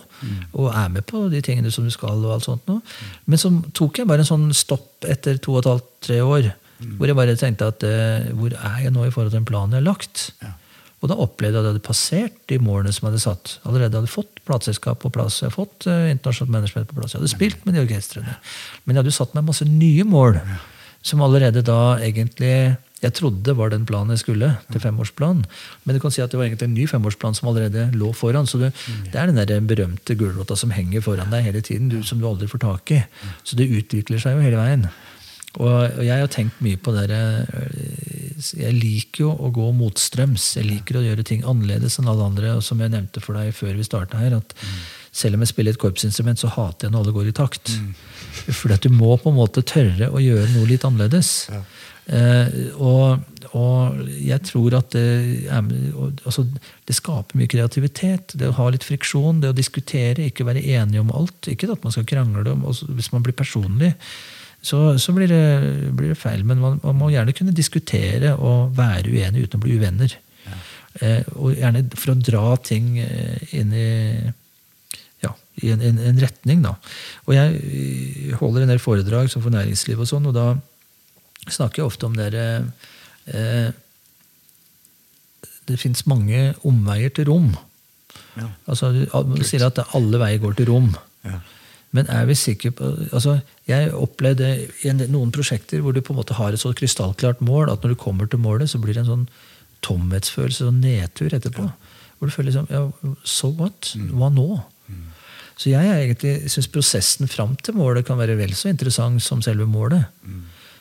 [0.53, 2.21] Og er med på de tingene som du skal.
[2.25, 2.81] og alt sånt nå.
[3.25, 6.51] Men så tok jeg bare en sånn stopp etter to og et halvt, tre år.
[6.97, 9.77] Hvor jeg bare tenkte at eh, hvor er jeg nå i forhold til den planen
[9.77, 10.31] jeg har lagt?
[11.01, 13.53] Og da opplevde jeg at jeg hadde passert de målene som jeg hadde satt.
[13.69, 17.15] Allerede hadde fått plateselskap på plass, jeg hadde fått eh, internasjonalt management på plass.
[17.15, 18.37] Jeg hadde spilt med de orkestrene.
[18.85, 20.41] Men jeg hadde jo satt meg masse nye mål.
[21.01, 25.45] Som allerede da egentlig jeg trodde var den planen jeg skulle, til femårsplan.
[25.85, 28.49] Men du kan si at det var egentlig en ny femårsplan som allerede lå foran.
[28.51, 28.75] Så det,
[29.09, 32.29] det er den der berømte gulrota som henger foran deg hele tiden, du, som du
[32.29, 33.01] aldri får tak i.
[33.45, 34.85] Så det utvikler seg jo hele veien.
[35.59, 37.19] Og, og jeg har tenkt mye på det
[38.55, 40.53] Jeg liker jo å gå motstrøms.
[40.61, 42.55] Jeg liker å gjøre ting annerledes enn alle andre.
[42.61, 44.55] Og som jeg nevnte for deg før vi starta her, at
[45.11, 47.73] selv om jeg spiller et korpsinstrument, så hater jeg når alle går i takt.
[48.47, 51.33] Fordi at du må på en måte tørre å gjøre noe litt annerledes.
[51.51, 51.65] Eh,
[52.81, 53.21] og,
[53.55, 56.45] og jeg tror at det, altså,
[56.89, 58.35] det skaper mye kreativitet.
[58.35, 61.51] Det å ha litt friksjon, det å diskutere, ikke være enige om alt.
[61.53, 63.93] Ikke at man skal krangle om også, Hvis man blir personlig,
[64.63, 66.43] så, så blir, det, blir det feil.
[66.45, 70.19] Men man, man må gjerne kunne diskutere og være uenig uten å bli uvenner.
[71.01, 73.89] Eh, og gjerne for å dra ting eh, inn i
[75.61, 76.63] i en, en, en retning.
[76.65, 76.75] Da.
[77.29, 80.47] Og jeg eh, holder en del foredrag som for næringsliv, og sånn, og da
[81.55, 82.45] snakker jo ofte om dere
[83.27, 83.71] eh,
[85.69, 87.53] Det fins mange omveier til rom.
[88.39, 88.49] Ja.
[88.67, 90.91] Altså, du, sier at alle veier går til rom.
[91.27, 91.39] Ja.
[91.97, 94.49] Men er vi sikre på altså, Jeg opplevde
[94.87, 97.95] i noen prosjekter hvor du på en måte har et så krystallklart mål at når
[97.95, 99.31] du kommer til målet, så blir det en sånn
[99.83, 101.67] tomhetsfølelse og nedtur etterpå.
[102.19, 102.85] Hvor du føler liksom ja,
[103.25, 103.95] So what?
[104.13, 104.63] Hva nå?
[105.61, 109.67] Så jeg egentlig syns prosessen fram til målet kan være vel så interessant som selve
[109.69, 110.07] målet.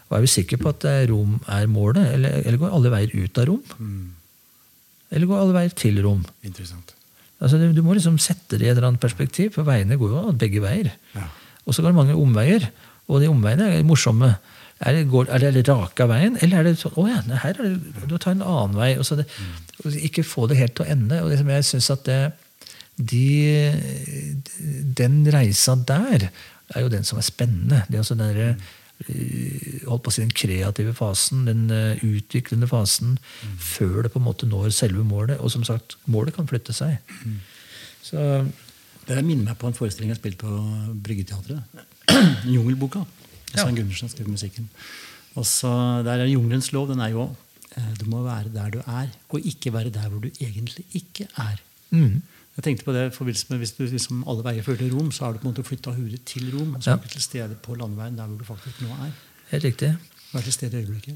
[0.09, 3.13] Og er vi sikre på at eh, rom er målet, eller, eller går alle veier
[3.13, 3.75] ut av rom?
[5.09, 6.23] Eller går alle veier til rom?
[6.45, 6.95] Interessant.
[7.39, 10.15] Altså, du, du må liksom sette det i et eller annet perspektiv, for veiene går
[10.15, 10.91] jo begge veier.
[11.15, 11.27] Ja.
[11.65, 12.65] Og så går det mange omveier,
[13.09, 14.33] og de omveiene er morsomme.
[14.79, 17.73] Er det, går, er det raka veien, eller er det sånn Å ja, her er
[17.73, 18.93] det, du tar en annen vei.
[18.99, 19.25] Og så det,
[19.83, 21.19] og ikke få det helt til å ende.
[21.23, 22.19] Og liksom jeg synes at det,
[23.11, 23.25] de,
[24.99, 27.83] den reisa der er jo den som er spennende.
[27.87, 28.71] Det er altså den der, eh,
[29.07, 33.17] holdt på å si den kreative fasen, den eh, utviklende fasen,
[33.57, 35.39] før det på en måte når selve målet.
[35.39, 36.97] Og som sagt, målet kan flytte seg.
[38.03, 38.19] Så
[39.09, 41.63] Det minner meg på en forestilling jeg spilte på Bryggeteatret.
[42.55, 43.05] Jungelboka.
[43.55, 44.67] Svein Gundersen har skrevet musikken.
[45.39, 45.71] Og så
[46.05, 46.89] Der er jungelens lov.
[46.91, 47.29] Den er jo
[47.75, 51.25] eh, Du må være der du er, og ikke være der hvor du egentlig ikke
[51.37, 51.57] er.
[51.89, 52.21] mm,
[52.59, 55.13] Jeg tenkte på det i forbindelse med Hvis du liksom alle veier fører til Rom,
[55.15, 56.73] så har du på en måte flytta hodet til Rom.
[56.75, 59.13] Og så er du til stede på landeveien der hvor du faktisk nå er.
[59.49, 59.93] helt riktig.
[60.33, 61.15] Vær til stede i øyeblikket.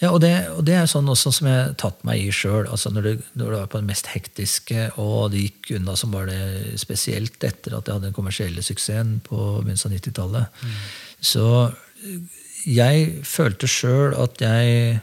[0.00, 2.66] Ja, og det, og det er sånn også som jeg har tatt meg i sjøl.
[2.66, 6.16] Altså når, du, når du var på det mest hektiske, og det gikk unna som
[6.16, 10.64] var det spesielt etter at jeg hadde den kommersielle suksessen på begynnelsen av 90-tallet.
[11.20, 11.46] Så
[12.66, 14.98] jeg følte sjøl at jeg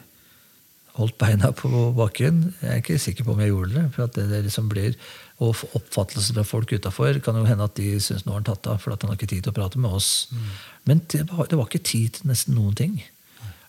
[0.97, 2.41] holdt beina på bakken.
[2.63, 3.85] Jeg er ikke sikker på om jeg gjorde det.
[3.95, 4.97] For at det, det liksom blir
[5.43, 8.69] Og oppfattelsen fra folk utafor kan jo hende at de syns nå har han tatt
[8.71, 10.31] av, for at han har ikke tid til å prate med oss.
[10.33, 10.47] Mm.
[10.89, 12.95] Men det var, det var, ikke tid til nesten noen ting.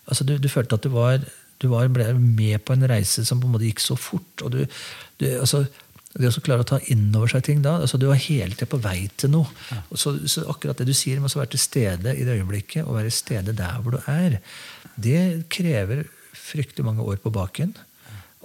[0.09, 1.21] Altså, du, du følte at du, var,
[1.61, 4.41] du var, ble med på en reise som på en måte gikk så fort.
[4.41, 4.63] og du,
[5.21, 5.67] du altså,
[6.17, 8.65] det å klare å ta inn over seg ting da altså Du var hele tida
[8.71, 9.51] på vei til noe.
[9.69, 9.83] Ja.
[9.93, 12.97] Så, så, akkurat det du sier med å være til stede i det øyeblikket, og
[12.97, 14.39] være til stede der hvor du er,
[14.97, 17.75] det krever fryktelig mange år på baken.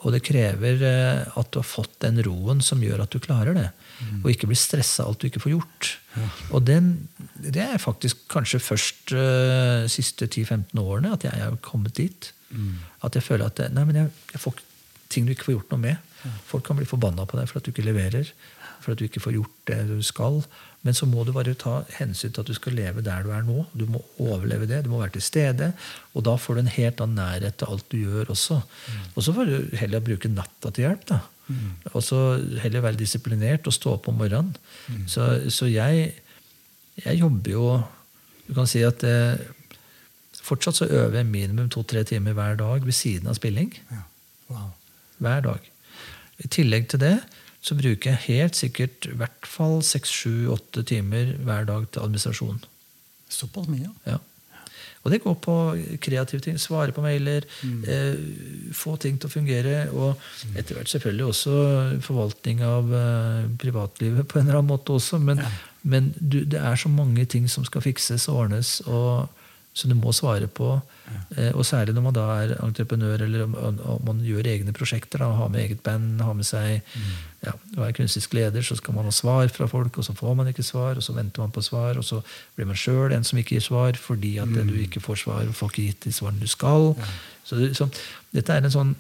[0.05, 3.57] Og det krever eh, at du har fått den roen som gjør at du klarer
[3.57, 3.69] det.
[4.03, 4.21] Mm.
[4.21, 5.91] Og ikke blir stressa alt du ikke får gjort.
[6.15, 6.29] Ja.
[6.57, 6.91] Og den,
[7.41, 12.31] det er faktisk kanskje først uh, siste 10-15 årene at jeg har kommet dit.
[12.51, 12.83] Mm.
[13.07, 14.61] At jeg føler at nei, men jeg, jeg, får
[15.13, 16.13] ting du ikke får gjort noe med.
[16.25, 16.35] Ja.
[16.53, 18.29] Folk kan bli forbanna på deg for at du ikke leverer.
[18.85, 20.43] For at du ikke får gjort det du skal.
[20.85, 23.45] Men så må du bare ta hensyn til at du skal leve der du er
[23.47, 23.65] nå.
[23.73, 24.83] Du må overleve det.
[24.85, 25.71] Du må være til stede.
[26.13, 28.59] Og da får du en helt annen nærhet til alt du gjør også.
[28.61, 29.07] Mm.
[29.15, 31.07] Og så får du heller bruke natta til hjelp.
[31.09, 31.23] da.
[31.49, 31.73] Mm.
[31.93, 32.21] Og så
[32.61, 34.53] heller være disiplinert og stå opp om morgenen.
[34.89, 35.07] Mm.
[35.09, 36.13] Så, så jeg,
[37.01, 37.67] jeg, jobber jo
[38.45, 39.41] Du kan si at eh,
[40.45, 43.73] fortsatt så øver jeg minimum to-tre timer hver dag ved siden av spilling.
[43.89, 44.03] Ja.
[44.53, 44.75] Wow.
[45.25, 45.71] Hver dag.
[46.45, 47.15] I tillegg til det
[47.65, 52.05] så bruker jeg helt sikkert i hvert fall seks, sju, åtte timer hver dag til
[52.05, 52.63] administrasjon.
[53.33, 53.89] Såpass mye?
[54.09, 54.21] Ja.
[55.05, 55.55] Og det går på
[56.01, 56.57] kreative ting.
[56.61, 57.45] Svare på mailer.
[57.61, 57.81] Mm.
[57.89, 59.75] Eh, få ting til å fungere.
[59.93, 61.57] Og etter hvert selvfølgelig også
[62.05, 65.21] forvaltning av eh, privatlivet på en eller annen måte også.
[65.21, 65.53] Men, ja.
[65.83, 68.79] men du, det er så mange ting som skal fikses og ordnes.
[68.89, 69.29] og
[69.75, 70.77] som du må svare på.
[71.37, 75.21] Eh, og særlig når man da er entreprenør eller om man gjør egne prosjekter.
[75.21, 77.13] Da, har med eget band, har med seg mm.
[77.45, 77.55] ja,
[77.87, 80.65] er kunstisk leder, så skal man ha svar fra folk, og så får man ikke
[80.65, 82.23] svar, og så venter man på svar, og så
[82.57, 84.69] blir man sjøl en som ikke gir svar fordi at mm.
[84.71, 86.93] du ikke får svar og får ikke gitt de svarene du skal.
[87.45, 87.89] Så, så,
[88.33, 88.95] dette er en sånn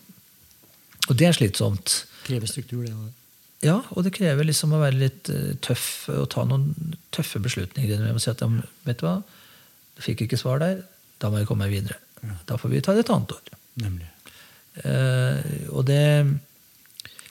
[1.09, 2.05] Og det er slitsomt.
[2.25, 3.13] Krever struktur, det òg.
[3.65, 7.97] Ja, og det krever liksom å være litt uh, tøff og ta noen tøffe beslutninger.
[7.97, 8.43] Jeg må si at,
[8.85, 9.19] vet du hva,
[9.95, 10.83] du Fikk ikke svar der.
[11.25, 11.97] Da må jeg komme videre.
[12.21, 12.37] Ja.
[12.53, 13.55] Da får vi ta det et annet år.
[13.81, 14.11] Nemlig.
[14.85, 16.03] Eh, og det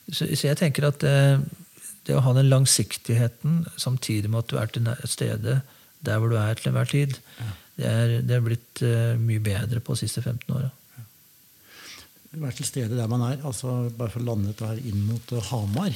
[0.09, 1.17] så, så, jeg tenker at det,
[2.07, 5.59] det, å ha den langsiktigheten samtidig med at du er til stede
[6.03, 7.51] der hvor du er til enhver tid, ja.
[7.77, 10.67] det, er, det, er, blitt uh, mye bedre på de siste 15 åra.
[10.97, 11.05] Ja.
[12.41, 13.37] Være til stede der man er.
[13.47, 15.95] altså Bare for å lande dette her inn mot uh, Hamar.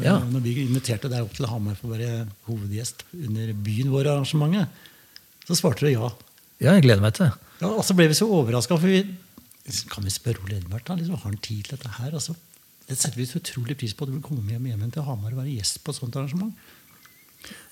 [0.00, 0.16] Ja.
[0.24, 4.72] Når vi inviterte deg opp til Hamar for å være hovedgjest under Byen vår-arrangementet,
[5.46, 6.08] så svarte du ja.
[6.62, 7.32] Ja, jeg gleder meg til det.
[7.60, 8.78] Ja, og så ble vi så overraska,
[9.90, 12.12] kan vi spørre Ole Edvard da, liksom, har han tid til dette her?
[12.14, 12.36] Altså,
[12.86, 15.34] det setter vi så utrolig pris på at du vil komme hjem, hjem til Hamar
[15.34, 16.54] og være gjest på et sånt arrangement.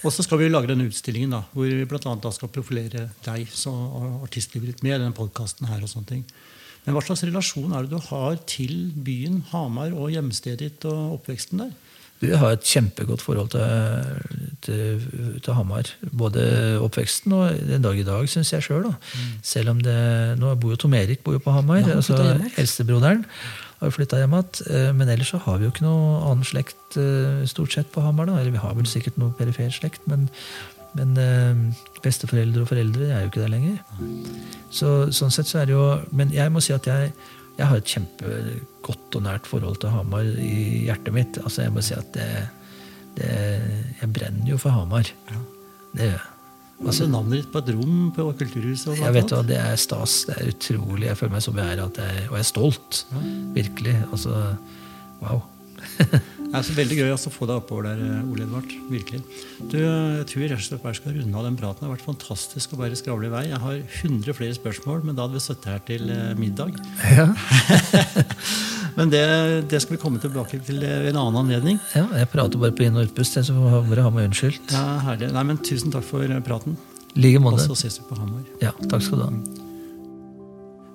[0.02, 3.46] Og så skal vi lage denne utstillingen da, hvor vi blant annet skal profilere deg
[3.50, 6.26] som artistlivet ditt med denne og ting.
[6.84, 11.20] Men hva slags relasjon er det du har til byen Hamar og hjemstedet ditt og
[11.20, 11.72] oppveksten der?
[12.24, 15.02] Du har et kjempegodt forhold til, til,
[15.44, 15.90] til, Hamar.
[16.12, 16.44] Både
[16.82, 18.88] oppveksten og den dag i dag, syns jeg sjøl.
[18.88, 19.34] Mm.
[19.44, 19.98] Selv om det
[20.40, 21.82] Nå bor jo Tom Erik bor jo på Hamar.
[21.84, 22.16] Ja, altså
[22.56, 23.26] Eldstebroderen
[23.84, 24.70] har flytta hjem igjen.
[24.70, 28.04] Eh, men ellers så har vi jo ikke noe annen slekt eh, stort sett på
[28.04, 28.30] Hamar.
[28.30, 30.28] da, Eller vi har vel sikkert noe perifer slekt, men,
[30.98, 31.62] men eh,
[32.04, 33.78] besteforeldre og foreldre er jo ikke der lenger.
[34.74, 37.12] Så, sånn sett så er det jo Men jeg må si at jeg
[37.54, 41.38] jeg har et kjempegodt og nært forhold til Hamar i hjertet mitt.
[41.38, 42.28] Altså Jeg må si at det,
[43.18, 43.32] det
[44.00, 45.10] Jeg brenner jo for Hamar.
[45.30, 45.42] Ja.
[45.94, 46.30] Det gjør jeg.
[46.84, 48.98] Altså, navnet ditt på et rom på Kulturhuset?
[48.98, 50.24] jeg vet hva, Det er stas.
[50.28, 51.06] Det er utrolig.
[51.06, 52.00] Jeg føler meg som så jeg, og
[52.34, 53.04] jeg er stolt.
[53.12, 53.22] Ja.
[53.54, 53.94] Virkelig.
[54.10, 54.40] Altså,
[55.22, 55.44] wow.
[56.54, 58.70] Er veldig gøy å få deg oppover der, eh, Ole Edvard.
[58.90, 59.22] Virkelig.
[59.72, 61.82] Du, jeg tror rett og slett bare skal runde av den praten.
[61.82, 63.42] Det har vært fantastisk å bare skravle i vei.
[63.48, 66.78] Jeg har 100 flere spørsmål, men da hadde vi sittet her til eh, middag.
[67.10, 67.26] Ja.
[68.98, 69.24] men det,
[69.72, 71.82] det, skal vi komme tilbake til ved en annen anledning.
[71.96, 74.78] Ja, Jeg prater bare på inn- og utpust, så får bare ha meg unnskyldt.
[74.78, 75.34] Ja, herlig.
[75.34, 76.78] Nei, men Tusen takk for eh, praten.
[77.18, 77.64] Like måte.
[77.66, 78.46] Og så ses vi på Hamar.
[78.62, 79.62] Ja, takk skal du ha.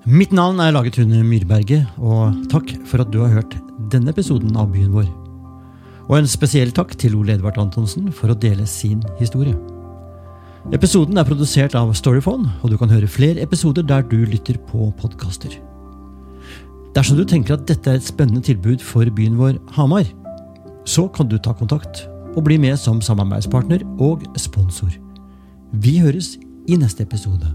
[0.09, 3.59] Mitt navn er Lagetune Myrberget, og takk for at du har hørt
[3.91, 5.09] denne episoden av Byen vår.
[6.09, 9.53] Og en spesiell takk til Ole Edvard Antonsen for å dele sin historie.
[10.73, 14.89] Episoden er produsert av Storyphone, og du kan høre flere episoder der du lytter på
[14.99, 15.53] podkaster.
[16.97, 20.09] Dersom du tenker at dette er et spennende tilbud for byen vår Hamar,
[20.89, 24.91] så kan du ta kontakt og bli med som samarbeidspartner og sponsor.
[25.71, 26.35] Vi høres
[26.67, 27.53] i neste episode.